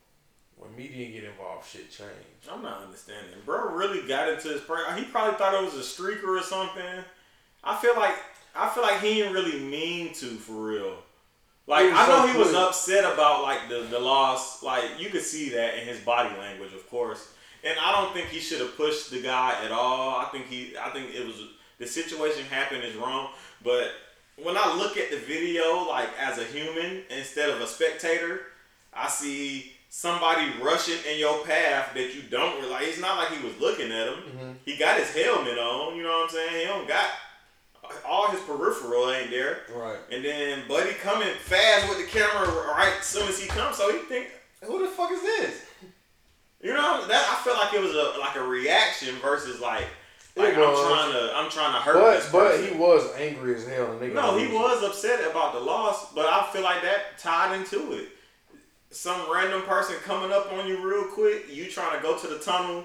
When 0.62 0.76
media 0.76 1.08
get 1.08 1.24
involved, 1.24 1.66
shit 1.68 1.90
change. 1.90 2.10
I'm 2.50 2.62
not 2.62 2.82
understanding. 2.82 3.34
Bro 3.44 3.74
really 3.74 4.06
got 4.06 4.28
into 4.28 4.48
his 4.48 4.60
per 4.60 4.94
He 4.94 5.04
probably 5.04 5.36
thought 5.36 5.54
it 5.54 5.64
was 5.64 5.74
a 5.74 6.02
streaker 6.02 6.38
or 6.38 6.42
something. 6.42 7.04
I 7.64 7.76
feel 7.76 7.96
like 7.96 8.14
I 8.54 8.68
feel 8.68 8.82
like 8.82 9.00
he 9.00 9.14
didn't 9.14 9.34
really 9.34 9.58
mean 9.60 10.12
to 10.14 10.26
for 10.26 10.52
real. 10.52 10.96
Like 11.66 11.86
I 11.92 12.06
know 12.06 12.26
so 12.26 12.32
he 12.32 12.38
was 12.38 12.50
quick. 12.50 12.60
upset 12.60 13.12
about 13.12 13.42
like 13.42 13.68
the 13.68 13.86
the 13.90 13.98
loss. 13.98 14.62
Like 14.62 14.84
you 14.98 15.10
could 15.10 15.22
see 15.22 15.50
that 15.50 15.78
in 15.78 15.86
his 15.86 16.00
body 16.00 16.34
language, 16.38 16.72
of 16.74 16.88
course. 16.88 17.32
And 17.64 17.76
I 17.80 17.92
don't 17.92 18.12
think 18.12 18.28
he 18.28 18.40
should 18.40 18.60
have 18.60 18.76
pushed 18.76 19.10
the 19.10 19.22
guy 19.22 19.56
at 19.64 19.72
all. 19.72 20.16
I 20.16 20.24
think 20.26 20.46
he 20.46 20.74
I 20.80 20.90
think 20.90 21.14
it 21.14 21.26
was 21.26 21.42
the 21.78 21.86
situation 21.86 22.44
happened 22.44 22.84
is 22.84 22.94
wrong. 22.96 23.30
But 23.64 23.90
when 24.36 24.56
I 24.56 24.76
look 24.76 24.96
at 24.96 25.10
the 25.10 25.18
video 25.18 25.88
like 25.88 26.08
as 26.20 26.38
a 26.38 26.44
human 26.44 27.02
instead 27.10 27.50
of 27.50 27.60
a 27.60 27.66
spectator, 27.66 28.40
I 28.92 29.08
see 29.08 29.72
somebody 29.94 30.50
rushing 30.62 30.96
in 31.06 31.18
your 31.18 31.44
path 31.44 31.92
that 31.92 32.14
you 32.14 32.22
don't 32.22 32.56
really 32.56 32.70
like. 32.70 32.86
It's 32.88 32.98
not 32.98 33.18
like 33.18 33.28
he 33.38 33.46
was 33.46 33.60
looking 33.60 33.92
at 33.92 34.08
him. 34.08 34.14
Mhm. 34.14 34.54
He 34.64 34.78
got 34.78 34.98
his 34.98 35.10
helmet 35.10 35.58
on, 35.58 35.94
you 35.94 36.02
know 36.02 36.20
what 36.20 36.22
I'm 36.24 36.28
saying? 36.30 36.60
He 36.60 36.64
don't 36.64 36.88
got 36.88 37.10
all 38.02 38.28
his 38.28 38.40
peripheral 38.40 39.12
ain't 39.12 39.28
there. 39.28 39.66
Right. 39.68 39.98
And 40.10 40.24
then 40.24 40.66
Buddy 40.66 40.94
coming 40.94 41.28
fast 41.34 41.90
with 41.90 41.98
the 41.98 42.04
camera 42.04 42.48
right 42.74 42.94
as 43.00 43.04
soon 43.04 43.28
as 43.28 43.38
he 43.38 43.46
comes, 43.46 43.76
so 43.76 43.92
he 43.92 43.98
think, 43.98 44.30
who 44.62 44.78
the 44.78 44.88
fuck 44.88 45.12
is 45.12 45.20
this? 45.20 45.60
You 46.62 46.72
know 46.72 47.06
that 47.06 47.28
I 47.30 47.44
felt 47.44 47.58
like 47.58 47.74
it 47.74 47.82
was 47.82 47.94
a 47.94 48.18
like 48.18 48.36
a 48.36 48.42
reaction 48.42 49.16
versus 49.16 49.60
like 49.60 49.84
like 50.36 50.54
I'm 50.54 50.74
trying 50.74 51.12
to 51.12 51.32
I'm 51.36 51.50
trying 51.50 51.74
to 51.74 51.80
hurt 51.80 51.94
But 52.00 52.14
this 52.14 52.30
but 52.30 52.60
he 52.64 52.74
was 52.78 53.12
angry 53.18 53.56
as 53.56 53.66
hell. 53.66 53.98
No, 54.00 54.38
he 54.38 54.46
was 54.46 54.82
upset 54.82 55.28
about 55.30 55.52
the 55.52 55.60
loss, 55.60 56.14
but 56.14 56.24
I 56.24 56.50
feel 56.50 56.62
like 56.62 56.80
that 56.80 57.18
tied 57.18 57.54
into 57.56 57.92
it. 57.92 58.08
Some 58.92 59.32
random 59.32 59.62
person 59.62 59.96
coming 60.04 60.30
up 60.32 60.52
on 60.52 60.66
you 60.68 60.86
real 60.86 61.04
quick, 61.04 61.46
you 61.50 61.66
trying 61.70 61.96
to 61.96 62.02
go 62.02 62.16
to 62.18 62.26
the 62.26 62.38
tunnel, 62.38 62.84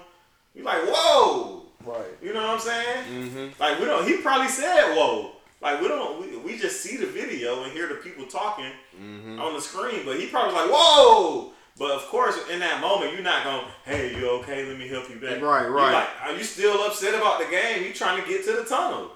you 0.54 0.64
like, 0.64 0.82
whoa, 0.86 1.62
Right. 1.84 2.06
you 2.22 2.32
know 2.34 2.40
what 2.42 2.50
I'm 2.50 2.58
saying? 2.60 3.04
Mm-hmm. 3.04 3.60
Like 3.62 3.78
we 3.78 3.84
don't. 3.84 4.06
He 4.08 4.16
probably 4.18 4.48
said, 4.48 4.94
whoa. 4.96 5.32
Like 5.60 5.80
we 5.80 5.88
don't. 5.88 6.20
We, 6.20 6.36
we 6.38 6.58
just 6.58 6.80
see 6.80 6.96
the 6.96 7.06
video 7.06 7.62
and 7.64 7.72
hear 7.72 7.88
the 7.88 7.96
people 7.96 8.26
talking 8.26 8.70
Mm-hmm. 9.00 9.38
on 9.40 9.54
the 9.54 9.60
screen, 9.60 10.00
but 10.04 10.18
he 10.18 10.26
probably 10.26 10.54
was 10.54 10.62
like, 10.62 10.70
whoa. 10.74 11.52
But 11.78 11.92
of 11.92 12.02
course, 12.08 12.36
in 12.50 12.58
that 12.58 12.80
moment, 12.80 13.12
you're 13.12 13.22
not 13.22 13.44
going, 13.44 13.64
hey, 13.84 14.16
you 14.18 14.28
okay? 14.40 14.64
Let 14.66 14.76
me 14.78 14.88
help 14.88 15.08
you 15.08 15.16
back. 15.16 15.40
Right, 15.40 15.66
You 15.66 15.72
right. 15.72 15.92
like, 15.92 16.08
are 16.24 16.32
you 16.36 16.42
still 16.42 16.82
upset 16.84 17.14
about 17.14 17.38
the 17.38 17.46
game? 17.46 17.84
You 17.84 17.92
trying 17.92 18.20
to 18.20 18.28
get 18.28 18.44
to 18.46 18.52
the 18.54 18.64
tunnel. 18.64 19.12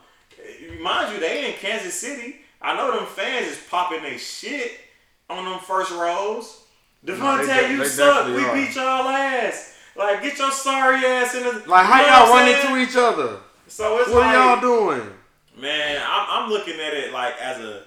Mind 0.80 1.12
you, 1.14 1.18
they 1.20 1.48
in 1.52 1.58
Kansas 1.58 1.94
City. 1.94 2.36
I 2.60 2.76
know 2.76 2.96
them 2.96 3.06
fans 3.06 3.46
is 3.48 3.58
popping 3.68 4.02
their 4.02 4.18
shit 4.18 4.78
on 5.28 5.44
them 5.44 5.58
first 5.58 5.90
rows. 5.90 6.61
Davante, 7.04 7.46
they 7.46 7.70
you 7.72 7.78
they 7.78 7.84
suck. 7.84 8.26
We 8.28 8.44
are. 8.44 8.54
beat 8.54 8.74
y'all 8.76 9.08
ass. 9.08 9.76
Like, 9.96 10.22
get 10.22 10.38
your 10.38 10.52
sorry 10.52 11.04
ass 11.04 11.34
in 11.34 11.42
the. 11.42 11.62
Like 11.68 11.86
how 11.86 12.00
you 12.00 12.06
know 12.06 12.12
y'all 12.12 12.28
running 12.34 12.54
run 12.54 12.56
I'm 12.56 12.62
saying? 12.62 12.76
into 12.76 12.90
each 12.90 12.96
other? 12.96 13.38
So 13.66 13.98
it's 13.98 14.10
What 14.10 14.20
like, 14.20 14.36
are 14.36 14.54
y'all 14.54 14.60
doing? 14.60 15.08
Man, 15.58 16.00
I'm, 16.06 16.44
I'm 16.44 16.50
looking 16.50 16.74
at 16.74 16.94
it 16.94 17.12
like 17.12 17.34
as 17.40 17.58
a 17.58 17.82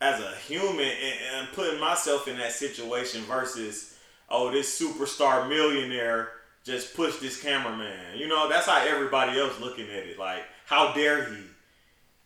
as 0.00 0.20
a 0.20 0.34
human 0.46 0.80
and, 0.80 1.18
and 1.36 1.48
putting 1.52 1.78
myself 1.78 2.26
in 2.28 2.38
that 2.38 2.52
situation 2.52 3.22
versus 3.22 3.98
oh 4.28 4.50
this 4.50 4.80
superstar 4.80 5.48
millionaire 5.48 6.30
just 6.64 6.94
pushed 6.94 7.20
this 7.20 7.40
cameraman. 7.40 8.16
You 8.16 8.28
know, 8.28 8.48
that's 8.48 8.66
how 8.66 8.84
everybody 8.86 9.38
else 9.38 9.58
looking 9.60 9.86
at 9.86 10.06
it. 10.06 10.18
Like, 10.18 10.42
how 10.66 10.92
dare 10.92 11.24
he? 11.24 11.42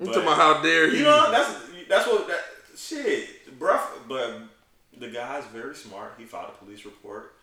I'm 0.00 0.06
talking 0.06 0.22
about 0.22 0.36
how 0.36 0.62
dare 0.62 0.90
he? 0.90 0.98
You 0.98 1.04
know, 1.04 1.30
that's 1.30 1.54
that's 1.88 2.06
what 2.06 2.26
that 2.28 2.40
shit, 2.76 3.58
bruh. 3.58 3.80
But 4.08 4.40
the 4.98 5.08
guy's 5.08 5.44
very 5.46 5.74
smart. 5.74 6.14
He 6.18 6.24
filed 6.24 6.50
a 6.50 6.64
police 6.64 6.84
report 6.84 7.34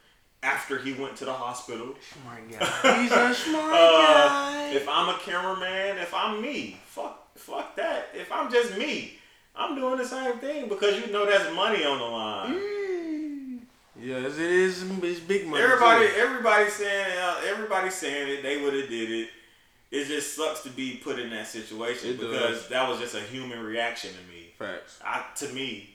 after 0.44 0.80
he 0.80 0.94
went 0.94 1.16
to 1.18 1.26
the 1.26 1.34
hospital. 1.34 1.96
Smart 2.22 2.52
guy. 2.52 3.02
He's 3.02 3.12
a 3.12 3.34
smart 3.34 3.74
uh, 3.74 4.02
guy. 4.02 4.72
If 4.74 4.88
I'm 4.90 5.10
a 5.10 5.18
cameraman, 5.20 5.98
if 5.98 6.14
I'm 6.14 6.42
me, 6.42 6.80
fuck, 6.86 7.38
fuck 7.38 7.76
that. 7.76 8.10
If 8.14 8.32
I'm 8.32 8.52
just 8.52 8.78
me, 8.78 9.14
I'm 9.56 9.76
doing 9.76 9.98
the 9.98 10.06
same 10.06 10.38
thing 10.40 10.70
because 10.70 11.00
you 11.00 11.12
know 11.12 11.26
that's 11.26 11.54
money 11.54 11.84
on 11.84 12.00
the 12.00 12.06
line. 12.06 12.54
Mm. 12.54 13.60
Yes, 14.00 14.38
it 14.38 14.52
is. 14.52 14.84
It's 15.04 15.20
big 15.20 15.48
money. 15.48 15.62
Everybody, 15.62 16.08
too. 16.08 16.14
everybody's 16.18 16.74
saying, 16.74 17.18
uh, 17.20 17.42
everybody's 17.46 17.94
saying 17.94 18.30
it. 18.30 18.42
They 18.42 18.62
would 18.62 18.74
have 18.74 18.90
did 18.90 19.12
it. 19.12 19.30
It 19.92 20.08
just 20.08 20.36
sucks 20.36 20.62
to 20.64 20.70
be 20.70 20.96
put 21.04 21.20
in 21.20 21.30
that 21.32 21.48
situation 21.48 22.12
it 22.12 22.20
because 22.20 22.60
does. 22.60 22.68
that 22.70 22.90
was 22.90 23.00
just 23.00 23.14
a 23.14 23.20
human 23.20 23.60
reaction 23.60 24.12
to 24.12 24.34
me. 24.34 24.54
Facts. 24.58 25.00
I, 25.04 25.26
to 25.36 25.50
me, 25.50 25.90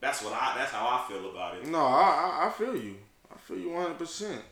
that's 0.00 0.22
what 0.22 0.32
I. 0.32 0.54
That's 0.56 0.72
how 0.72 0.86
I 0.86 1.08
feel 1.10 1.30
about 1.30 1.56
it. 1.56 1.66
No, 1.66 1.84
I, 1.84 2.42
I, 2.42 2.46
I 2.46 2.50
feel 2.50 2.76
you. 2.76 2.96
I 3.32 3.38
feel 3.38 3.58
you 3.58 3.70
100. 3.70 3.98
percent 3.98 4.42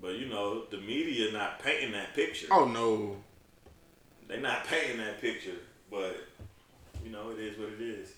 But 0.00 0.18
you 0.18 0.26
know, 0.28 0.64
the 0.66 0.78
media 0.78 1.32
not 1.32 1.62
painting 1.62 1.92
that 1.92 2.14
picture. 2.14 2.48
Oh 2.50 2.64
no. 2.66 3.16
They 4.28 4.40
not 4.40 4.64
painting 4.64 4.98
that 4.98 5.20
picture, 5.20 5.58
but 5.90 6.16
you 7.04 7.10
know, 7.10 7.30
it 7.30 7.40
is 7.40 7.58
what 7.58 7.70
it 7.70 7.80
is. 7.80 8.12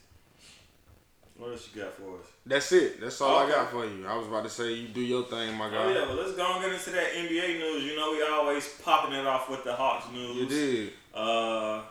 What 1.38 1.53
else 1.53 1.68
you 1.74 1.82
got 1.82 1.94
for 1.94 2.18
us? 2.20 2.26
That's 2.44 2.70
it. 2.72 3.00
That's 3.00 3.20
all 3.20 3.40
okay. 3.40 3.53
I 3.53 3.57
got 3.57 3.70
for 3.70 3.86
you. 3.86 4.07
I 4.07 4.16
was 4.16 4.26
about 4.26 4.44
to 4.44 4.50
say 4.50 4.74
you 4.74 4.88
do 4.88 5.00
your 5.00 5.24
thing, 5.24 5.55
my 5.55 5.70
guy. 5.70 5.76
Oh 5.76 5.88
yeah, 5.90 6.05
but 6.07 6.16
let's 6.16 6.36
go 6.36 6.53
and 6.53 6.62
get 6.62 6.72
into 6.72 6.90
that 6.90 7.12
NBA 7.14 7.59
news. 7.59 7.84
You 7.84 7.96
know, 7.96 8.12
we 8.12 8.22
always 8.22 8.68
popping 8.84 9.14
it 9.14 9.26
off 9.26 9.48
with 9.48 9.64
the 9.64 9.74
Hawks 9.74 10.07
news. 10.12 10.36
You 10.36 10.46
did. 10.46 10.92
Uh, 11.14 11.82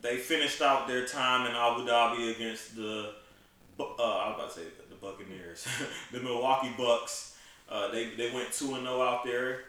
they 0.00 0.16
finished 0.18 0.62
out 0.62 0.86
their 0.86 1.04
time 1.06 1.46
in 1.46 1.54
Abu 1.56 1.86
Dhabi 1.86 2.34
against 2.34 2.76
the. 2.76 3.12
Uh, 3.78 3.82
I 3.82 4.28
was 4.28 4.34
about 4.36 4.54
to 4.54 4.60
say 4.60 4.66
the 4.88 4.96
Buccaneers, 4.96 5.66
the 6.12 6.20
Milwaukee 6.20 6.72
Bucks. 6.76 7.36
Uh, 7.68 7.90
they 7.90 8.10
they 8.10 8.30
went 8.32 8.52
two 8.52 8.74
and 8.74 8.84
zero 8.84 8.98
oh 8.98 9.02
out 9.02 9.24
there. 9.24 9.64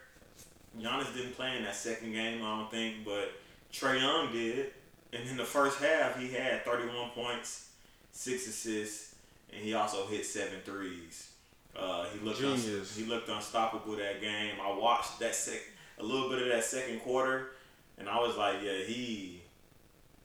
Giannis 0.79 1.13
didn't 1.15 1.35
play 1.35 1.57
in 1.57 1.63
that 1.63 1.75
second 1.75 2.11
game, 2.11 2.43
I 2.43 2.59
don't 2.59 2.69
think, 2.71 3.05
but 3.05 3.31
Trae 3.71 3.99
Young 3.99 4.31
did. 4.31 4.71
And 5.13 5.27
in 5.29 5.37
the 5.37 5.45
first 5.45 5.79
half, 5.79 6.19
he 6.19 6.29
had 6.29 6.65
31 6.65 7.11
points, 7.11 7.69
six 8.11 8.47
assists, 8.47 9.15
and 9.53 9.63
he 9.63 9.73
also 9.73 10.05
hit 10.07 10.25
seven 10.25 10.59
threes. 10.65 11.29
Uh, 11.77 12.05
he 12.13 12.19
looked 12.19 12.41
un- 12.43 12.57
he 12.95 13.05
looked 13.05 13.29
unstoppable 13.29 13.95
that 13.95 14.21
game. 14.21 14.55
I 14.61 14.73
watched 14.77 15.19
that 15.19 15.35
sec 15.35 15.59
a 15.99 16.03
little 16.03 16.29
bit 16.29 16.41
of 16.41 16.47
that 16.49 16.63
second 16.63 17.01
quarter, 17.01 17.51
and 17.97 18.09
I 18.09 18.19
was 18.19 18.37
like, 18.37 18.57
yeah, 18.63 18.83
he 18.85 19.41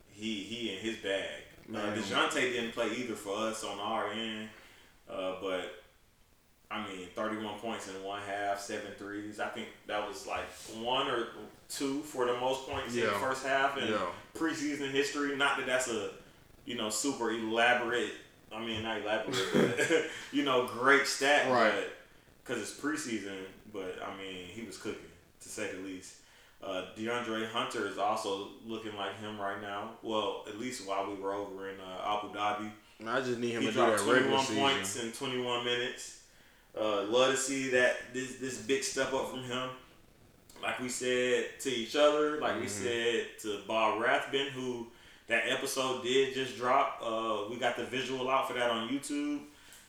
he 0.09 0.35
he 0.43 0.73
in 0.73 0.79
his 0.79 0.97
bag. 0.97 1.43
Uh, 1.73 1.95
Dejounte 1.95 2.33
didn't 2.33 2.73
play 2.73 2.91
either 2.97 3.15
for 3.15 3.35
us 3.37 3.63
on 3.63 3.79
our 3.79 4.11
end, 4.11 4.49
uh, 5.09 5.35
but 5.41 5.81
I 6.71 6.87
mean, 6.87 7.07
31 7.15 7.59
points 7.59 7.89
in 7.89 8.01
one 8.03 8.21
half, 8.21 8.59
seven 8.59 8.91
threes. 8.97 9.39
I 9.39 9.47
think 9.47 9.67
that 9.87 10.07
was 10.07 10.25
like 10.25 10.49
one 10.81 11.07
or 11.07 11.27
two 11.69 12.01
for 12.01 12.25
the 12.25 12.37
most 12.39 12.67
points 12.67 12.95
yeah. 12.95 13.05
in 13.05 13.09
the 13.09 13.19
first 13.19 13.45
half 13.45 13.77
in 13.77 13.89
yeah. 13.89 14.05
preseason 14.35 14.91
history. 14.91 15.35
Not 15.35 15.57
that 15.57 15.65
that's 15.65 15.89
a, 15.89 16.11
you 16.65 16.75
know, 16.75 16.89
super 16.89 17.31
elaborate. 17.31 18.13
I 18.53 18.63
mean, 18.63 18.83
not 18.83 19.01
elaborate, 19.01 19.37
but 19.53 20.05
you 20.31 20.43
know, 20.43 20.67
great 20.67 21.07
stat, 21.07 21.51
right? 21.51 21.87
Because 22.43 22.61
it's 22.61 22.79
preseason. 22.79 23.37
But 23.73 23.97
I 24.05 24.17
mean, 24.17 24.45
he 24.47 24.63
was 24.63 24.77
cooking 24.77 24.99
to 25.41 25.49
say 25.49 25.71
the 25.73 25.81
least. 25.81 26.15
Uh, 26.63 26.85
DeAndre 26.97 27.49
Hunter 27.49 27.87
is 27.87 27.97
also 27.97 28.49
looking 28.67 28.95
like 28.95 29.19
him 29.19 29.39
right 29.39 29.59
now. 29.61 29.91
Well, 30.03 30.45
at 30.47 30.59
least 30.59 30.87
while 30.87 31.09
we 31.09 31.15
were 31.15 31.33
over 31.33 31.69
in 31.69 31.75
uh, 31.79 32.17
Abu 32.17 32.33
Dhabi. 32.33 32.71
I 33.07 33.19
just 33.21 33.39
need 33.39 33.51
him 33.51 33.61
he 33.61 33.67
to 33.67 33.73
do 33.73 33.79
that 33.79 33.99
21 33.99 34.45
points 34.45 35.01
in 35.01 35.11
21 35.11 35.65
minutes. 35.65 36.21
Uh, 36.79 37.03
love 37.03 37.31
to 37.31 37.37
see 37.37 37.69
that 37.69 38.13
this 38.13 38.35
this 38.35 38.59
big 38.59 38.83
step 38.83 39.11
up 39.11 39.31
from 39.31 39.43
him. 39.43 39.69
Like 40.61 40.79
we 40.79 40.87
said 40.87 41.59
to 41.61 41.69
each 41.69 41.95
other, 41.95 42.39
like 42.39 42.53
mm-hmm. 42.53 42.61
we 42.61 42.67
said 42.67 43.25
to 43.41 43.59
Bob 43.67 43.99
Rathbun, 43.99 44.47
who 44.53 44.87
that 45.27 45.43
episode 45.49 46.03
did 46.03 46.35
just 46.35 46.57
drop. 46.57 47.01
Uh, 47.03 47.49
we 47.49 47.57
got 47.57 47.75
the 47.75 47.85
visual 47.85 48.29
out 48.29 48.47
for 48.47 48.53
that 48.53 48.69
on 48.69 48.87
YouTube. 48.87 49.39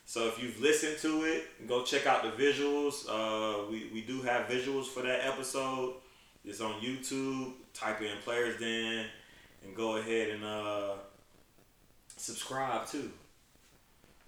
So 0.06 0.26
if 0.26 0.42
you've 0.42 0.60
listened 0.60 0.98
to 0.98 1.24
it, 1.24 1.68
go 1.68 1.84
check 1.84 2.06
out 2.06 2.22
the 2.22 2.42
visuals. 2.42 3.06
Uh, 3.08 3.70
we, 3.70 3.90
we 3.92 4.00
do 4.00 4.22
have 4.22 4.46
visuals 4.46 4.86
for 4.86 5.02
that 5.02 5.26
episode. 5.26 5.94
It's 6.44 6.60
on 6.60 6.80
YouTube. 6.80 7.52
Type 7.74 8.02
in 8.02 8.16
Players 8.24 8.58
Den 8.60 9.06
and 9.64 9.74
go 9.74 9.96
ahead 9.96 10.30
and 10.30 10.44
uh, 10.44 10.94
subscribe 12.16 12.86
too. 12.86 13.10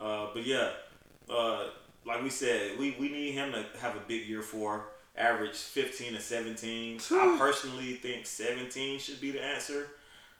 Uh, 0.00 0.28
but 0.32 0.46
yeah, 0.46 0.70
uh, 1.30 1.66
like 2.06 2.22
we 2.22 2.30
said, 2.30 2.78
we, 2.78 2.96
we 2.98 3.08
need 3.08 3.32
him 3.32 3.52
to 3.52 3.64
have 3.80 3.96
a 3.96 4.00
big 4.06 4.26
year 4.26 4.42
for 4.42 4.86
average 5.16 5.56
15 5.56 6.14
to 6.14 6.20
17. 6.20 7.00
I 7.10 7.36
personally 7.38 7.94
think 7.94 8.26
17 8.26 8.98
should 8.98 9.20
be 9.20 9.30
the 9.30 9.42
answer. 9.42 9.88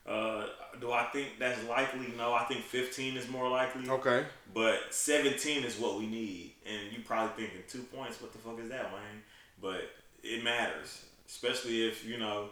Uh, 0.07 0.47
do 0.81 0.93
I 0.93 1.05
think 1.05 1.39
that's 1.39 1.62
likely? 1.64 2.12
No, 2.18 2.35
I 2.35 2.45
think 2.45 2.61
15 2.61 3.16
is 3.16 3.29
more 3.29 3.49
likely. 3.49 3.89
Okay. 3.89 4.25
But 4.53 4.81
17 4.91 5.64
is 5.64 5.79
what 5.79 5.99
we 5.99 6.07
need. 6.07 6.53
And 6.66 6.93
you 6.93 7.03
probably 7.05 7.45
thinking 7.45 7.62
two 7.68 7.83
points, 7.85 8.20
what 8.20 8.33
the 8.33 8.39
fuck 8.39 8.59
is 8.61 8.68
that, 8.68 8.93
Wayne? 8.93 9.22
But 9.62 9.91
it 10.22 10.45
matters. 10.45 11.07
Especially 11.27 11.87
if, 11.87 12.05
you 12.05 12.18
know, 12.18 12.49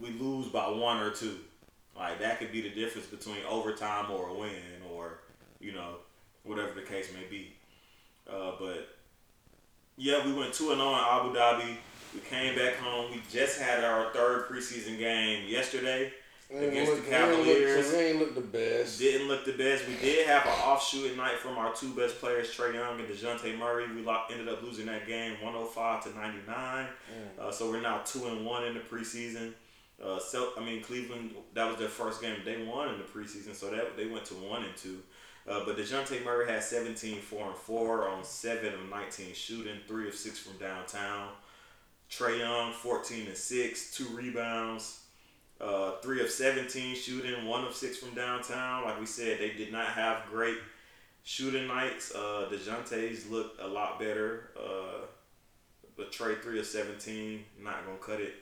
we 0.00 0.10
lose 0.10 0.48
by 0.48 0.68
one 0.68 0.98
or 0.98 1.10
two. 1.10 1.38
Like 1.96 2.20
that 2.20 2.38
could 2.38 2.52
be 2.52 2.60
the 2.60 2.70
difference 2.70 3.06
between 3.06 3.44
overtime 3.48 4.10
or 4.10 4.28
a 4.28 4.34
win 4.34 4.50
or, 4.92 5.20
you 5.60 5.72
know, 5.72 5.96
whatever 6.44 6.72
the 6.74 6.82
case 6.82 7.10
may 7.12 7.26
be. 7.28 7.54
Uh, 8.30 8.52
but 8.58 8.88
yeah, 9.96 10.24
we 10.26 10.32
went 10.32 10.52
2 10.52 10.70
and 10.70 10.80
0 10.80 10.90
in 10.90 10.94
Abu 10.94 11.34
Dhabi. 11.34 11.76
We 12.14 12.20
came 12.20 12.56
back 12.56 12.76
home. 12.76 13.10
We 13.10 13.22
just 13.30 13.60
had 13.60 13.82
our 13.82 14.12
third 14.12 14.48
preseason 14.48 14.98
game 14.98 15.48
yesterday 15.48 16.12
against 16.50 16.92
look, 16.92 17.04
the 17.04 17.10
Cavaliers. 17.10 17.92
We 17.92 17.98
ain't 17.98 18.18
look 18.18 18.34
the 18.34 18.40
best. 18.40 18.98
Didn't 18.98 19.28
look 19.28 19.44
the 19.44 19.52
best. 19.52 19.86
We 19.88 19.96
did 19.96 20.26
have 20.26 20.44
an 20.44 20.52
off 20.64 20.86
shooting 20.86 21.16
night 21.16 21.38
from 21.38 21.58
our 21.58 21.74
two 21.74 21.92
best 21.94 22.20
players, 22.20 22.54
Trae 22.54 22.74
Young 22.74 23.00
and 23.00 23.08
Dejounte 23.08 23.58
Murray. 23.58 23.86
We 23.88 24.06
ended 24.30 24.48
up 24.48 24.62
losing 24.62 24.86
that 24.86 25.06
game 25.06 25.36
105 25.42 26.04
to 26.04 26.18
99. 26.18 26.86
Mm. 26.86 27.42
Uh, 27.42 27.50
so 27.50 27.70
we're 27.70 27.80
now 27.80 28.02
2 28.04 28.26
and 28.26 28.46
1 28.46 28.64
in 28.64 28.74
the 28.74 28.80
preseason. 28.80 29.52
Uh, 30.02 30.18
so, 30.18 30.50
I 30.58 30.64
mean, 30.64 30.82
Cleveland, 30.82 31.34
that 31.54 31.66
was 31.66 31.78
their 31.78 31.88
first 31.88 32.20
game 32.20 32.36
they 32.44 32.62
won 32.62 32.90
in 32.90 32.98
the 32.98 33.04
preseason, 33.04 33.54
so 33.54 33.70
that 33.70 33.96
they 33.96 34.06
went 34.06 34.26
to 34.26 34.34
1 34.34 34.62
and 34.62 34.76
2. 34.76 34.98
Uh, 35.48 35.64
but 35.64 35.78
DeJounte 35.78 36.24
Murray 36.24 36.50
had 36.50 36.62
17, 36.62 37.20
4 37.20 37.46
and 37.46 37.56
4 37.56 38.08
on 38.08 38.24
7 38.24 38.74
of 38.74 38.90
19 38.90 39.32
shooting, 39.32 39.76
3 39.86 40.08
of 40.08 40.14
6 40.14 40.38
from 40.38 40.58
downtown. 40.58 41.28
Trae 42.10 42.40
Young, 42.40 42.72
14 42.72 43.26
and 43.28 43.36
6, 43.36 43.96
2 43.96 44.04
rebounds, 44.08 45.00
uh, 45.60 45.92
3 46.02 46.20
of 46.22 46.30
17 46.30 46.94
shooting, 46.96 47.46
1 47.46 47.64
of 47.64 47.74
6 47.74 47.96
from 47.98 48.14
downtown. 48.14 48.84
Like 48.84 49.00
we 49.00 49.06
said, 49.06 49.38
they 49.38 49.50
did 49.50 49.72
not 49.72 49.86
have 49.88 50.26
great 50.30 50.58
shooting 51.22 51.66
nights. 51.66 52.14
Uh, 52.14 52.48
DeJounte's 52.50 53.28
looked 53.30 53.60
a 53.60 53.66
lot 53.66 53.98
better. 53.98 54.50
Uh, 54.58 55.06
but 55.96 56.12
Trae, 56.12 56.40
3 56.40 56.58
of 56.58 56.66
17, 56.66 57.44
not 57.62 57.84
going 57.86 57.96
to 57.96 58.04
cut 58.04 58.20
it. 58.20 58.34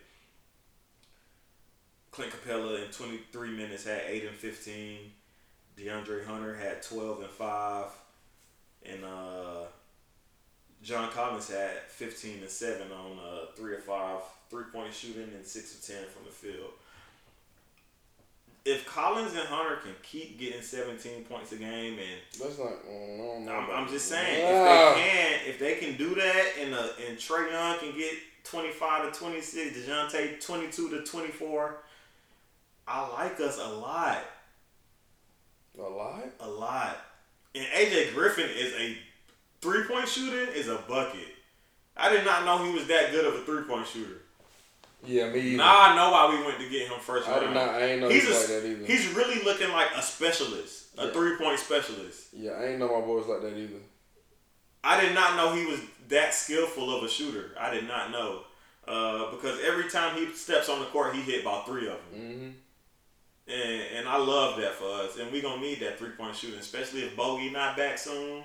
Clint 2.10 2.32
Capela 2.32 2.84
in 2.84 2.90
23 2.90 3.50
minutes 3.50 3.84
had 3.84 4.02
8 4.06 4.24
and 4.26 4.36
15. 4.36 4.98
DeAndre 5.76 6.24
Hunter 6.24 6.54
had 6.54 6.82
12 6.82 7.20
and 7.20 7.30
5. 7.30 7.86
And 8.86 9.04
uh, 9.04 9.66
John 10.82 11.10
Collins 11.10 11.48
had 11.48 11.78
15 11.88 12.40
and 12.40 12.50
7 12.50 12.92
on 12.92 13.18
uh, 13.18 13.46
3 13.56 13.72
or 13.72 13.80
5 13.80 14.20
three 14.50 14.64
point 14.72 14.94
shooting 14.94 15.30
and 15.34 15.44
6 15.44 15.74
of 15.74 15.84
10 15.84 15.96
from 16.08 16.24
the 16.24 16.30
field. 16.30 16.70
If 18.64 18.86
Collins 18.86 19.32
and 19.32 19.46
Hunter 19.46 19.76
can 19.76 19.92
keep 20.02 20.38
getting 20.38 20.62
17 20.62 21.24
points 21.24 21.52
a 21.52 21.56
game, 21.56 21.98
and 21.98 22.40
that's 22.40 22.58
not. 22.58 22.72
Oh, 22.88 23.38
no, 23.38 23.52
I'm, 23.52 23.70
I'm, 23.70 23.88
just 23.88 24.06
saying, 24.08 24.40
yeah. 24.40 24.90
if 24.90 24.96
they 24.96 25.02
can, 25.02 25.40
if 25.46 25.58
they 25.58 25.74
can 25.74 25.96
do 25.98 26.14
that, 26.14 26.46
and 26.60 26.74
uh, 26.74 26.88
and 27.06 27.18
Trae 27.18 27.50
Young 27.50 27.78
can 27.78 27.98
get 27.98 28.14
25 28.44 29.12
to 29.12 29.18
26, 29.18 29.76
Dejounte 29.78 30.46
22 30.46 30.90
to 30.90 31.02
24, 31.02 31.76
I 32.88 33.08
like 33.08 33.40
us 33.40 33.58
a 33.58 33.68
lot. 33.68 34.24
A 35.78 35.82
lot? 35.82 36.24
A 36.40 36.48
lot. 36.48 36.98
And 37.54 37.64
AJ 37.66 38.14
Griffin 38.14 38.48
is 38.56 38.72
a 38.74 38.96
three 39.60 39.84
point 39.84 40.08
shooter 40.08 40.50
is 40.52 40.68
a 40.68 40.76
bucket. 40.88 41.34
I 41.96 42.12
did 42.12 42.24
not 42.24 42.44
know 42.44 42.64
he 42.64 42.72
was 42.72 42.86
that 42.86 43.12
good 43.12 43.24
of 43.24 43.34
a 43.34 43.44
three 43.44 43.62
point 43.62 43.86
shooter. 43.86 44.22
Yeah, 45.06 45.28
me 45.30 45.40
either. 45.40 45.56
Now 45.58 45.76
I 45.80 45.94
know 45.96 46.10
why 46.10 46.34
we 46.36 46.44
went 46.44 46.58
to 46.58 46.68
get 46.68 46.88
him 46.88 46.98
first 47.00 47.28
I 47.28 47.40
round. 47.40 47.54
not. 47.54 47.68
I 47.70 47.84
ain't 47.84 48.00
know 48.00 48.08
he's 48.08 48.28
a, 48.28 48.32
like 48.32 48.46
that 48.48 48.66
either. 48.68 48.84
He's 48.86 49.08
really 49.14 49.42
looking 49.44 49.70
like 49.70 49.88
a 49.96 50.02
specialist, 50.02 50.86
a 50.98 51.06
Yeah. 51.06 51.12
three 51.12 51.36
point 51.36 51.58
specialist. 51.58 52.28
yeah, 52.32 52.52
I 52.52 52.66
ain't 52.66 52.78
know 52.78 52.88
my 53.00 53.04
boys 53.06 53.26
like 53.26 53.42
that 53.42 53.56
either. 53.56 53.80
I 54.82 55.00
did 55.00 55.14
not 55.14 55.36
know 55.36 55.54
he 55.54 55.64
was 55.66 55.80
that 56.08 56.34
skillful 56.34 56.94
of 56.96 57.02
a 57.04 57.08
shooter. 57.08 57.52
I 57.58 57.70
did 57.72 57.86
not 57.88 58.10
know. 58.10 58.42
Uh, 58.86 59.30
because 59.30 59.58
every 59.64 59.88
time 59.88 60.14
he 60.16 60.30
steps 60.34 60.68
on 60.68 60.78
the 60.80 60.84
court, 60.86 61.14
he 61.14 61.22
hit 61.22 61.40
about 61.40 61.64
three 61.66 61.86
of 61.88 61.94
them. 62.12 62.20
Mm-hmm. 62.20 62.48
And, 63.46 63.82
and 63.96 64.08
I 64.08 64.16
love 64.18 64.58
that 64.60 64.72
for 64.74 64.84
us. 64.90 65.16
And 65.18 65.30
we're 65.32 65.42
going 65.42 65.60
to 65.60 65.66
need 65.66 65.80
that 65.80 65.98
three 65.98 66.10
point 66.10 66.34
shooting, 66.36 66.58
especially 66.60 67.02
if 67.02 67.16
Bogey 67.16 67.50
not 67.50 67.76
back 67.76 67.96
soon. 67.98 68.42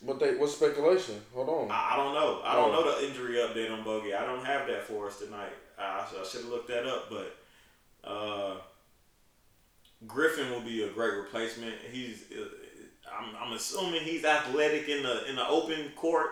What 0.00 0.18
they? 0.20 0.34
What 0.36 0.48
speculation? 0.50 1.20
Hold 1.34 1.48
on. 1.48 1.70
I, 1.70 1.90
I 1.92 1.96
don't 1.96 2.14
know. 2.14 2.40
I 2.44 2.54
don't 2.54 2.70
Oh. 2.70 2.80
know 2.82 3.00
the 3.00 3.06
injury 3.06 3.34
update 3.36 3.70
on 3.70 3.82
Bogey. 3.84 4.14
I 4.14 4.24
don't 4.24 4.44
have 4.44 4.66
that 4.68 4.84
for 4.84 5.06
us 5.08 5.18
tonight. 5.18 5.52
I, 5.82 6.06
I 6.20 6.24
should 6.24 6.42
have 6.42 6.50
looked 6.50 6.68
that 6.68 6.86
up. 6.86 7.10
But 7.10 7.36
uh, 8.08 8.56
Griffin 10.06 10.50
will 10.50 10.60
be 10.60 10.82
a 10.84 10.88
great 10.88 11.14
replacement. 11.14 11.74
He's, 11.90 12.24
uh, 12.32 12.44
I'm, 13.18 13.34
I'm 13.40 13.52
assuming 13.52 14.02
he's 14.02 14.24
athletic 14.24 14.88
in 14.88 15.02
the 15.02 15.28
in 15.28 15.36
the 15.36 15.46
open 15.46 15.90
court. 15.96 16.30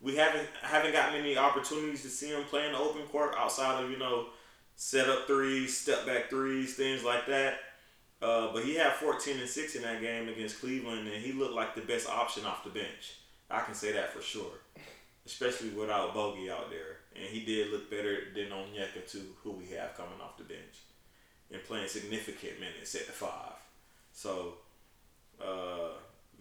We 0.00 0.16
haven't 0.16 0.48
haven't 0.62 0.92
got 0.92 1.12
many 1.12 1.36
opportunities 1.36 2.02
to 2.02 2.08
see 2.08 2.28
him 2.28 2.44
play 2.44 2.66
in 2.66 2.72
the 2.72 2.78
open 2.78 3.02
court 3.02 3.34
outside 3.38 3.82
of 3.82 3.90
you 3.90 3.98
know 3.98 4.26
set 4.76 5.08
up 5.08 5.26
threes, 5.26 5.76
step 5.76 6.06
back 6.06 6.28
threes, 6.28 6.74
things 6.74 7.02
like 7.02 7.26
that. 7.26 7.60
Uh, 8.22 8.52
but 8.52 8.64
he 8.64 8.74
had 8.74 8.92
14 8.94 9.38
and 9.38 9.48
6 9.48 9.74
in 9.74 9.82
that 9.82 10.00
game 10.00 10.28
against 10.28 10.60
Cleveland, 10.60 11.06
and 11.06 11.22
he 11.22 11.32
looked 11.32 11.54
like 11.54 11.74
the 11.74 11.82
best 11.82 12.08
option 12.08 12.46
off 12.46 12.64
the 12.64 12.70
bench. 12.70 13.16
I 13.50 13.60
can 13.60 13.74
say 13.74 13.92
that 13.92 14.12
for 14.12 14.22
sure, 14.22 14.52
especially 15.26 15.70
without 15.70 16.14
Bogey 16.14 16.50
out 16.50 16.70
there. 16.70 16.95
And 17.18 17.28
he 17.28 17.44
did 17.44 17.72
look 17.72 17.90
better 17.90 18.18
than 18.34 18.46
Onyeka, 18.46 19.10
too, 19.10 19.34
who 19.42 19.52
we 19.52 19.66
have 19.66 19.96
coming 19.96 20.20
off 20.22 20.36
the 20.36 20.44
bench 20.44 20.84
and 21.52 21.62
playing 21.64 21.88
significant 21.88 22.60
minutes 22.60 22.94
at 22.94 23.06
the 23.06 23.12
five. 23.12 23.52
So, 24.12 24.54
uh, 25.40 25.90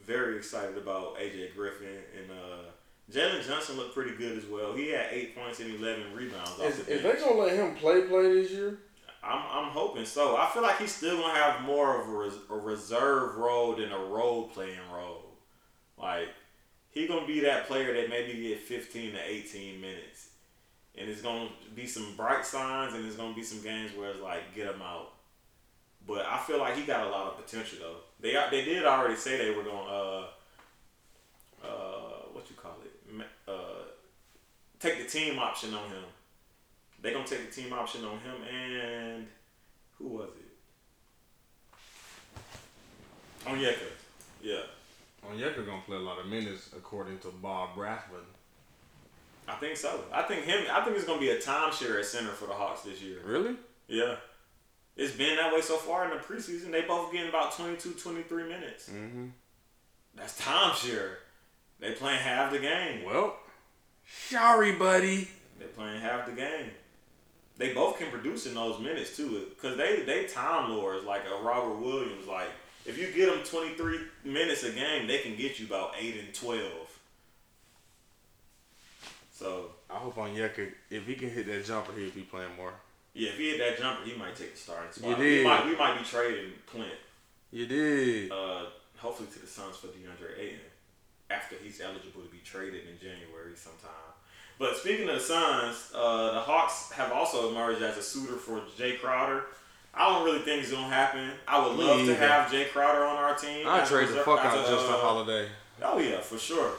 very 0.03 0.37
excited 0.37 0.77
about 0.77 1.17
AJ 1.17 1.55
Griffin. 1.55 1.99
And 2.17 2.31
uh, 2.31 2.69
Jalen 3.11 3.45
Johnson 3.47 3.77
looked 3.77 3.93
pretty 3.93 4.15
good 4.15 4.37
as 4.37 4.45
well. 4.45 4.73
He 4.73 4.89
had 4.89 5.07
eight 5.11 5.35
points 5.35 5.59
and 5.59 5.73
11 5.75 6.13
rebounds 6.13 6.49
off 6.51 6.65
Is, 6.65 6.77
the 6.77 6.93
is 6.93 7.03
they 7.03 7.13
gonna 7.13 7.39
let 7.39 7.53
him 7.55 7.75
play 7.75 8.01
play 8.01 8.33
this 8.33 8.51
year? 8.51 8.79
I'm, 9.23 9.41
I'm 9.51 9.71
hoping 9.71 10.05
so. 10.05 10.37
I 10.37 10.49
feel 10.53 10.61
like 10.61 10.79
he's 10.79 10.93
still 10.93 11.17
gonna 11.17 11.33
have 11.33 11.61
more 11.61 12.01
of 12.01 12.07
a, 12.07 12.11
res- 12.11 12.39
a 12.49 12.55
reserve 12.55 13.35
role 13.37 13.75
than 13.75 13.91
a 13.91 13.97
role 13.97 14.47
playing 14.47 14.77
role. 14.93 15.33
Like 15.97 16.29
he 16.91 17.07
gonna 17.07 17.25
be 17.25 17.41
that 17.41 17.67
player 17.67 17.93
that 17.93 18.09
maybe 18.09 18.39
get 18.41 18.59
15 18.59 19.13
to 19.13 19.19
18 19.23 19.81
minutes, 19.81 20.29
and 20.97 21.09
it's 21.09 21.21
gonna 21.21 21.49
be 21.75 21.85
some 21.85 22.15
bright 22.15 22.45
signs, 22.45 22.93
and 22.93 23.05
it's 23.05 23.15
gonna 23.15 23.35
be 23.35 23.43
some 23.43 23.61
games 23.61 23.91
where 23.97 24.11
it's 24.11 24.21
like 24.21 24.53
get 24.55 24.67
him 24.73 24.81
out. 24.81 25.11
But 26.07 26.25
I 26.25 26.37
feel 26.39 26.59
like 26.59 26.75
he 26.75 26.83
got 26.83 27.07
a 27.07 27.09
lot 27.09 27.27
of 27.27 27.45
potential 27.45 27.79
though. 27.81 27.95
They 28.19 28.33
they 28.51 28.63
did 28.65 28.85
already 28.85 29.15
say 29.15 29.37
they 29.37 29.51
were 29.55 29.63
gonna 29.63 29.89
uh 29.89 30.27
uh 31.63 32.21
what 32.31 32.49
you 32.49 32.55
call 32.55 32.75
it 32.83 33.25
uh 33.47 33.83
take 34.79 34.97
the 35.03 35.09
team 35.09 35.39
option 35.39 35.73
on 35.73 35.89
him. 35.89 36.03
They 37.01 37.11
gonna 37.11 37.25
take 37.25 37.49
the 37.49 37.61
team 37.61 37.73
option 37.73 38.05
on 38.05 38.19
him 38.19 38.35
and 38.43 39.27
who 39.97 40.07
was 40.07 40.29
it? 40.29 40.45
On 43.47 43.57
Onyeka. 43.57 43.89
Yeah. 44.41 44.61
on 45.27 45.37
Onyeka 45.37 45.65
gonna 45.65 45.81
play 45.85 45.97
a 45.97 45.99
lot 45.99 46.19
of 46.19 46.27
minutes 46.27 46.69
according 46.75 47.19
to 47.19 47.27
Bob 47.29 47.77
Rathbun. 47.77 48.19
I 49.47 49.53
think 49.55 49.77
so. 49.77 50.03
I 50.11 50.23
think 50.23 50.45
him 50.45 50.65
I 50.71 50.81
think 50.81 50.95
it's 50.95 51.05
gonna 51.05 51.19
be 51.19 51.29
a 51.29 51.39
timeshare 51.39 51.99
at 51.99 52.05
center 52.05 52.29
for 52.31 52.47
the 52.47 52.53
Hawks 52.53 52.81
this 52.81 53.01
year. 53.01 53.19
Really? 53.25 53.55
Yeah. 53.87 54.15
It's 54.95 55.13
been 55.13 55.35
that 55.35 55.53
way 55.53 55.61
so 55.61 55.75
far 55.75 56.05
in 56.05 56.11
the 56.11 56.23
preseason. 56.23 56.71
They 56.71 56.81
both 56.81 57.11
getting 57.11 57.27
about 57.27 57.51
22, 57.51 57.91
23 57.91 58.43
minutes. 58.43 58.89
Mm-hmm. 58.89 59.25
That's 60.15 60.39
timeshare. 60.41 61.15
They 61.79 61.91
playing 61.91 62.19
half 62.19 62.51
the 62.51 62.59
game. 62.59 63.03
Well, 63.03 63.35
sorry, 64.29 64.71
buddy. 64.71 65.27
They 65.59 65.65
playing 65.65 65.99
half 65.99 66.25
the 66.25 66.31
game. 66.31 66.71
They 67.57 67.73
both 67.73 67.97
can 67.97 68.09
produce 68.09 68.45
in 68.45 68.53
those 68.53 68.79
minutes 68.79 69.15
too, 69.15 69.45
cause 69.61 69.77
they 69.77 70.01
they 70.01 70.25
time 70.25 70.71
lords 70.71 71.05
like 71.05 71.21
a 71.25 71.43
Robert 71.43 71.75
Williams. 71.75 72.27
Like 72.27 72.49
if 72.85 72.97
you 72.97 73.11
get 73.11 73.29
them 73.29 73.43
twenty 73.45 73.75
three 73.75 73.99
minutes 74.25 74.63
a 74.63 74.71
game, 74.71 75.07
they 75.07 75.19
can 75.19 75.35
get 75.37 75.59
you 75.59 75.65
about 75.65 75.91
eight 75.97 76.17
and 76.17 76.33
twelve. 76.33 76.84
So 79.35 79.71
I 79.89 79.95
hope 79.95 80.17
on 80.17 80.33
Onyeka, 80.33 80.71
if 80.89 81.05
he 81.05 81.15
can 81.15 81.29
hit 81.29 81.45
that 81.47 81.65
jumper, 81.65 81.91
he'll 81.91 82.09
be 82.11 82.21
playing 82.21 82.55
more. 82.55 82.73
yeah, 83.13 83.31
if 83.31 83.37
he 83.37 83.49
hit 83.49 83.59
that 83.59 83.77
jumper, 83.77 84.05
he 84.05 84.17
might 84.17 84.33
take 84.33 84.53
the 84.53 84.57
starting 84.57 84.93
spot. 84.93 85.19
You 85.19 85.39
We 85.39 85.43
might 85.43 85.65
we 85.65 85.75
might 85.75 85.99
be 85.99 86.05
trading 86.05 86.53
Clint. 86.65 86.87
You 87.51 87.65
did. 87.65 88.31
Uh, 88.31 88.67
hopefully 88.95 89.27
to 89.33 89.39
the 89.39 89.47
Suns 89.47 89.75
for 89.75 89.87
DeAndre 89.87 90.39
Ayton 90.39 90.59
after 91.29 91.55
he's 91.61 91.81
eligible 91.81 92.21
to 92.21 92.29
be 92.29 92.37
traded 92.45 92.83
in 92.87 92.97
January 92.97 93.55
sometime. 93.55 93.91
But 94.57 94.77
speaking 94.77 95.09
of 95.09 95.15
the 95.15 95.21
Suns, 95.21 95.91
uh, 95.93 96.35
the 96.35 96.39
Hawks 96.39 96.93
have 96.93 97.11
also 97.11 97.49
emerged 97.49 97.81
as 97.81 97.97
a 97.97 98.01
suitor 98.01 98.37
for 98.37 98.61
Jae 98.79 98.99
Crowder. 98.99 99.43
I 99.93 100.09
don't 100.09 100.23
really 100.23 100.39
think 100.39 100.63
it's 100.63 100.71
gonna 100.71 100.87
happen. 100.87 101.31
I 101.45 101.65
would 101.65 101.77
love 101.77 102.05
to 102.05 102.15
have 102.15 102.49
Jae 102.49 102.69
Crowder 102.69 103.03
on 103.03 103.17
our 103.17 103.35
team. 103.35 103.65
I 103.67 103.83
trade 103.83 104.07
the 104.07 104.15
fuck 104.15 104.45
out 104.45 104.65
a, 104.65 104.69
Justin 104.69 104.95
Holiday. 104.95 105.49
Oh 105.81 105.99
yeah, 105.99 106.21
for 106.21 106.37
sure. 106.37 106.71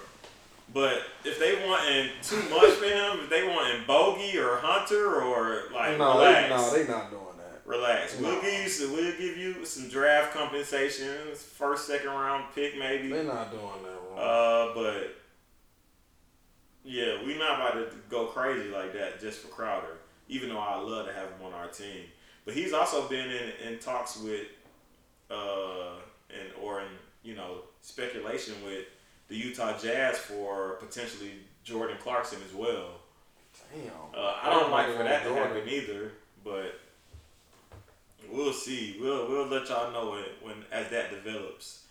But 0.72 1.02
if 1.24 1.38
they 1.38 1.66
wanting 1.66 2.10
too 2.22 2.42
much 2.50 2.70
for 2.72 2.84
him, 2.86 3.20
if 3.24 3.30
they 3.30 3.46
wanting 3.46 3.86
Bogey 3.86 4.36
or 4.38 4.56
Hunter 4.56 5.22
or 5.22 5.64
like 5.72 5.96
No, 5.96 6.18
relax, 6.18 6.48
they, 6.48 6.56
no, 6.56 6.70
they 6.84 6.92
not 6.92 7.10
doing 7.10 7.22
that. 7.38 7.60
relax. 7.64 8.18
No. 8.20 8.28
We'll 8.28 8.42
give 8.42 8.62
you 8.62 8.68
some, 8.68 8.92
we'll 8.92 9.16
give 9.16 9.36
you 9.36 9.64
some 9.64 9.88
draft 9.88 10.34
compensation, 10.34 11.08
first 11.34 11.86
second 11.86 12.08
round 12.10 12.44
pick 12.54 12.76
maybe. 12.78 13.08
They 13.08 13.24
not 13.24 13.50
doing 13.52 13.62
that 13.84 13.98
wrong. 14.10 14.18
Uh, 14.18 14.74
but 14.74 15.14
yeah, 16.84 17.22
we 17.24 17.38
not 17.38 17.60
about 17.60 17.90
to 17.90 17.96
go 18.08 18.26
crazy 18.26 18.68
like 18.70 18.92
that 18.94 19.20
just 19.20 19.40
for 19.40 19.48
Crowder. 19.48 19.98
Even 20.28 20.48
though 20.48 20.58
I 20.58 20.76
love 20.80 21.06
to 21.06 21.12
have 21.12 21.28
him 21.28 21.46
on 21.46 21.52
our 21.52 21.68
team, 21.68 22.02
but 22.44 22.54
he's 22.54 22.72
also 22.72 23.08
been 23.08 23.30
in, 23.30 23.52
in 23.72 23.78
talks 23.78 24.18
with, 24.20 24.46
uh, 25.30 25.94
and 26.30 26.50
or 26.60 26.80
in 26.80 26.88
you 27.22 27.36
know 27.36 27.58
speculation 27.80 28.54
with 28.64 28.84
the 29.28 29.36
Utah 29.36 29.76
Jazz 29.78 30.18
for 30.18 30.72
potentially 30.74 31.32
Jordan 31.64 31.96
Clarkson 32.00 32.38
as 32.46 32.54
well. 32.54 33.00
Damn. 33.74 33.90
Uh, 34.14 34.34
I 34.42 34.50
don't 34.50 34.70
like 34.70 34.94
for 34.96 35.02
that 35.02 35.24
to 35.24 35.32
want 35.32 35.52
happen 35.52 35.68
either, 35.68 36.12
but 36.44 36.80
we'll 38.30 38.52
see. 38.52 38.96
We'll 39.00 39.28
we'll 39.28 39.46
let 39.46 39.68
y'all 39.68 39.92
know 39.92 40.14
it 40.16 40.32
when 40.42 40.56
as 40.70 40.90
that 40.90 41.10
develops. 41.10 41.82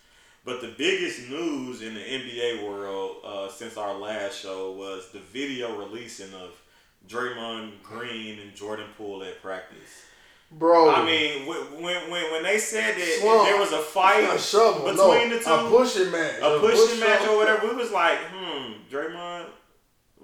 But 0.44 0.60
the 0.60 0.74
biggest 0.78 1.28
news 1.28 1.82
in 1.82 1.94
the 1.94 2.00
NBA 2.00 2.64
world 2.64 3.16
uh, 3.24 3.48
since 3.50 3.76
our 3.76 3.94
last 3.98 4.40
show 4.40 4.72
was 4.72 5.10
the 5.10 5.18
video 5.18 5.76
releasing 5.76 6.32
of 6.34 6.50
Draymond 7.08 7.82
Green 7.82 8.38
and 8.38 8.54
Jordan 8.54 8.86
Poole 8.96 9.24
at 9.24 9.42
practice. 9.42 10.05
Bro. 10.52 10.94
I 10.94 11.04
mean, 11.04 11.46
when 11.46 11.82
when 11.82 12.10
when, 12.10 12.42
they 12.42 12.58
said 12.58 12.94
that 12.96 13.18
Slump. 13.20 13.48
there 13.48 13.58
was 13.58 13.72
a 13.72 13.78
fight 13.80 14.22
a 14.32 14.38
shovel. 14.38 14.82
between 14.90 15.28
no, 15.30 15.38
the 15.38 15.44
two, 15.44 15.50
A 15.50 15.70
pushing 15.70 16.10
match. 16.12 16.34
a 16.40 16.58
pushing 16.60 17.00
match 17.00 17.20
shove. 17.22 17.30
or 17.30 17.36
whatever. 17.36 17.66
We 17.68 17.74
was 17.74 17.90
like, 17.90 18.18
hmm, 18.32 18.72
Draymond, 18.90 19.46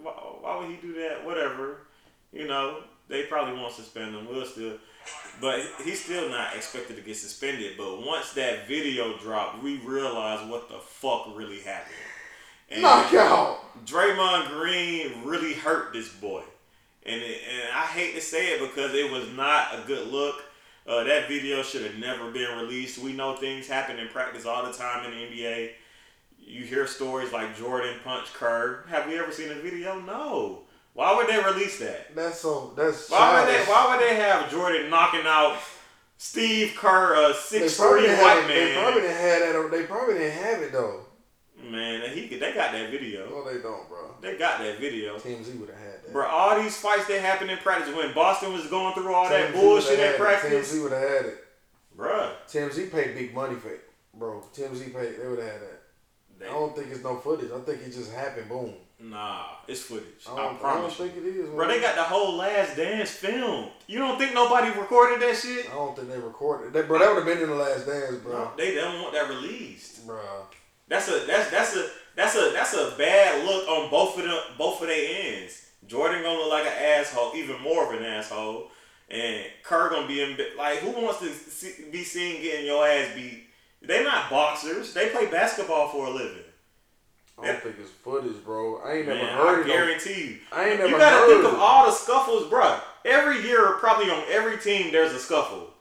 why, 0.01 0.13
why 0.13 0.59
would 0.61 0.71
he 0.71 0.77
do 0.77 0.95
that? 0.95 1.25
Whatever, 1.27 1.79
you 2.33 2.47
know. 2.47 2.79
They 3.09 3.25
probably 3.25 3.61
won't 3.61 3.75
suspend 3.75 4.15
him. 4.15 4.27
We'll 4.27 4.47
still, 4.47 4.79
but 5.41 5.61
he's 5.85 6.03
still 6.03 6.31
not 6.31 6.55
expected 6.57 6.97
to 6.97 7.03
get 7.03 7.17
suspended. 7.17 7.73
But 7.77 8.07
once 8.07 8.33
that 8.35 8.67
video 8.69 9.19
dropped, 9.19 9.63
we 9.63 9.79
realized 9.79 10.49
what 10.49 10.69
the 10.71 10.79
fuck 10.79 11.37
really 11.37 11.61
happened. 11.61 11.95
And 12.71 12.81
Knockout. 12.83 13.85
Draymond 13.85 14.49
Green 14.51 15.25
really 15.25 15.53
hurt 15.53 15.93
this 15.93 16.09
boy, 16.09 16.43
and 17.07 17.21
it, 17.21 17.41
and 17.51 17.73
I 17.75 17.83
hate 17.87 18.15
to 18.15 18.21
say 18.21 18.49
it 18.55 18.61
because 18.61 18.95
it 18.95 19.11
was 19.11 19.29
not 19.31 19.75
a 19.75 19.83
good 19.87 20.09
look. 20.09 20.43
Uh, 20.87 21.05
that 21.05 21.29
video 21.29 21.63
should 21.63 21.83
have 21.85 21.97
never 21.99 22.31
been 22.31 22.59
released. 22.59 22.99
We 22.99 23.13
know 23.13 23.37
things 23.37 23.69
happen 23.69 23.99
in 23.99 24.09
practice 24.09 24.45
all 24.47 24.65
the 24.67 24.73
time 24.73 25.05
in 25.05 25.13
the 25.13 25.17
NBA. 25.27 25.71
You 26.39 26.65
hear 26.65 26.87
stories 26.89 27.33
like 27.33 27.57
Jordan 27.57 27.97
punch 28.03 28.33
Kerr. 28.35 28.85
Have 28.89 29.07
we 29.07 29.19
ever 29.19 29.31
seen 29.31 29.51
a 29.51 29.55
video? 29.55 30.01
No. 30.01 30.63
Why 30.95 31.15
would 31.17 31.29
they 31.29 31.39
release 31.43 31.79
that? 31.79 32.15
That's 32.15 32.41
so. 32.41 32.73
That's. 32.77 33.09
Why 33.09 33.41
would 33.41 33.49
they? 33.49 33.61
Why 33.65 33.95
would 33.97 34.05
they 34.07 34.17
have 34.17 34.51
Jordan 34.51 34.91
knocking 34.91 35.23
out 35.25 35.59
Steve 36.19 36.75
Kerr, 36.77 37.15
a 37.31 37.35
six 37.35 37.77
three 37.77 38.09
white 38.09 38.45
it- 38.45 38.49
They 38.49 38.75
probably 38.75 39.01
didn't 39.03 39.17
have 39.17 39.41
that. 39.41 39.69
They 39.71 39.83
probably 39.85 40.15
didn't 40.15 40.43
have 40.43 40.63
it 40.63 40.73
though. 40.73 41.01
Man, 41.63 42.11
he 42.11 42.27
they 42.27 42.53
got 42.53 42.73
that 42.73 42.91
video. 42.91 43.29
No, 43.31 43.45
they 43.45 43.63
don't, 43.63 43.89
bro. 43.89 44.15
They 44.21 44.37
got 44.37 44.59
that 44.59 44.79
video. 44.81 45.17
TMZ 45.17 45.59
would 45.61 45.71
have 45.71 45.79
had. 45.79 45.92
Bro, 46.13 46.27
all 46.27 46.61
these 46.63 46.77
fights 46.77 47.07
that 47.07 47.21
happened 47.21 47.51
in 47.51 47.59
practice 47.59 47.95
when 47.95 48.13
Boston 48.15 48.53
was 48.53 48.67
going 48.69 48.95
through 48.95 49.13
all 49.15 49.29
that 49.29 49.53
TMZ 49.53 49.61
bullshit 49.61 49.99
at 49.99 50.15
it. 50.15 50.21
practice, 50.21 50.73
TMZ 50.75 50.83
would 50.83 50.93
have 50.93 51.01
had 51.01 51.25
it. 51.27 51.45
bruh. 51.97 52.31
TMZ 52.49 52.93
paid 52.93 53.15
big 53.15 53.35
money 53.35 53.57
for 53.57 53.69
it, 53.71 53.81
bro. 54.15 54.45
TMZ 54.55 54.93
paid. 54.95 55.21
They 55.21 55.27
would 55.27 55.39
have 55.39 55.53
had 55.53 55.61
that. 55.63 55.83
They, 56.39 56.47
I 56.47 56.51
don't 56.51 56.75
think 56.77 56.89
it's 56.91 57.03
no 57.03 57.17
footage. 57.17 57.51
I 57.51 57.61
think 57.61 57.83
it 57.83 57.93
just 57.93 58.13
happened. 58.13 58.49
Boom. 58.49 58.75
Nah, 59.01 59.47
it's 59.67 59.81
footage. 59.83 60.27
I, 60.29 60.33
I 60.33 60.55
promise. 60.55 60.95
I 60.95 60.99
don't 61.05 61.13
think 61.13 61.25
it 61.25 61.29
is. 61.29 61.49
Bro, 61.49 61.67
they 61.69 61.81
got 61.81 61.97
the 61.97 62.03
whole 62.05 62.37
Last 62.37 62.77
Dance 62.77 63.11
filmed. 63.11 63.71
You 63.89 63.99
don't 63.99 64.17
think 64.17 64.33
nobody 64.33 64.69
recorded 64.79 65.21
that 65.23 65.37
shit? 65.37 65.69
I 65.69 65.75
don't 65.75 65.97
think 65.97 66.09
they 66.09 66.19
recorded 66.19 66.73
that, 66.73 66.87
bro. 66.87 67.01
That 67.01 67.09
would 67.09 67.27
have 67.27 67.27
been 67.27 67.43
in 67.43 67.51
the 67.51 67.57
Last 67.57 67.87
Dance, 67.87 68.17
bro. 68.17 68.33
No, 68.33 68.51
they 68.57 68.75
don't 68.77 69.03
want 69.03 69.13
that 69.15 69.29
released, 69.29 70.07
bro. 70.07 70.21
That's 70.89 71.09
a 71.09 71.25
that's 71.27 71.51
that's 71.51 71.75
a 71.75 71.89
that's 72.15 72.37
a 72.37 72.51
that's 72.53 72.75
a 72.75 72.95
bad 72.97 73.45
look 73.45 73.67
on 73.67 73.91
both 73.91 74.17
of 74.19 74.25
them 74.25 74.39
both 74.59 74.81
of 74.83 74.89
their 74.89 75.41
ends. 75.43 75.67
Jordan 75.93 76.23
gonna 76.23 76.39
look 76.39 76.51
like 76.51 76.65
an 76.65 76.73
asshole, 76.73 77.33
even 77.37 77.61
more 77.61 77.93
of 77.93 78.01
an 78.01 78.03
asshole, 78.03 78.71
and 79.11 79.45
Kerr 79.63 79.91
gonna 79.91 80.09
be 80.09 80.23
in 80.23 80.39
like 80.57 80.79
who 80.79 80.91
wants 80.91 81.21
to 81.21 81.29
see, 81.29 81.91
be 81.93 82.03
seen 82.03 82.41
getting 82.41 82.65
your 82.65 82.87
ass 82.87 83.15
beat? 83.15 83.45
They 83.83 84.03
not 84.03 84.31
boxers. 84.31 84.95
They 84.95 85.11
play 85.11 85.27
basketball 85.27 85.89
for 85.89 86.07
a 86.07 86.11
living. 86.11 86.45
I 87.39 87.47
don't 87.47 87.63
think 87.63 87.77
it's 87.79 87.91
footage, 87.91 88.43
bro. 88.43 88.79
I 88.79 88.93
ain't 88.95 89.07
Man, 89.07 89.19
never 89.19 89.33
heard. 89.33 89.61
Of 89.61 89.67
it. 89.67 89.71
I 89.71 89.75
guarantee 89.75 90.25
you. 90.25 90.39
I 90.51 90.71
ain't 90.71 90.79
never. 90.79 90.93
You 90.93 90.97
gotta 90.97 91.27
think 91.27 91.45
of 91.45 91.59
all 91.59 91.87
the 91.87 91.93
scuffles, 91.93 92.49
bro. 92.49 92.79
Every 93.05 93.43
year, 93.43 93.73
probably 93.73 94.11
on 94.11 94.23
every 94.31 94.59
team, 94.59 94.93
there's 94.93 95.13
a 95.13 95.19
scuffle. 95.19 95.75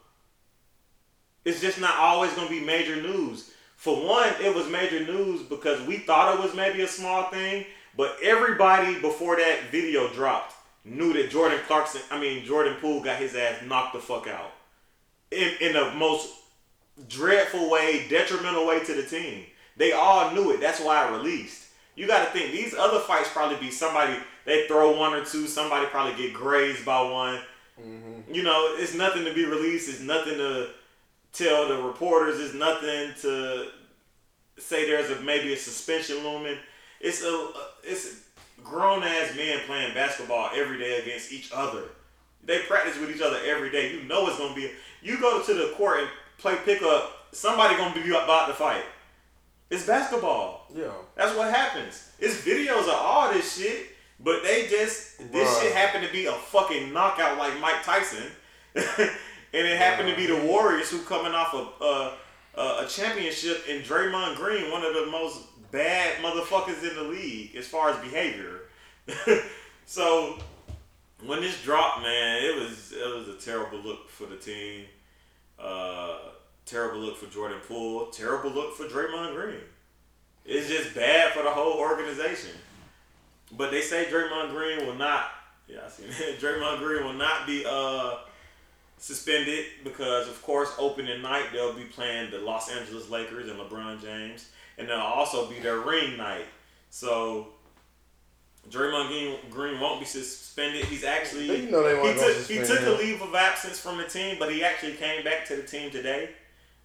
It's 1.45 1.61
just 1.61 1.79
not 1.79 1.95
always 1.97 2.33
gonna 2.33 2.49
be 2.49 2.59
major 2.59 3.01
news. 3.01 3.51
For 3.77 3.95
one, 3.95 4.33
it 4.41 4.53
was 4.53 4.67
major 4.67 5.05
news 5.05 5.41
because 5.41 5.81
we 5.87 5.99
thought 5.99 6.35
it 6.35 6.43
was 6.43 6.53
maybe 6.53 6.81
a 6.81 6.87
small 6.87 7.29
thing, 7.29 7.65
but 7.95 8.17
everybody 8.23 8.99
before 8.99 9.35
that 9.37 9.71
video 9.71 10.07
dropped 10.13 10.55
knew 10.83 11.13
that 11.13 11.29
Jordan 11.29 11.59
Clarkson, 11.67 12.01
I 12.09 12.19
mean 12.19 12.45
Jordan 12.45 12.75
Poole, 12.81 13.01
got 13.03 13.19
his 13.19 13.35
ass 13.35 13.61
knocked 13.65 13.93
the 13.93 13.99
fuck 13.99 14.27
out 14.27 14.51
in 15.31 15.51
in 15.59 15.73
the 15.73 15.91
most 15.95 16.29
dreadful 17.07 17.69
way, 17.69 18.07
detrimental 18.09 18.67
way 18.67 18.83
to 18.83 18.93
the 18.93 19.03
team. 19.03 19.45
They 19.77 19.91
all 19.93 20.31
knew 20.31 20.51
it. 20.51 20.59
That's 20.59 20.79
why 20.79 21.05
I 21.05 21.11
released. 21.11 21.67
You 21.95 22.07
got 22.07 22.25
to 22.25 22.31
think 22.31 22.51
these 22.51 22.73
other 22.73 22.99
fights 22.99 23.29
probably 23.31 23.57
be 23.57 23.71
somebody 23.71 24.15
they 24.45 24.67
throw 24.67 24.97
one 24.97 25.13
or 25.13 25.23
two. 25.23 25.47
Somebody 25.47 25.85
probably 25.87 26.21
get 26.21 26.33
grazed 26.33 26.85
by 26.85 27.01
one. 27.01 27.39
Mm-hmm. 27.79 28.33
You 28.33 28.43
know, 28.43 28.75
it's 28.77 28.95
nothing 28.95 29.25
to 29.25 29.33
be 29.33 29.45
released. 29.45 29.89
It's 29.89 30.01
nothing 30.01 30.37
to 30.37 30.69
tell 31.33 31.67
the 31.67 31.81
reporters. 31.81 32.39
It's 32.39 32.53
nothing 32.53 33.13
to 33.21 33.67
say. 34.57 34.87
There's 34.87 35.09
a 35.09 35.21
maybe 35.21 35.53
a 35.53 35.57
suspension 35.57 36.17
looming. 36.23 36.57
It's 37.01 37.23
a 37.23 37.49
it's 37.83 38.21
grown 38.63 39.03
ass 39.03 39.35
men 39.35 39.59
playing 39.65 39.93
basketball 39.93 40.51
every 40.53 40.77
day 40.77 40.99
against 40.99 41.31
each 41.31 41.51
other. 41.53 41.83
They 42.43 42.59
practice 42.59 42.99
with 42.99 43.13
each 43.15 43.21
other 43.21 43.39
every 43.45 43.71
day. 43.71 43.93
You 43.93 44.03
know 44.03 44.27
it's 44.27 44.37
gonna 44.37 44.55
be. 44.55 44.71
You 45.01 45.19
go 45.19 45.41
to 45.43 45.53
the 45.53 45.73
court 45.75 45.99
and 45.99 46.09
play 46.37 46.55
pickup. 46.63 47.27
Somebody 47.31 47.75
gonna 47.75 47.95
be 47.95 48.09
about 48.09 48.47
to 48.47 48.53
fight. 48.53 48.83
It's 49.69 49.85
basketball. 49.85 50.67
Yeah. 50.75 50.91
That's 51.15 51.35
what 51.35 51.53
happens. 51.53 52.11
It's 52.19 52.41
videos 52.41 52.83
of 52.83 52.95
all 52.95 53.31
this 53.31 53.57
shit, 53.57 53.87
but 54.19 54.43
they 54.43 54.67
just 54.67 55.31
this 55.31 55.61
shit 55.61 55.73
happened 55.73 56.05
to 56.05 56.11
be 56.11 56.25
a 56.27 56.33
fucking 56.33 56.93
knockout 56.93 57.37
like 57.37 57.59
Mike 57.59 57.83
Tyson, 57.83 58.23
and 58.75 58.85
it 59.53 59.77
happened 59.77 60.09
Bruh. 60.09 60.15
to 60.15 60.17
be 60.17 60.27
the 60.27 60.45
Warriors 60.45 60.91
who 60.91 61.01
coming 61.03 61.33
off 61.33 61.53
of 61.53 62.17
uh, 62.55 62.83
a 62.83 62.87
championship 62.87 63.67
in 63.67 63.81
Draymond 63.81 64.35
Green, 64.35 64.71
one 64.71 64.83
of 64.83 64.93
the 64.93 65.07
most 65.07 65.39
bad 65.71 66.17
motherfuckers 66.17 66.87
in 66.87 66.95
the 66.95 67.03
league 67.03 67.55
as 67.55 67.67
far 67.67 67.89
as 67.89 67.97
behavior. 67.97 68.61
so 69.85 70.37
when 71.25 71.41
this 71.41 71.61
dropped, 71.63 72.01
man, 72.01 72.43
it 72.43 72.55
was 72.55 72.91
it 72.91 73.15
was 73.15 73.27
a 73.27 73.35
terrible 73.35 73.79
look 73.79 74.09
for 74.09 74.25
the 74.25 74.37
team. 74.37 74.85
Uh, 75.57 76.17
Terrible 76.65 76.99
look 76.99 77.17
for 77.17 77.25
Jordan 77.25 77.59
Poole. 77.67 78.07
Terrible 78.07 78.49
look 78.49 78.75
for 78.75 78.85
Draymond 78.85 79.35
Green. 79.35 79.59
It's 80.45 80.69
just 80.69 80.95
bad 80.95 81.33
for 81.33 81.43
the 81.43 81.49
whole 81.49 81.73
organization. 81.73 82.51
But 83.57 83.71
they 83.71 83.81
say 83.81 84.05
Draymond 84.05 84.51
Green 84.51 84.85
will 84.85 84.95
not. 84.95 85.25
Yeah, 85.67 85.79
I 85.85 85.89
see. 85.89 86.03
That. 86.03 86.39
Draymond 86.39 86.79
Green 86.79 87.03
will 87.03 87.13
not 87.13 87.45
be 87.45 87.65
uh, 87.67 88.19
suspended 88.97 89.65
because, 89.83 90.27
of 90.27 90.41
course, 90.43 90.73
opening 90.77 91.21
night 91.21 91.47
they'll 91.51 91.73
be 91.73 91.83
playing 91.83 92.31
the 92.31 92.37
Los 92.39 92.71
Angeles 92.71 93.09
Lakers 93.09 93.49
and 93.49 93.59
LeBron 93.59 94.01
James, 94.01 94.49
and 94.81 94.89
it'll 94.89 95.01
also 95.01 95.47
be 95.47 95.59
their 95.59 95.79
ring 95.79 96.17
night. 96.17 96.45
So 96.89 97.49
Draymond 98.69 99.07
Green, 99.07 99.37
Green 99.49 99.79
won't 99.79 99.99
be 99.99 100.05
suspended. 100.05 100.85
He's 100.85 101.03
actually 101.03 101.65
you 101.65 101.71
know 101.71 102.03
he 102.03 102.13
took 102.13 102.47
he 102.47 102.57
took 102.57 102.79
him. 102.79 102.93
a 102.93 102.97
leave 102.97 103.21
of 103.21 103.33
absence 103.35 103.79
from 103.79 103.97
the 103.97 104.05
team, 104.05 104.37
but 104.39 104.51
he 104.51 104.63
actually 104.63 104.93
came 104.93 105.23
back 105.23 105.45
to 105.47 105.55
the 105.55 105.63
team 105.63 105.91
today. 105.91 106.31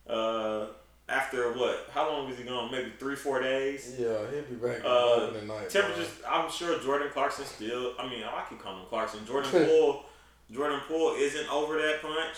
Uh, 0.07 0.67
after 1.09 1.53
what? 1.53 1.89
How 1.93 2.11
long 2.11 2.29
was 2.29 2.37
he 2.37 2.45
gone? 2.45 2.71
Maybe 2.71 2.93
three, 2.99 3.17
four 3.17 3.41
days. 3.41 3.95
Yeah, 3.99 4.19
he'll 4.31 4.43
be 4.43 4.57
back 4.57 4.85
uh, 4.85 5.31
night. 5.47 5.71
Temperatures. 5.71 6.09
Bro. 6.21 6.31
I'm 6.31 6.51
sure 6.51 6.79
Jordan 6.81 7.09
Clarkson 7.13 7.45
still. 7.47 7.95
I 7.99 8.09
mean, 8.09 8.25
I 8.25 8.45
keep 8.49 8.61
calling 8.61 8.81
him 8.81 8.87
Clarkson. 8.89 9.25
Jordan 9.27 9.51
Poole. 9.67 10.05
Jordan 10.53 10.81
Poole 10.87 11.15
isn't 11.17 11.49
over 11.51 11.77
that 11.79 12.03
punch. 12.03 12.37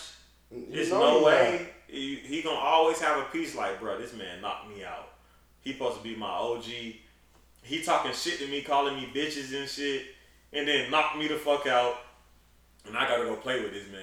There's 0.51 0.89
no 0.89 1.23
way 1.23 1.67
he, 1.87 2.15
he 2.15 2.41
gonna 2.41 2.57
always 2.57 2.99
have 3.01 3.19
a 3.19 3.25
piece 3.25 3.55
like, 3.55 3.79
bro. 3.79 3.99
This 3.99 4.13
man 4.13 4.41
knocked 4.41 4.69
me 4.69 4.83
out. 4.83 5.09
He 5.61 5.73
supposed 5.73 5.97
to 5.97 6.03
be 6.03 6.15
my 6.15 6.29
OG. 6.29 6.63
He 6.63 7.81
talking 7.83 8.13
shit 8.13 8.39
to 8.39 8.47
me, 8.47 8.61
calling 8.61 8.95
me 8.95 9.09
bitches 9.13 9.57
and 9.57 9.69
shit, 9.69 10.05
and 10.53 10.67
then 10.67 10.89
knocked 10.89 11.17
me 11.17 11.27
the 11.27 11.35
fuck 11.35 11.67
out. 11.67 11.97
And 12.87 12.97
I 12.97 13.07
gotta 13.07 13.25
go 13.25 13.35
play 13.35 13.61
with 13.61 13.73
this 13.73 13.87
man. 13.91 14.01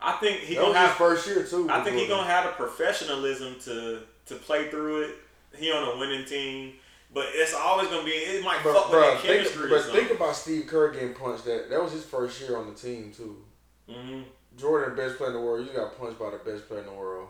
I 0.00 0.12
think 0.12 0.40
he 0.40 0.54
that 0.54 0.60
gonna 0.60 0.78
have 0.78 0.96
first 0.96 1.26
year 1.26 1.44
too. 1.44 1.70
I 1.70 1.82
think 1.82 1.96
he 1.96 2.08
gonna 2.08 2.26
have 2.26 2.44
the 2.44 2.50
professionalism 2.50 3.58
to 3.60 4.00
to 4.26 4.34
play 4.34 4.68
through 4.68 5.02
it. 5.02 5.14
He 5.56 5.70
on 5.70 5.96
a 5.96 5.98
winning 5.98 6.24
team, 6.24 6.74
but 7.14 7.26
it's 7.30 7.54
always 7.54 7.88
gonna 7.88 8.04
be. 8.04 8.10
It 8.10 8.44
might 8.44 8.62
but, 8.64 8.74
fuck 8.74 8.90
bro, 8.90 9.12
with 9.12 9.22
chemistry. 9.22 9.68
Think, 9.68 9.70
but 9.70 9.92
think 9.92 10.10
about 10.10 10.34
Steve 10.34 10.66
Kerr 10.66 10.92
getting 10.92 11.14
punched. 11.14 11.44
That 11.44 11.70
that 11.70 11.82
was 11.82 11.92
his 11.92 12.04
first 12.04 12.40
year 12.40 12.56
on 12.56 12.66
the 12.66 12.74
team 12.74 13.12
too. 13.16 13.36
Mm-hmm. 13.88 14.22
Jordan, 14.58 14.96
best 14.96 15.16
player 15.16 15.30
in 15.30 15.36
the 15.36 15.40
world. 15.40 15.66
You 15.66 15.72
got 15.72 15.98
punched 15.98 16.18
by 16.18 16.30
the 16.30 16.38
best 16.38 16.68
player 16.68 16.80
in 16.80 16.86
the 16.86 16.92
world. 16.92 17.28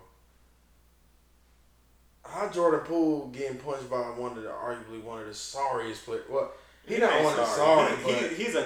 How 2.32 2.48
Jordan 2.48 2.80
Poole 2.80 3.28
getting 3.28 3.58
punched 3.58 3.90
by 3.90 3.98
one 3.98 4.36
of 4.36 4.42
the 4.42 4.48
arguably 4.48 5.02
one 5.02 5.20
of 5.20 5.26
the 5.26 5.34
sorriest 5.34 6.06
players? 6.06 6.24
Well, 6.30 6.50
he, 6.86 6.94
he 6.94 7.00
not 7.00 7.22
one 7.22 7.32
of 7.32 7.38
the 7.38 7.46
sorry, 7.46 7.94
but 8.02 8.14
he, 8.14 8.44
he's 8.44 8.54
an 8.54 8.64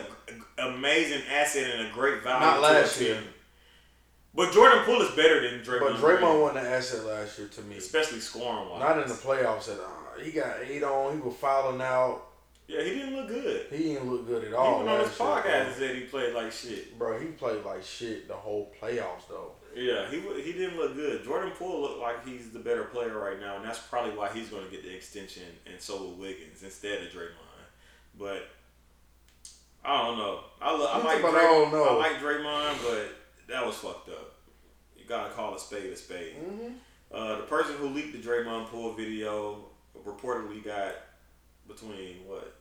amazing 0.59 1.23
asset 1.31 1.71
and 1.75 1.89
a 1.89 1.91
great 1.93 2.23
value. 2.23 2.47
Not 2.47 2.62
last 2.62 3.01
year. 3.01 3.19
But 4.35 4.53
Jordan 4.53 4.85
Poole 4.85 5.01
is 5.03 5.14
better 5.17 5.41
than 5.41 5.61
Draymond. 5.61 5.81
But 5.81 5.97
Draymond 5.97 6.43
won 6.43 6.55
the 6.55 6.61
asset 6.61 7.05
last 7.07 7.39
year 7.39 7.49
to 7.49 7.62
me, 7.62 7.77
especially 7.77 8.21
scoring 8.21 8.69
wise. 8.69 8.81
Not 8.81 9.03
in 9.03 9.09
the 9.09 9.14
playoffs 9.14 9.73
at 9.73 9.81
all. 9.81 10.23
He 10.23 10.31
got 10.31 10.57
eight 10.67 10.83
on. 10.83 11.14
He 11.14 11.21
was 11.21 11.35
fouling 11.35 11.81
out. 11.81 12.23
Yeah, 12.69 12.83
he 12.83 12.91
didn't 12.91 13.17
look 13.17 13.29
good. 13.29 13.67
He 13.71 13.95
didn't 13.95 14.11
look 14.11 14.27
good 14.27 14.45
at 14.45 14.53
all. 14.53 14.81
Even 14.81 14.93
on 14.93 15.01
his 15.01 15.11
podcast, 15.11 15.75
said 15.75 15.95
he 15.95 16.03
played 16.03 16.35
like 16.35 16.53
shit. 16.53 16.99
Bro, 16.99 17.21
he 17.21 17.27
played 17.27 17.64
like 17.64 17.83
shit 17.83 18.29
the 18.29 18.35
whole 18.35 18.73
playoffs 18.81 19.29
though. 19.29 19.53
Yeah, 19.77 20.09
he 20.09 20.20
he 20.41 20.53
didn't 20.53 20.79
look 20.79 20.95
good. 20.97 21.22
Jordan 21.22 21.51
Poole 21.51 21.83
looked 21.83 22.01
like 22.01 22.27
he's 22.27 22.51
the 22.51 22.59
better 22.59 22.85
player 22.85 23.18
right 23.18 23.39
now, 23.39 23.57
and 23.57 23.64
that's 23.64 23.79
probably 23.79 24.16
why 24.16 24.31
he's 24.33 24.49
going 24.49 24.64
to 24.64 24.70
get 24.70 24.83
the 24.83 24.95
extension, 24.95 25.43
and 25.66 25.79
so 25.79 25.99
will 25.99 26.14
Wiggins 26.14 26.62
instead 26.62 27.03
of 27.03 27.09
Draymond. 27.09 27.68
But 28.18 28.49
I 29.85 30.07
don't 30.07 30.16
know. 30.16 30.41
I, 30.62 30.72
lo- 30.74 30.89
I 30.91 31.05
like 31.05 31.18
Draymond, 31.18 31.74
I, 31.74 31.89
I 31.89 31.95
like 31.95 32.20
Draymond, 32.20 32.83
but 32.83 33.16
that 33.49 33.66
was 33.66 33.77
fucked 33.77 34.09
up 34.09 34.35
You 34.97 35.05
gotta 35.07 35.33
call 35.35 35.55
a 35.55 35.61
spade 35.61 35.93
a 35.93 35.97
spade. 35.97 36.37
Mm-hmm. 36.43 36.72
Uh, 37.12 37.37
the 37.37 37.43
person 37.43 37.77
who 37.77 37.89
leaked 37.89 38.12
the 38.12 38.18
Draymond 38.18 38.66
Poole 38.68 38.95
video 38.95 39.66
reportedly 40.05 40.64
got 40.64 40.95
between 41.68 42.16
what? 42.27 42.56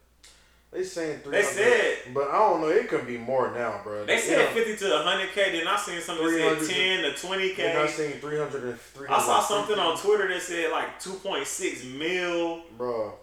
They 0.76 0.84
saying 0.84 1.20
three. 1.20 1.32
They 1.32 1.42
said, 1.42 2.14
but 2.14 2.28
I 2.28 2.38
don't 2.38 2.60
know. 2.60 2.68
It 2.68 2.90
could 2.90 3.08
be 3.08 3.18
more 3.18 3.50
now, 3.54 3.80
bro. 3.82 4.06
They 4.06 4.18
said 4.18 4.50
fifty 4.50 4.76
to 4.76 4.98
hundred 4.98 5.30
k. 5.32 5.58
Then 5.58 5.66
I 5.66 5.78
seen 5.78 6.02
something 6.02 6.26
that 6.26 6.68
said 6.68 6.76
ten 6.76 7.04
to 7.04 7.14
twenty 7.14 7.54
k. 7.54 7.64
Then 7.64 7.78
I 7.78 7.88
seen 7.88 8.12
three 8.20 8.38
hundred 8.38 8.66
and 8.66 8.78
three. 8.78 9.08
I 9.08 9.22
saw 9.22 9.40
something 9.40 9.80
on 9.80 9.98
Twitter 9.98 10.28
that 10.28 10.42
said 10.42 10.72
like 10.74 11.00
two 11.00 11.14
point 11.14 11.48
six 11.48 11.86
mil. 11.86 12.64
Bro. 12.78 13.14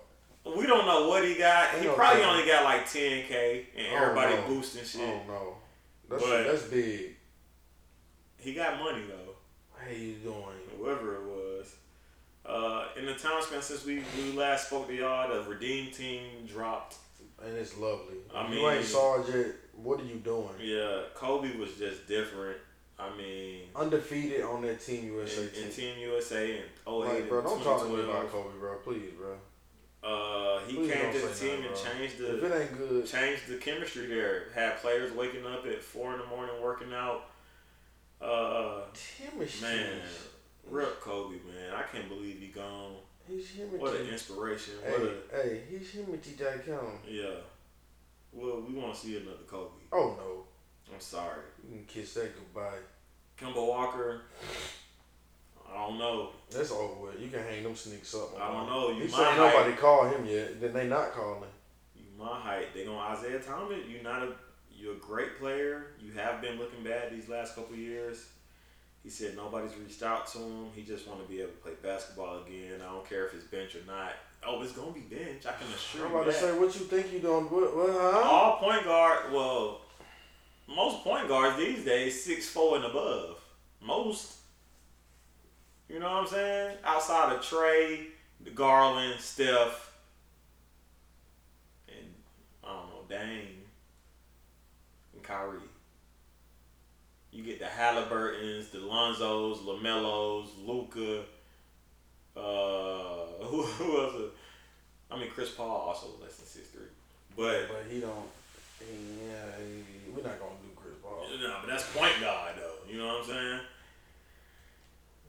We 0.56 0.66
don't 0.66 0.86
know 0.86 1.08
what 1.08 1.24
he 1.24 1.34
got. 1.34 1.74
He 1.74 1.88
probably 1.88 2.22
only 2.24 2.46
got 2.46 2.64
like 2.64 2.90
ten 2.90 3.26
k, 3.28 3.66
and 3.76 3.86
everybody 3.88 4.34
boosting 4.46 4.84
shit. 4.84 5.02
Oh 5.02 5.20
no, 5.28 5.56
that's 6.08 6.22
but, 6.22 6.44
that's 6.44 6.62
big. 6.62 7.16
He 8.38 8.54
got 8.54 8.78
money 8.78 9.02
though. 9.06 9.34
How 9.76 9.90
you 9.90 10.14
doing? 10.14 10.56
Whoever 10.78 11.16
it 11.16 11.22
was. 11.24 11.76
Uh, 12.46 12.86
in 12.98 13.04
the 13.04 13.14
time 13.14 13.42
span 13.42 13.60
since 13.60 13.84
we, 13.84 14.02
we 14.16 14.32
last 14.32 14.66
spoke 14.68 14.88
to 14.88 14.94
y'all, 14.94 15.32
the 15.32 15.48
Redeem 15.48 15.92
team 15.92 16.46
dropped. 16.46 16.96
And 17.44 17.56
it's 17.56 17.76
lovely. 17.76 18.16
I 18.34 18.48
mean, 18.48 18.60
you 18.60 18.70
ain't 18.70 18.86
yet. 19.34 19.46
What 19.74 20.00
are 20.00 20.04
you 20.04 20.16
doing? 20.16 20.48
Yeah, 20.60 21.00
Kobe 21.14 21.56
was 21.56 21.74
just 21.76 22.06
different. 22.06 22.58
I 22.98 23.16
mean, 23.16 23.62
undefeated 23.74 24.42
on 24.42 24.62
that 24.62 24.80
Team 24.80 25.06
USA. 25.06 25.42
In, 25.42 25.48
team. 25.48 25.64
in 25.64 25.70
Team 25.70 25.98
USA 26.00 26.56
and 26.58 26.64
oh 26.86 26.98
like, 26.98 27.28
bro, 27.28 27.42
don't 27.42 27.62
talk 27.62 27.82
to 27.82 27.88
me 27.88 28.02
about 28.02 28.30
Kobe, 28.30 28.56
bro. 28.60 28.76
Please, 28.84 29.10
bro. 29.18 29.36
Uh, 30.04 30.60
he 30.66 30.76
Please 30.76 30.92
came 30.92 31.12
to 31.12 31.18
the 31.18 31.34
team 31.34 31.64
and 31.64 31.76
changed 31.76 32.18
the. 32.18 32.36
If 32.36 32.44
it 32.44 32.60
ain't 32.60 32.78
good, 32.78 33.06
changed 33.06 33.48
the 33.48 33.56
chemistry 33.56 34.06
there. 34.06 34.44
Had 34.54 34.78
players 34.78 35.12
waking 35.12 35.46
up 35.46 35.66
at 35.66 35.82
four 35.82 36.12
in 36.12 36.20
the 36.20 36.26
morning 36.26 36.54
working 36.62 36.92
out. 36.92 37.30
Uh, 38.20 38.82
Tim 38.94 39.38
man, 39.38 40.00
rip 40.68 41.00
Kobe, 41.00 41.36
man. 41.36 41.74
I 41.74 41.82
can't 41.82 42.08
believe 42.08 42.38
he 42.38 42.48
gone. 42.48 42.94
He's 43.32 43.50
him 43.50 43.68
what 43.78 43.94
an 43.96 44.08
inspiration. 44.08 44.74
Hey, 44.84 44.90
what 44.92 45.02
a, 45.02 45.36
hey, 45.36 45.60
he's 45.70 45.90
him 45.90 46.06
TJ 46.06 46.66
Count. 46.66 47.00
Yeah. 47.08 47.30
Well, 48.32 48.62
we 48.66 48.74
want 48.74 48.94
to 48.94 49.00
see 49.00 49.16
another 49.16 49.44
Kobe. 49.46 49.70
Oh 49.92 50.16
no. 50.18 50.44
I'm 50.92 51.00
sorry. 51.00 51.40
You 51.62 51.76
can 51.76 51.84
kiss 51.86 52.14
that 52.14 52.32
goodbye. 52.34 52.78
Kemba 53.40 53.66
Walker. 53.66 54.22
I 55.70 55.86
don't 55.86 55.98
know. 55.98 56.30
That's 56.50 56.70
over 56.70 57.06
with. 57.06 57.20
You 57.20 57.28
can 57.28 57.42
hang 57.42 57.62
them 57.62 57.74
sneaks 57.74 58.14
up. 58.14 58.38
I 58.38 58.48
don't 58.52 58.66
know. 58.66 58.90
You 58.90 59.04
You 59.04 59.10
my 59.10 59.16
say 59.16 59.24
height. 59.24 59.36
nobody 59.38 59.72
called 59.76 60.14
him 60.14 60.26
yet, 60.26 60.60
then 60.60 60.74
they 60.74 60.86
not 60.86 61.12
calling. 61.12 61.48
You 61.96 62.04
my 62.18 62.38
height. 62.38 62.74
They 62.74 62.84
gonna 62.84 62.98
Isaiah 62.98 63.40
Thomas. 63.40 63.78
You 63.88 64.02
not 64.02 64.22
a. 64.22 64.32
You're 64.74 64.94
a 64.94 64.98
great 64.98 65.38
player. 65.38 65.86
You 66.00 66.12
have 66.12 66.42
been 66.42 66.58
looking 66.58 66.82
bad 66.82 67.12
these 67.12 67.28
last 67.28 67.54
couple 67.54 67.76
years. 67.76 68.26
He 69.02 69.10
said 69.10 69.36
nobody's 69.36 69.76
reached 69.76 70.02
out 70.02 70.26
to 70.28 70.38
him. 70.38 70.66
He 70.74 70.82
just 70.82 71.08
want 71.08 71.22
to 71.22 71.28
be 71.28 71.40
able 71.40 71.52
to 71.52 71.58
play 71.58 71.72
basketball 71.82 72.42
again. 72.42 72.80
I 72.80 72.92
don't 72.92 73.08
care 73.08 73.26
if 73.26 73.34
it's 73.34 73.44
bench 73.44 73.74
or 73.74 73.84
not. 73.86 74.12
Oh, 74.46 74.62
it's 74.62 74.72
gonna 74.72 74.92
be 74.92 75.00
bench. 75.00 75.44
I 75.46 75.52
can 75.52 75.72
assure 75.74 76.02
you. 76.02 76.06
I'm 76.06 76.12
you 76.12 76.18
about 76.18 76.32
to 76.32 76.38
say, 76.38 76.58
what 76.58 76.74
you 76.74 76.86
think 76.86 77.12
you 77.12 77.18
doing? 77.18 77.44
What? 77.44 77.76
what 77.76 77.90
huh? 77.90 78.20
All 78.24 78.56
point 78.58 78.84
guard. 78.84 79.32
Well, 79.32 79.80
most 80.68 81.02
point 81.02 81.28
guards 81.28 81.56
these 81.58 81.84
days 81.84 82.22
six 82.22 82.48
four 82.48 82.76
and 82.76 82.84
above. 82.84 83.40
Most. 83.80 84.36
You 85.88 85.98
know 85.98 86.10
what 86.10 86.22
I'm 86.22 86.26
saying? 86.26 86.76
Outside 86.84 87.34
of 87.34 87.42
Trae, 87.42 88.06
Garland, 88.54 89.20
Steph, 89.20 89.92
and 91.88 92.06
I 92.64 92.68
don't 92.68 92.88
know 92.88 93.04
Dame 93.08 93.58
and 95.12 95.22
Kyrie. 95.22 95.58
You 97.32 97.42
get 97.42 97.58
the 97.58 97.64
Haliburtons, 97.66 98.70
the 98.70 98.78
Lonzos, 98.78 99.58
Lamelos, 99.64 100.48
Luka. 100.66 101.22
Uh, 102.36 103.42
who, 103.44 103.62
who 103.62 104.00
else? 104.02 104.14
is- 104.14 104.30
I 105.10 105.18
mean, 105.18 105.28
Chris 105.30 105.50
Paul 105.50 105.68
also 105.68 106.06
less 106.22 106.36
than 106.36 106.46
six 106.46 106.68
three, 106.68 106.86
but 107.36 107.68
But 107.68 107.84
he 107.90 108.00
don't. 108.00 108.26
Yeah, 108.80 109.34
he, 109.58 110.10
we're 110.10 110.22
not 110.22 110.40
gonna 110.40 110.52
do 110.62 110.70
Chris 110.74 110.94
Paul. 111.02 111.26
no, 111.38 111.56
but 111.60 111.68
that's 111.68 111.84
point 111.94 112.18
guard 112.20 112.54
though. 112.56 112.90
You 112.90 112.98
know 112.98 113.08
what 113.08 113.18
I'm 113.20 113.26
saying? 113.26 113.60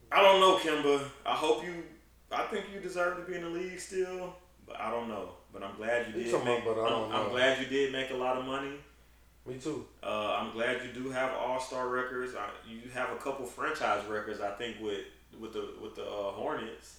I 0.09 0.21
don't 0.21 0.39
know, 0.39 0.57
Kemba. 0.57 1.03
I 1.25 1.33
hope 1.35 1.65
you. 1.65 1.83
I 2.31 2.43
think 2.43 2.65
you 2.73 2.79
deserve 2.79 3.17
to 3.17 3.23
be 3.29 3.37
in 3.37 3.43
the 3.43 3.49
league 3.49 3.77
still, 3.79 4.33
but 4.65 4.79
I 4.79 4.89
don't 4.89 5.09
know. 5.09 5.29
But 5.51 5.63
I'm 5.63 5.75
glad 5.75 6.07
you 6.07 6.23
did. 6.23 6.45
Make, 6.45 6.63
about, 6.65 6.77
I'm, 7.11 7.11
I'm 7.13 7.29
glad 7.29 7.59
you 7.59 7.65
did 7.65 7.91
make 7.91 8.09
a 8.11 8.15
lot 8.15 8.37
of 8.37 8.45
money. 8.45 8.71
Me 9.45 9.55
too. 9.57 9.85
Uh, 10.01 10.37
I'm 10.39 10.51
glad 10.53 10.77
you 10.83 10.93
do 11.03 11.09
have 11.09 11.31
All 11.33 11.59
Star 11.59 11.89
records. 11.89 12.33
I, 12.35 12.47
you 12.69 12.81
have 12.93 13.09
a 13.11 13.17
couple 13.17 13.45
franchise 13.45 14.05
records. 14.05 14.39
I 14.39 14.51
think 14.51 14.77
with 14.81 15.01
with 15.39 15.53
the 15.53 15.69
with 15.81 15.95
the 15.95 16.03
uh, 16.03 16.31
Hornets. 16.31 16.97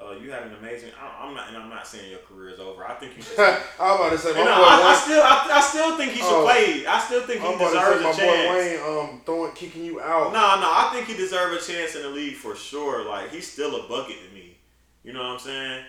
Uh, 0.00 0.12
you 0.12 0.30
had 0.32 0.44
an 0.44 0.54
amazing. 0.54 0.88
I, 0.98 1.26
I'm 1.26 1.34
not, 1.34 1.48
and 1.48 1.56
I'm 1.58 1.68
not 1.68 1.86
saying 1.86 2.10
your 2.10 2.20
career 2.20 2.48
is 2.54 2.58
over. 2.58 2.84
I 2.86 2.94
think 2.94 3.16
you 3.16 3.22
should. 3.22 3.38
I 3.38 3.52
was 3.78 4.00
about 4.00 4.10
to 4.12 4.18
say 4.18 4.32
my 4.32 4.44
boy 4.44 4.50
I, 4.50 4.92
I 4.94 4.94
still, 4.96 5.22
I, 5.22 5.48
I 5.52 5.60
still 5.60 5.96
think 5.98 6.12
he 6.12 6.18
should 6.20 6.26
Oh. 6.32 6.44
play. 6.44 6.86
I 6.86 6.98
still 7.00 7.20
think 7.26 7.42
he 7.42 7.46
I'm 7.46 7.54
about 7.54 7.72
deserves 7.72 8.02
to 8.02 8.08
a 8.08 8.14
say 8.14 8.26
my 8.26 8.32
chance. 8.34 8.48
boy 8.48 8.96
Wayne 8.96 9.08
um 9.10 9.20
throwing 9.26 9.52
kicking 9.52 9.84
you 9.84 10.00
out. 10.00 10.32
No, 10.32 10.40
no, 10.40 10.70
I 10.72 10.90
think 10.94 11.06
he 11.06 11.14
deserves 11.16 11.68
a 11.68 11.72
chance 11.72 11.96
in 11.96 12.02
the 12.02 12.08
league 12.08 12.34
for 12.36 12.56
sure. 12.56 13.04
Like 13.04 13.30
he's 13.30 13.50
still 13.52 13.76
a 13.84 13.88
bucket 13.88 14.16
to 14.26 14.34
me. 14.34 14.56
You 15.04 15.12
know 15.12 15.20
what 15.20 15.32
I'm 15.34 15.38
saying? 15.38 15.84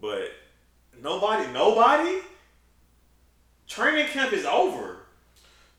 But 0.00 0.32
nobody, 1.00 1.50
nobody. 1.52 2.18
Training 3.68 4.08
camp 4.08 4.32
is 4.32 4.44
over. 4.44 4.98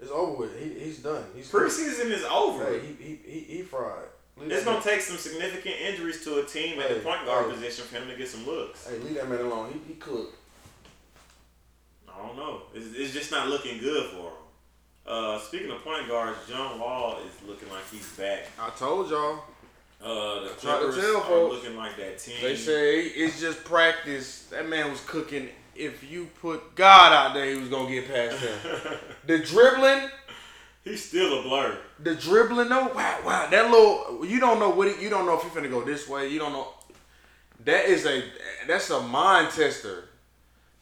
It's 0.05 0.13
over 0.13 0.33
with. 0.33 0.59
He, 0.59 0.69
he's 0.85 0.99
done. 0.99 1.23
He's 1.35 1.51
Preseason 1.51 2.11
is 2.11 2.23
over. 2.25 2.63
Hey, 2.63 2.79
he, 2.79 3.03
he, 3.03 3.19
he, 3.25 3.39
he 3.39 3.61
fried. 3.63 4.05
Leave 4.37 4.51
It's 4.51 4.63
gonna 4.63 4.79
take 4.79 5.01
some 5.01 5.17
significant 5.17 5.77
injuries 5.81 6.23
to 6.25 6.41
a 6.41 6.45
team 6.45 6.79
at 6.79 6.89
the 6.89 6.95
point 6.99 7.25
guard 7.25 7.47
hey. 7.47 7.53
position 7.53 7.85
for 7.85 7.95
him 7.95 8.07
to 8.07 8.15
get 8.15 8.27
some 8.27 8.45
looks. 8.45 8.87
Hey, 8.87 8.99
leave 8.99 9.15
that 9.15 9.27
man 9.27 9.39
alone. 9.39 9.73
He, 9.73 9.93
he 9.93 9.95
cooked. 9.95 10.37
I 12.07 12.21
don't 12.21 12.37
know. 12.37 12.61
It's, 12.75 12.95
it's 12.95 13.13
just 13.13 13.31
not 13.31 13.47
looking 13.47 13.79
good 13.79 14.11
for 14.11 14.27
him. 14.27 14.33
Uh, 15.07 15.39
speaking 15.39 15.71
of 15.71 15.83
point 15.83 16.07
guards, 16.07 16.37
John 16.47 16.79
Wall 16.79 17.17
is 17.27 17.49
looking 17.49 17.71
like 17.71 17.89
he's 17.89 18.07
back. 18.11 18.45
I 18.59 18.69
told 18.77 19.09
y'all. 19.09 19.39
Uh, 20.05 20.41
the 20.41 20.49
tried 20.49 20.53
to 20.53 20.59
Clippers 20.61 20.95
tell 20.97 21.17
are 21.17 21.21
folks. 21.23 21.55
looking 21.55 21.77
like 21.77 21.97
that 21.97 22.19
team. 22.19 22.35
They 22.39 22.55
say 22.55 23.01
it's 23.01 23.39
just 23.39 23.63
practice. 23.65 24.43
That 24.51 24.69
man 24.69 24.91
was 24.91 25.01
cooking. 25.01 25.49
If 25.75 26.09
you 26.09 26.29
put 26.41 26.75
God 26.75 27.11
out 27.11 27.33
there, 27.33 27.51
he 27.51 27.59
was 27.59 27.69
gonna 27.69 27.89
get 27.89 28.07
past 28.07 28.37
him. 28.37 28.99
the 29.25 29.39
dribbling, 29.39 30.07
he's 30.83 31.03
still 31.03 31.39
a 31.39 31.41
blur. 31.41 31.79
the 32.03 32.13
dribbling. 32.13 32.69
No, 32.69 32.83
wow, 32.93 33.19
wow. 33.25 33.47
That 33.49 33.71
little. 33.71 34.23
You 34.23 34.39
don't 34.39 34.59
know 34.59 34.69
what. 34.69 34.89
It, 34.89 35.01
you 35.01 35.09
don't 35.09 35.25
know 35.25 35.39
if 35.39 35.43
you're 35.43 35.63
finna 35.63 35.71
go 35.71 35.83
this 35.83 36.07
way. 36.07 36.29
You 36.29 36.37
don't 36.37 36.53
know. 36.53 36.67
That 37.63 37.85
is 37.85 38.05
a. 38.05 38.23
That's 38.67 38.91
a 38.91 39.01
mind 39.01 39.53
tester. 39.53 40.09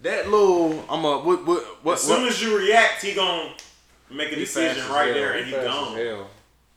That 0.01 0.29
little. 0.29 0.83
I'm 0.89 1.05
a. 1.05 1.19
What? 1.19 1.47
What? 1.47 1.63
What? 1.81 1.93
As 1.93 2.01
soon 2.01 2.23
what 2.23 2.29
as 2.29 2.41
you 2.41 2.57
react, 2.57 3.01
he 3.01 3.13
gonna 3.13 3.53
make 4.11 4.33
a 4.33 4.35
he 4.35 4.41
decision 4.41 4.85
right 4.91 5.13
there, 5.13 5.37
and 5.37 5.45
he 5.45 5.53
fast 5.53 5.65
gone. 5.65 6.27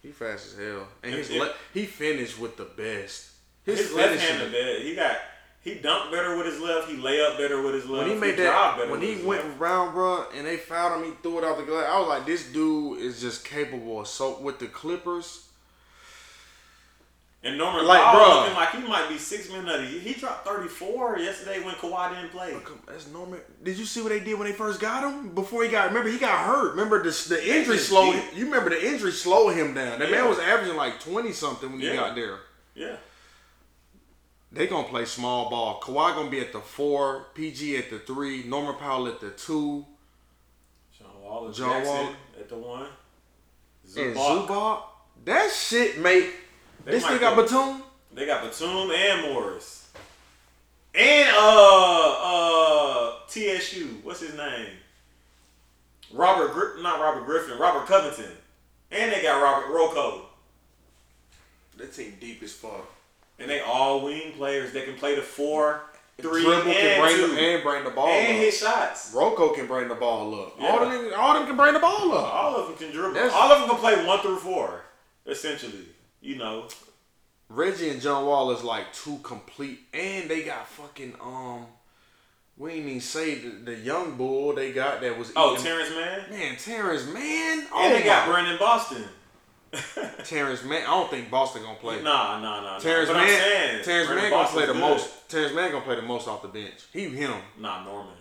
He 0.06 0.12
fast 0.12 0.52
as 0.52 0.58
hell, 0.58 0.86
and 1.02 1.14
his 1.14 1.30
If- 1.30 1.40
le- 1.40 1.54
he 1.74 1.84
finished 1.84 2.38
with 2.38 2.56
the 2.56 2.64
best. 2.64 3.30
His 3.64 3.92
left 3.92 4.10
finishing- 4.10 4.36
handed 4.36 4.52
bad. 4.52 4.82
He 4.82 4.94
got 4.94 5.18
he 5.62 5.74
dunked 5.80 6.12
better 6.12 6.36
with 6.36 6.46
his 6.46 6.60
left. 6.60 6.88
He 6.88 6.96
lay 6.96 7.20
up 7.20 7.36
better 7.38 7.60
with 7.60 7.74
his 7.74 7.86
left. 7.86 8.06
when 8.06 8.14
he 8.14 8.20
made 8.20 8.36
drive 8.36 8.78
that, 8.78 8.88
when 8.88 9.00
he 9.00 9.16
went 9.16 9.44
left. 9.44 9.58
round, 9.58 9.94
bro, 9.94 10.26
and 10.32 10.46
they 10.46 10.58
fouled 10.58 11.02
him, 11.02 11.10
he 11.10 11.16
threw 11.24 11.38
it 11.38 11.44
out 11.44 11.56
the 11.58 11.64
glass. 11.64 11.88
I 11.90 11.98
was 11.98 12.06
like, 12.08 12.24
this 12.24 12.44
dude 12.44 13.00
is 13.00 13.20
just 13.20 13.44
capable. 13.44 14.02
of 14.02 14.06
So 14.06 14.38
with 14.38 14.60
the 14.60 14.68
Clippers, 14.68 15.45
and 17.42 17.56
Norman 17.58 17.86
like, 17.86 18.02
Powell 18.02 18.40
looking 18.40 18.54
like 18.54 18.70
he 18.70 18.82
might 18.88 19.08
be 19.08 19.18
six 19.18 19.48
men 19.50 19.68
of 19.68 19.80
the 19.80 19.86
year. 19.88 20.00
He 20.00 20.14
dropped 20.14 20.46
thirty 20.46 20.68
four 20.68 21.18
yesterday 21.18 21.62
when 21.62 21.74
Kawhi 21.76 22.14
didn't 22.14 22.30
play. 22.30 22.54
that's 22.88 23.06
Norman. 23.08 23.40
Did 23.62 23.78
you 23.78 23.84
see 23.84 24.02
what 24.02 24.08
they 24.08 24.20
did 24.20 24.34
when 24.38 24.46
they 24.48 24.52
first 24.54 24.80
got 24.80 25.04
him? 25.10 25.34
Before 25.34 25.62
he 25.62 25.68
got, 25.68 25.88
remember 25.88 26.08
he 26.10 26.18
got 26.18 26.44
hurt. 26.46 26.70
Remember 26.72 27.02
the 27.02 27.10
the 27.28 27.56
injury 27.56 27.78
slowed. 27.78 28.20
You 28.34 28.46
remember 28.46 28.70
the 28.70 28.84
injury 28.84 29.12
slowed 29.12 29.54
him 29.54 29.74
down. 29.74 29.98
That 30.00 30.10
Yeah. 30.10 30.16
man 30.22 30.28
was 30.28 30.38
averaging 30.38 30.76
like 30.76 30.98
twenty 31.00 31.32
something 31.32 31.70
when 31.70 31.80
he 31.80 31.92
got 31.92 32.14
there. 32.16 32.38
Yeah, 32.74 32.96
They 34.52 34.66
gonna 34.66 34.88
play 34.88 35.04
small 35.04 35.48
ball. 35.50 35.80
Kawhi 35.80 36.14
gonna 36.14 36.30
be 36.30 36.40
at 36.40 36.52
the 36.52 36.60
four, 36.60 37.26
PG 37.34 37.76
at 37.76 37.90
the 37.90 37.98
three, 38.00 38.42
Norman 38.44 38.74
Powell 38.76 39.06
at 39.08 39.20
the 39.20 39.30
two, 39.30 39.84
John 40.98 41.20
Wall, 41.22 41.50
John 41.52 41.70
Jackson 41.70 41.94
Wall. 41.94 42.12
at 42.40 42.48
the 42.48 42.56
one. 42.56 42.86
and 43.96 44.16
Zubac. 44.16 44.46
Zubac. 44.46 44.82
That 45.24 45.50
shit, 45.52 45.98
mate. 45.98 46.30
They 46.86 46.92
This 46.92 47.02
might 47.02 47.14
nigga 47.16 47.20
got 47.20 47.36
go- 47.36 47.42
Batum. 47.42 47.82
They 48.14 48.26
got 48.26 48.42
Batum 48.44 48.90
and 48.92 49.22
Morris. 49.34 49.88
And 50.94 51.28
uh 51.36 52.12
uh 52.22 53.12
TSU. 53.28 53.98
What's 54.04 54.20
his 54.20 54.34
name? 54.36 54.68
Robert 56.12 56.52
Gri- 56.52 56.82
not 56.82 57.00
Robert 57.00 57.26
Griffin, 57.26 57.58
Robert 57.58 57.86
Covington. 57.86 58.30
And 58.92 59.12
they 59.12 59.20
got 59.20 59.42
Robert 59.42 59.68
Rocco. 59.74 60.26
That 61.76 61.92
team 61.92 62.16
deep 62.20 62.40
as 62.44 62.52
fuck. 62.52 62.86
And 63.40 63.50
they 63.50 63.60
all 63.60 64.02
wing 64.04 64.32
players. 64.36 64.72
They 64.72 64.82
can 64.84 64.94
play 64.94 65.16
the 65.16 65.22
four, 65.22 65.82
three, 66.20 66.42
Dribble 66.44 66.70
and 66.70 66.72
can 66.72 67.00
bring 67.02 67.16
two. 67.16 67.34
the, 67.34 67.40
and 67.40 67.62
bring 67.64 67.84
the 67.84 67.90
ball 67.90 68.06
and 68.08 68.28
up. 68.28 68.42
hit 68.42 68.54
shots. 68.54 69.12
Rocco 69.12 69.52
can 69.54 69.66
bring 69.66 69.88
the 69.88 69.96
ball 69.96 70.32
up. 70.40 70.54
Yeah. 70.58 70.68
All 70.70 70.88
them, 70.88 71.10
all 71.16 71.34
them 71.34 71.46
can 71.48 71.56
bring 71.56 71.74
the 71.74 71.80
ball 71.80 72.12
up. 72.16 72.32
All 72.32 72.56
of 72.56 72.68
them 72.68 72.76
can 72.78 72.92
dribble. 72.92 73.14
That's- 73.14 73.32
all 73.34 73.50
of 73.52 73.58
them 73.60 73.68
can 73.70 73.78
play 73.80 74.06
one 74.06 74.20
through 74.20 74.38
four, 74.38 74.82
essentially. 75.26 75.88
You 76.26 76.36
know. 76.38 76.66
Reggie 77.48 77.90
and 77.90 78.00
John 78.00 78.26
Wall 78.26 78.50
is 78.50 78.64
like 78.64 78.92
two 78.92 79.18
complete, 79.22 79.78
and 79.94 80.28
they 80.28 80.42
got 80.42 80.66
fucking 80.66 81.14
um. 81.22 81.66
We 82.58 82.72
ain't 82.72 82.86
even 82.86 83.00
say 83.00 83.36
the, 83.36 83.50
the 83.50 83.74
young 83.76 84.16
bull 84.16 84.54
they 84.54 84.72
got 84.72 85.00
that 85.02 85.16
was. 85.16 85.30
Oh, 85.36 85.52
eating- 85.52 85.64
Terance 85.66 85.90
Mann. 85.90 86.30
man, 86.30 86.56
Terance 86.56 87.06
Mann. 87.06 87.66
Oh 87.72 87.82
And 87.84 87.94
they 87.94 88.02
got 88.02 88.26
my- 88.26 88.32
Brandon 88.32 88.58
Boston. 88.58 89.04
Terance 90.24 90.64
Mann. 90.64 90.82
I 90.82 90.86
don't 90.86 91.10
think 91.10 91.30
Boston 91.30 91.62
gonna 91.62 91.76
play. 91.78 92.02
Nah, 92.02 92.40
nah, 92.40 92.60
nah. 92.62 92.78
Terrence 92.80 93.08
nah. 93.08 93.14
But 93.14 93.20
I'm 93.22 93.26
man. 93.28 93.84
Terance 93.84 94.08
Mann 94.08 94.30
gonna 94.30 94.48
play 94.48 94.66
the 94.66 94.72
good. 94.72 94.80
most. 94.80 95.28
Terance 95.28 95.54
Mann 95.54 95.70
gonna 95.70 95.84
play 95.84 95.96
the 95.96 96.02
most 96.02 96.26
off 96.26 96.42
the 96.42 96.48
bench. 96.48 96.86
He 96.92 97.04
him. 97.04 97.34
Nah, 97.60 97.84
Norman. 97.84 98.14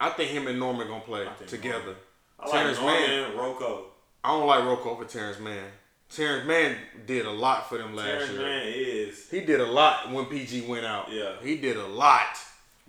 I 0.00 0.10
think 0.10 0.30
him 0.30 0.46
and 0.46 0.58
Norman 0.58 0.88
gonna 0.88 1.00
play 1.02 1.26
together. 1.46 1.78
Norman. 1.78 1.96
I 2.38 2.48
like 2.64 2.80
Norman 2.80 3.10
and 3.10 3.34
Rocco. 3.34 3.84
I 4.24 4.28
don't 4.30 4.46
like 4.46 4.64
Rocco 4.64 4.94
for 4.96 5.04
Terance 5.04 5.38
Mann. 5.40 5.64
Terance 6.10 6.46
Mann 6.46 6.76
did 7.06 7.26
a 7.26 7.30
lot 7.30 7.68
for 7.68 7.78
them 7.78 7.94
last 7.94 8.06
Terance 8.06 8.30
year. 8.32 8.40
Mann 8.42 8.66
is, 8.68 9.30
He 9.30 9.40
did 9.40 9.60
a 9.60 9.66
lot 9.66 10.10
when 10.12 10.26
PG 10.26 10.62
went 10.62 10.86
out. 10.86 11.10
Yeah. 11.10 11.32
He 11.42 11.56
did 11.56 11.76
a 11.76 11.86
lot. 11.86 12.38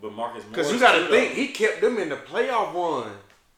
but 0.02 0.14
Marcus 0.14 0.44
Because 0.46 0.72
you 0.72 0.80
got 0.80 0.94
to 0.98 1.08
think, 1.08 1.34
he 1.34 1.48
kept 1.48 1.82
them 1.82 1.98
in 1.98 2.10
the 2.10 2.16
playoff 2.16 2.74
run. 2.74 3.12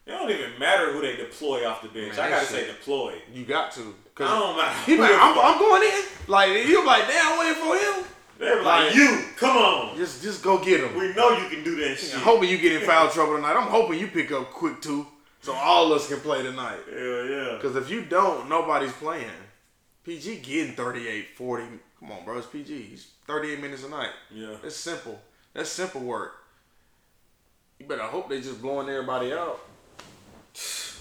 It 0.06 0.12
don't 0.12 0.30
even 0.32 0.58
matter 0.58 0.92
who 0.92 1.02
they 1.02 1.18
deploy 1.18 1.68
off 1.68 1.84
the 1.84 1.90
bench. 1.90 2.18
Man, 2.18 2.26
I 2.26 2.30
gotta 2.32 2.46
say 2.46 2.66
deploy. 2.66 3.16
You 3.32 3.46
got 3.46 3.72
to. 3.74 3.94
I 4.18 4.40
don't 4.40 4.58
matter. 4.58 4.80
he 4.92 4.98
like, 4.98 5.12
I'm, 5.14 5.38
I'm 5.38 5.60
going 5.60 5.84
in. 5.84 6.04
Like, 6.28 6.68
you're 6.68 6.86
like, 6.86 7.08
damn, 7.08 7.34
I'm 7.34 7.40
waiting 7.40 7.64
for 7.64 7.76
him. 7.78 8.06
They 8.40 8.50
were 8.56 8.62
like, 8.64 8.88
like- 8.88 8.96
you, 8.96 9.24
come 9.38 9.56
on. 9.58 9.98
Just 9.98 10.24
just 10.24 10.42
go 10.42 10.58
get 10.64 10.82
him. 10.82 10.96
We 10.98 11.14
know 11.14 11.38
you 11.38 11.48
can 11.50 11.64
do 11.64 11.76
that 11.82 11.98
shit. 12.00 12.16
I'm 12.16 12.22
hoping 12.22 12.50
you 12.50 12.58
get 12.58 12.72
in 12.82 12.88
foul 12.88 13.10
trouble 13.12 13.36
tonight. 13.36 13.54
I'm 13.56 13.68
hoping 13.68 14.00
you 14.00 14.08
pick 14.08 14.32
up 14.32 14.50
quick 14.50 14.82
too. 14.82 15.06
So 15.42 15.54
all 15.54 15.92
of 15.92 16.02
us 16.02 16.08
can 16.10 16.20
play 16.22 16.42
tonight. 16.42 16.80
Hell 16.92 17.26
yeah. 17.26 17.58
Because 17.62 17.76
if 17.76 17.90
you 17.92 18.02
don't, 18.04 18.50
nobody's 18.50 18.94
playing. 18.94 19.30
PG 20.10 20.38
getting 20.38 20.74
38, 20.74 21.36
40. 21.36 21.64
Come 22.00 22.12
on, 22.12 22.26
bro. 22.26 22.40
It's 22.40 22.48
PG. 22.48 22.82
He's 22.82 23.12
38 23.28 23.62
minutes 23.62 23.84
a 23.84 23.90
night. 23.90 24.10
Yeah. 24.34 24.56
That's 24.60 24.76
simple. 24.76 25.22
That's 25.54 25.70
simple 25.70 26.02
work. 26.02 26.34
You 27.78 27.86
better 27.86 28.02
hope 28.02 28.28
they 28.28 28.42
just 28.42 28.60
blowing 28.60 28.90
everybody 28.90 29.32
out. 29.34 29.60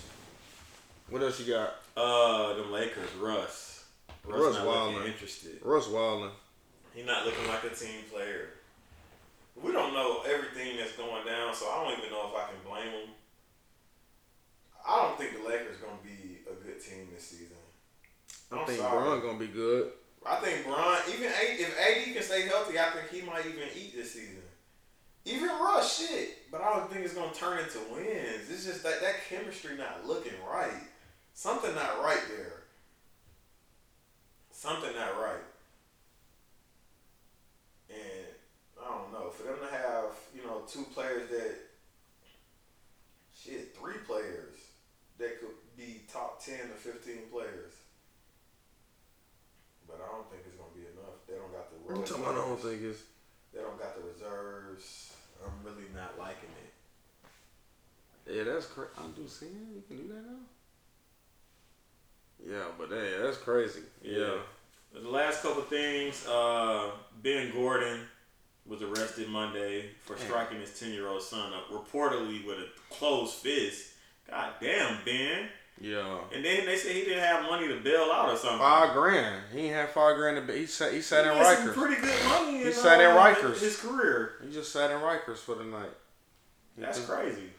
What 1.09 1.23
else 1.23 1.41
you 1.41 1.55
got? 1.55 1.73
Uh, 1.97 2.53
the 2.53 2.65
Lakers, 2.65 3.09
Russ. 3.19 3.87
Russ, 4.27 4.41
Russ 4.43 4.55
not 4.57 4.67
wildin'. 4.67 4.93
looking 4.93 5.13
interested. 5.13 5.59
Russ 5.63 5.89
Wilding. 5.89 6.33
He's 6.95 7.07
not 7.07 7.25
looking 7.25 7.49
like 7.49 7.65
a 7.65 7.75
team 7.75 8.05
player. 8.13 8.51
We 9.57 9.73
don't 9.73 9.95
know 9.95 10.21
everything 10.29 10.77
that's 10.77 10.93
going 10.99 11.25
down, 11.25 11.55
so 11.55 11.65
I 11.65 11.83
don't 11.83 11.99
even 11.99 12.11
know 12.11 12.29
if 12.29 12.37
I 12.37 12.49
can 12.49 12.61
blame 12.63 12.93
him. 12.93 13.09
I 14.87 15.01
don't 15.01 15.17
think 15.17 15.43
the 15.43 15.49
Lakers 15.49 15.79
gonna 15.79 15.97
be 16.05 16.41
a 16.45 16.53
good 16.63 16.79
team 16.79 17.09
this 17.15 17.25
season. 17.25 17.57
I 18.53 18.65
think 18.65 18.81
sorry. 18.81 19.21
Gonna 19.21 19.39
be 19.39 19.47
good. 19.49 19.93
I 20.27 20.37
think 20.37 20.67
Bron, 20.67 20.99
even 21.09 21.27
A, 21.27 21.45
if 21.55 21.79
AD 21.79 22.15
can 22.15 22.23
stay 22.23 22.43
healthy, 22.43 22.79
I 22.79 22.91
think 22.91 23.11
he 23.11 23.23
might 23.23 23.47
even 23.47 23.69
eat 23.77 23.95
this 23.95 24.13
season. 24.13 24.43
Even 25.25 25.49
Russ, 25.49 25.99
shit. 25.99 26.51
But 26.51 26.63
I 26.63 26.77
don't 26.77 26.91
think 26.91 27.05
it's 27.05 27.15
gonna 27.15 27.33
turn 27.35 27.59
into 27.59 27.79
wins. 27.93 28.51
It's 28.51 28.65
just 28.65 28.83
that 28.83 29.01
that 29.01 29.17
chemistry 29.29 29.77
not 29.77 30.07
looking 30.07 30.33
right. 30.51 30.83
Something 31.35 31.75
not 31.75 32.03
right 32.03 32.23
there. 32.29 32.63
Something 34.51 34.95
not 34.95 35.21
right. 35.21 35.45
And 37.91 38.27
I 38.83 38.89
don't 38.91 39.13
know 39.13 39.31
for 39.31 39.45
them 39.45 39.59
to 39.61 39.77
have 39.77 40.07
you 40.35 40.43
know 40.43 40.63
two 40.67 40.85
players 40.95 41.29
that 41.31 41.55
shit 43.37 43.77
three 43.77 43.99
players 44.07 44.57
that 45.19 45.41
could 45.41 45.55
be 45.77 46.03
top 46.13 46.45
ten 46.45 46.59
to 46.59 46.75
fifteen 46.75 47.23
players. 47.31 47.73
But 49.89 50.05
I 50.05 50.13
don't 50.13 50.29
think 50.31 50.45
it's 50.47 50.55
gonna 50.55 50.77
be 50.77 50.85
enough. 50.85 51.17
They 51.27 51.35
don't 51.35 51.51
got 51.51 51.73
the. 51.73 51.77
I'm 51.89 52.05
talking 52.05 52.23
about 52.23 52.37
I 52.37 52.47
don't 52.47 52.61
think 52.61 52.83
it's. 52.85 53.03
They 53.53 53.61
don't 53.61 53.79
got 53.81 53.97
the 53.97 54.05
reserves. 54.05 55.17
I'm 55.41 55.65
really 55.65 55.89
not 55.95 56.19
liking 56.19 56.53
it. 56.63 56.71
Yeah, 58.29 58.45
that's 58.45 58.67
crazy. 58.67 58.91
I 58.99 59.07
do 59.17 59.27
see 59.27 59.47
it. 59.47 59.53
You 59.75 59.83
can 59.89 59.97
do 59.97 60.09
that 60.13 60.25
now. 60.27 60.45
Yeah, 62.47 62.65
but 62.79 62.91
hey, 62.91 63.15
that's 63.21 63.39
crazy. 63.39 63.81
Yeah. 64.03 64.35
The 64.93 65.09
last 65.09 65.43
couple 65.43 65.63
things, 65.63 66.27
uh, 66.27 66.91
Ben 67.23 67.53
Gordon 67.53 68.01
was 68.67 68.83
arrested 68.83 69.29
Monday 69.29 69.91
for 70.05 70.15
Damn. 70.17 70.27
striking 70.27 70.61
his 70.61 70.79
10 70.79 70.93
year 70.93 71.09
old 71.09 71.23
son 71.23 71.53
up, 71.53 71.71
reportedly 71.71 72.47
with 72.47 72.59
a 72.59 72.69
closed 72.91 73.35
fist. 73.35 73.93
God 74.31 74.53
damn, 74.61 74.99
Ben. 75.05 75.49
Yeah. 75.81 76.19
And 76.35 76.45
then 76.45 76.67
they 76.67 76.77
said 76.77 76.93
he 76.97 77.03
didn't 77.03 77.23
have 77.23 77.45
money 77.45 77.69
to 77.69 77.77
bail 77.81 78.11
out 78.13 78.29
or 78.31 78.37
something. 78.37 78.59
Five 78.59 78.95
grand. 78.95 79.43
He 79.53 79.61
ain't 79.67 79.75
had 79.75 79.89
five 79.91 80.17
grand. 80.17 80.37
To 80.37 80.53
be, 80.53 80.61
he 80.61 80.67
sat. 80.67 80.93
He 80.93 81.01
sat 81.01 81.25
He 81.25 81.31
in 81.31 81.37
Rikers. 81.37 81.75
pretty 81.75 82.01
good 82.01 82.25
money. 82.29 82.65
He 82.65 82.73
sat 82.73 83.01
in 83.01 83.07
uh, 83.07 83.17
Rikers. 83.17 83.61
His 83.61 83.77
career. 83.79 84.33
He 84.45 84.53
just 84.53 84.73
sat 84.73 84.91
in 84.91 84.99
Rikers 84.99 85.37
for 85.39 85.55
the 85.55 85.65
night. 85.65 85.91
He 86.77 86.83
That's 86.83 86.99
just- 86.99 87.09
crazy. 87.11 87.51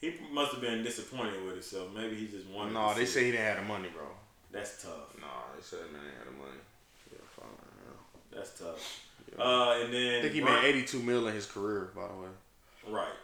He 0.00 0.12
must 0.32 0.52
have 0.52 0.60
been 0.60 0.82
disappointed 0.82 1.42
with 1.44 1.54
himself. 1.54 1.88
Maybe 1.94 2.16
he 2.16 2.26
just 2.26 2.46
wanted. 2.48 2.74
No, 2.74 2.92
they 2.94 3.06
say 3.06 3.24
he 3.24 3.30
didn't 3.30 3.46
have 3.46 3.56
the 3.58 3.62
money, 3.72 3.88
bro. 3.94 4.04
that's 4.52 4.82
tough. 4.82 5.16
No, 5.18 5.26
they 5.56 5.62
said 5.62 5.78
man 5.92 6.02
ain't 6.04 6.18
had 6.18 6.26
the 6.26 6.36
money. 6.38 6.60
Yeah, 7.10 7.18
fine. 7.34 7.46
Yeah. 7.86 8.36
That's 8.38 8.58
tough. 8.58 9.00
Yeah. 9.38 9.42
Uh, 9.44 9.78
and 9.82 9.94
then 9.94 10.18
I 10.18 10.22
think 10.22 10.34
he 10.34 10.40
Bron- 10.40 10.60
made 10.62 10.68
82 10.74 10.98
mil 10.98 11.28
in 11.28 11.34
his 11.34 11.46
career, 11.46 11.90
by 11.96 12.02
the 12.08 12.14
way. 12.14 12.28
Right. 12.98 13.14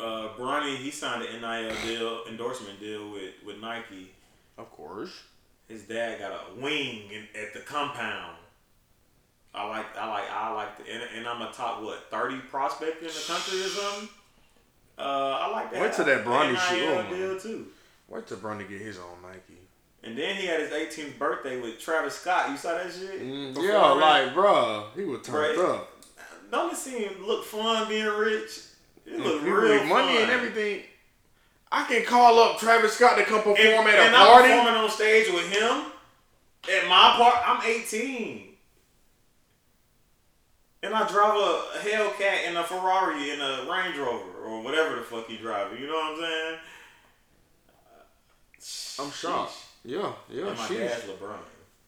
Uh, 0.00 0.28
Bronny, 0.36 0.76
he 0.76 0.90
signed 0.90 1.24
an 1.24 1.40
NIL 1.40 1.74
deal, 1.84 2.20
endorsement 2.28 2.80
deal 2.80 3.10
with, 3.10 3.34
with 3.44 3.58
Nike. 3.58 4.12
Of 4.56 4.70
course. 4.70 5.10
His 5.68 5.82
dad 5.82 6.18
got 6.18 6.32
a 6.32 6.60
wing 6.60 7.10
in, 7.10 7.28
at 7.40 7.52
the 7.52 7.60
compound. 7.60 8.36
I 9.54 9.68
like, 9.68 9.86
I 9.96 10.08
like, 10.08 10.30
I 10.30 10.52
like 10.52 10.76
the, 10.78 10.92
and, 10.92 11.02
and 11.16 11.26
I'm 11.26 11.42
a 11.42 11.50
top 11.52 11.82
what 11.82 12.10
thirty 12.10 12.38
prospect 12.38 13.00
in 13.00 13.08
the 13.08 13.24
country 13.26 13.60
or 13.60 13.68
something. 13.68 14.08
Uh, 14.98 15.38
I 15.40 15.50
like 15.50 15.72
that. 15.72 15.80
Went 15.80 15.94
to 15.94 16.04
that 16.04 16.24
Bronny 16.24 16.56
shit. 16.56 16.88
Oh, 16.88 17.14
deal 17.14 17.40
too. 17.40 17.66
Wait 18.08 18.26
till 18.26 18.36
Bronny 18.38 18.68
get 18.68 18.80
his 18.80 18.98
own 18.98 19.22
Nike. 19.22 19.58
And 20.04 20.16
then 20.16 20.36
he 20.36 20.46
had 20.46 20.60
his 20.60 20.70
18th 20.70 21.18
birthday 21.18 21.60
with 21.60 21.78
Travis 21.80 22.14
Scott. 22.14 22.50
You 22.50 22.56
saw 22.56 22.74
that 22.74 22.92
shit? 22.92 23.20
Mm, 23.20 23.56
yeah, 23.60 23.78
like, 23.92 24.32
bro, 24.32 24.86
he 24.94 25.02
was 25.02 25.22
turned 25.22 25.58
up. 25.58 25.90
don't 26.50 26.72
it 26.72 26.76
seem 26.76 27.26
look 27.26 27.44
fun 27.44 27.88
being 27.88 28.06
rich? 28.06 28.60
It 29.10 29.20
look 29.20 29.42
real 29.42 29.84
money 29.84 30.14
fun. 30.14 30.22
and 30.22 30.30
everything. 30.30 30.82
I 31.70 31.84
can 31.84 32.04
call 32.04 32.38
up 32.38 32.58
Travis 32.58 32.94
Scott 32.94 33.18
to 33.18 33.24
come 33.24 33.42
perform 33.42 33.58
and, 33.58 33.88
at 33.88 33.94
a 33.94 34.02
and 34.02 34.16
I'm 34.16 34.26
party. 34.26 34.48
performing 34.48 34.74
on 34.74 34.90
stage 34.90 35.28
with 35.32 35.48
him 35.52 35.92
at 36.72 36.88
my 36.88 37.14
part. 37.16 37.36
I'm 37.46 37.62
18, 37.66 38.44
and 40.82 40.94
I 40.94 41.06
drive 41.08 41.34
a 41.36 41.78
Hellcat 41.80 42.46
and 42.48 42.56
a 42.56 42.64
Ferrari 42.64 43.30
and 43.32 43.42
a 43.42 43.66
Range 43.70 43.96
Rover 43.98 44.44
or 44.46 44.62
whatever 44.62 44.96
the 44.96 45.02
fuck 45.02 45.26
he 45.28 45.36
driving. 45.36 45.80
You 45.80 45.88
know 45.88 45.94
what 45.94 46.12
I'm 46.14 46.20
saying? 46.20 46.58
I'm 49.00 49.10
shocked. 49.12 49.52
Yeah, 49.84 50.12
yeah, 50.30 50.46
And 50.48 50.56
my 50.58 50.64
sheesh. 50.66 50.78
dad's 50.88 51.04
LeBron. 51.04 51.36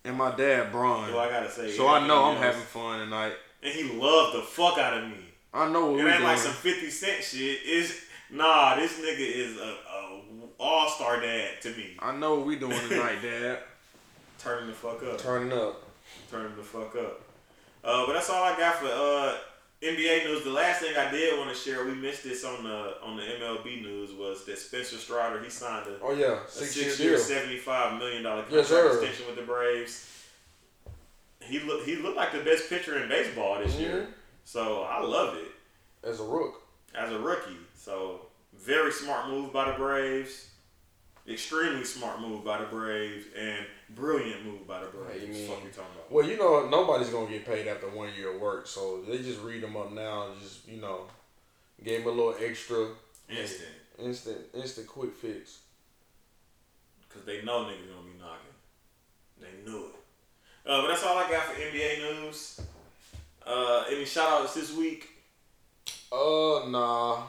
And 0.05 0.17
my 0.17 0.35
dad, 0.35 0.73
Bron. 0.73 1.11
So 1.11 1.19
I 1.19 1.29
gotta 1.29 1.51
say. 1.51 1.71
So 1.71 1.89
I 1.89 2.07
know 2.07 2.25
I'm 2.25 2.37
having 2.37 2.61
fun 2.63 3.01
tonight. 3.01 3.33
And 3.63 3.73
he 3.75 3.83
loved 3.99 4.37
the 4.37 4.43
fuck 4.43 4.79
out 4.79 4.97
of 4.97 5.09
me. 5.09 5.17
I 5.53 5.69
know 5.69 5.87
what 5.93 6.01
It 6.01 6.05
we're 6.05 6.09
ain't 6.11 6.19
doing. 6.19 6.31
like 6.31 6.39
some 6.39 6.53
50 6.53 6.91
Cent 6.91 7.25
shit. 7.25 7.59
It's 7.65 8.01
nah. 8.31 8.77
This 8.77 8.99
nigga 8.99 9.19
is 9.19 9.57
a, 9.59 9.63
a 9.91 10.21
all 10.59 10.89
star 10.89 11.21
dad 11.21 11.61
to 11.63 11.71
me. 11.71 11.97
I 11.99 12.15
know 12.17 12.37
what 12.37 12.47
we 12.47 12.57
doing 12.57 12.79
tonight, 12.89 13.19
Dad. 13.23 13.59
Turning 14.39 14.69
the 14.69 14.73
fuck 14.75 15.03
up. 15.03 15.19
Turning 15.19 15.53
up. 15.53 15.83
turning 16.31 16.57
the 16.57 16.63
fuck 16.63 16.95
up. 16.97 17.21
Uh, 17.83 18.07
but 18.07 18.13
that's 18.15 18.31
all 18.31 18.43
I 18.45 18.57
got 18.59 18.77
for 18.77 18.87
uh, 18.87 19.37
NBA 19.83 20.25
news. 20.27 20.45
The 20.45 20.51
last 20.51 20.81
thing 20.83 20.95
I 20.97 21.11
did 21.11 21.39
want 21.39 21.49
to 21.51 21.57
share, 21.57 21.85
we 21.87 21.95
missed 21.95 22.23
this 22.25 22.45
on 22.45 22.63
the 22.63 22.95
on 23.03 23.17
the 23.17 23.23
MLB 23.23 23.83
news, 23.83 24.13
was 24.13 24.45
that 24.47 24.59
Spencer 24.59 24.97
Strider 24.97 25.43
he 25.43 25.51
signed 25.51 25.87
a, 25.89 25.97
Oh 26.03 26.13
yeah, 26.13 26.41
a 26.45 26.49
six, 26.49 26.73
six 26.75 27.01
year 27.01 27.11
year, 27.11 27.19
seventy 27.19 27.57
five 27.57 27.99
million 27.99 28.23
dollar 28.23 28.45
Yes, 28.51 28.69
contract 28.69 28.95
sir. 28.95 28.99
extension 29.03 29.27
with 29.27 29.37
the 29.37 29.43
Braves. 29.43 30.07
He 31.43 31.59
looked 31.61 31.87
he 31.87 31.97
looked 31.97 32.17
like 32.19 32.33
the 32.33 32.41
best 32.41 32.69
pitcher 32.69 33.03
in 33.03 33.09
baseball 33.09 33.59
this 33.59 33.75
year, 33.77 34.07
Mhm. 34.09 34.13
So 34.45 34.83
I 34.83 35.01
love 35.03 35.37
it 35.37 35.51
As 36.09 36.21
a 36.21 36.25
rook. 36.25 36.63
as 36.95 37.13
a 37.13 37.19
rookie. 37.19 37.57
So 37.77 38.27
very 38.55 38.93
smart 38.93 39.29
move 39.29 39.53
by 39.53 39.71
the 39.71 39.77
Braves. 39.79 40.47
Extremely 41.29 41.85
smart 41.85 42.21
move 42.21 42.45
by 42.45 42.59
the 42.59 42.65
Braves 42.67 43.27
and 43.39 43.65
brilliant 43.91 44.45
move 44.45 44.67
by 44.67 44.81
the 44.81 44.87
Braves. 44.87 45.13
What 45.13 45.21
the 45.21 45.27
mean- 45.29 45.49
fuck 45.49 45.65
you 45.65 45.71
talking 45.71 45.95
about? 45.95 46.11
Well, 46.11 46.27
you 46.27 46.37
know 46.37 46.69
nobody's 46.69 47.11
gonna 47.11 47.31
get 47.31 47.45
paid 47.47 47.69
after 47.69 47.89
one 47.89 48.13
year 48.17 48.35
of 48.35 48.41
work, 48.41 48.67
so 48.67 49.03
they 49.03 49.19
just 49.19 49.41
read 49.41 49.63
them 49.63 49.77
up 49.77 49.93
now. 49.93 50.29
and 50.31 50.41
Just 50.41 50.67
you 50.67 50.81
know, 50.81 51.07
gave 51.85 52.01
him 52.01 52.09
a 52.09 52.11
little 52.11 52.35
extra, 52.41 52.89
Instant. 53.29 53.69
instant, 53.99 54.39
instant 54.55 54.87
quick 54.89 55.15
fix. 55.15 55.61
Cause 57.11 57.23
they 57.25 57.43
know 57.43 57.65
niggas 57.65 57.89
gonna 57.93 58.09
be 58.13 58.19
knocking. 58.19 58.55
They 59.41 59.71
knew 59.71 59.87
it. 59.87 59.95
Uh, 60.69 60.83
but 60.83 60.89
that's 60.89 61.05
all 61.05 61.19
I 61.19 61.29
got 61.31 61.45
for 61.45 61.61
NBA 61.61 61.99
news. 61.99 62.61
Uh, 63.47 63.85
any 63.91 64.05
shout 64.05 64.43
outs 64.43 64.55
this 64.55 64.75
week? 64.75 65.09
Uh, 66.13 66.69
nah. 66.69 67.23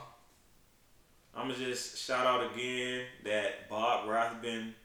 I'm 1.34 1.48
gonna 1.48 1.56
just 1.56 1.98
shout 1.98 2.26
out 2.26 2.52
again 2.54 3.06
that 3.24 3.70
Bob 3.70 4.08
Rathbun 4.08 4.76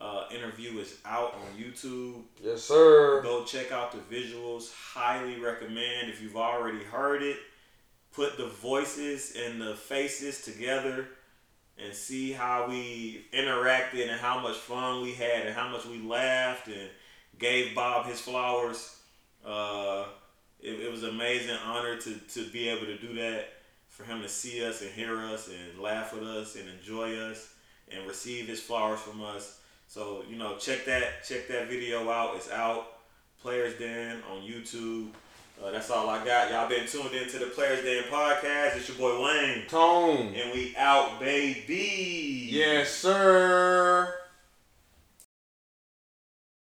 uh, 0.00 0.24
interview 0.34 0.78
is 0.80 0.98
out 1.04 1.34
on 1.34 1.62
YouTube. 1.62 2.22
Yes, 2.42 2.62
sir. 2.62 3.22
Go 3.22 3.44
check 3.44 3.70
out 3.70 3.92
the 3.92 3.98
visuals. 4.14 4.72
Highly 4.74 5.38
recommend. 5.38 6.10
If 6.10 6.20
you've 6.20 6.36
already 6.36 6.82
heard 6.82 7.22
it, 7.22 7.36
put 8.12 8.36
the 8.36 8.48
voices 8.48 9.36
and 9.36 9.60
the 9.60 9.76
faces 9.76 10.42
together 10.42 11.06
and 11.78 11.94
see 11.94 12.32
how 12.32 12.66
we 12.68 13.24
interacted 13.32 14.10
and 14.10 14.20
how 14.20 14.40
much 14.40 14.56
fun 14.56 15.02
we 15.02 15.12
had 15.12 15.46
and 15.46 15.54
how 15.54 15.68
much 15.68 15.86
we 15.86 16.00
laughed 16.00 16.66
and 16.66 16.90
gave 17.38 17.74
Bob 17.74 18.06
his 18.06 18.20
flowers. 18.20 18.98
Uh, 19.44 20.04
it, 20.62 20.80
it 20.80 20.90
was 20.90 21.02
an 21.02 21.10
amazing 21.10 21.56
honor 21.64 21.96
to, 21.96 22.14
to 22.14 22.44
be 22.50 22.68
able 22.68 22.86
to 22.86 22.96
do 22.96 23.14
that, 23.14 23.48
for 23.88 24.04
him 24.04 24.22
to 24.22 24.28
see 24.28 24.64
us 24.64 24.80
and 24.80 24.90
hear 24.90 25.18
us 25.20 25.48
and 25.48 25.80
laugh 25.80 26.14
with 26.14 26.24
us 26.24 26.56
and 26.56 26.64
enjoy 26.68 27.14
us 27.16 27.52
and 27.90 28.06
receive 28.06 28.48
his 28.48 28.60
flowers 28.60 29.00
from 29.00 29.22
us. 29.22 29.58
So 29.86 30.24
you 30.30 30.36
know, 30.36 30.56
check 30.56 30.86
that 30.86 31.24
check 31.24 31.48
that 31.48 31.68
video 31.68 32.10
out. 32.10 32.36
It's 32.36 32.50
out. 32.50 32.88
Players 33.42 33.78
Den 33.78 34.22
on 34.30 34.40
YouTube. 34.40 35.08
Uh, 35.62 35.70
that's 35.70 35.90
all 35.90 36.08
I 36.08 36.24
got. 36.24 36.50
Y'all 36.50 36.68
been 36.68 36.86
tuned 36.86 37.12
into 37.14 37.38
the 37.38 37.46
Players 37.46 37.84
Den 37.84 38.04
podcast. 38.04 38.76
It's 38.76 38.88
your 38.88 38.96
boy 38.98 39.22
Wayne, 39.22 39.66
Tone. 39.66 40.34
and 40.34 40.52
we 40.52 40.74
out, 40.76 41.20
baby. 41.20 42.48
Yes, 42.50 42.90
sir. 42.90 44.21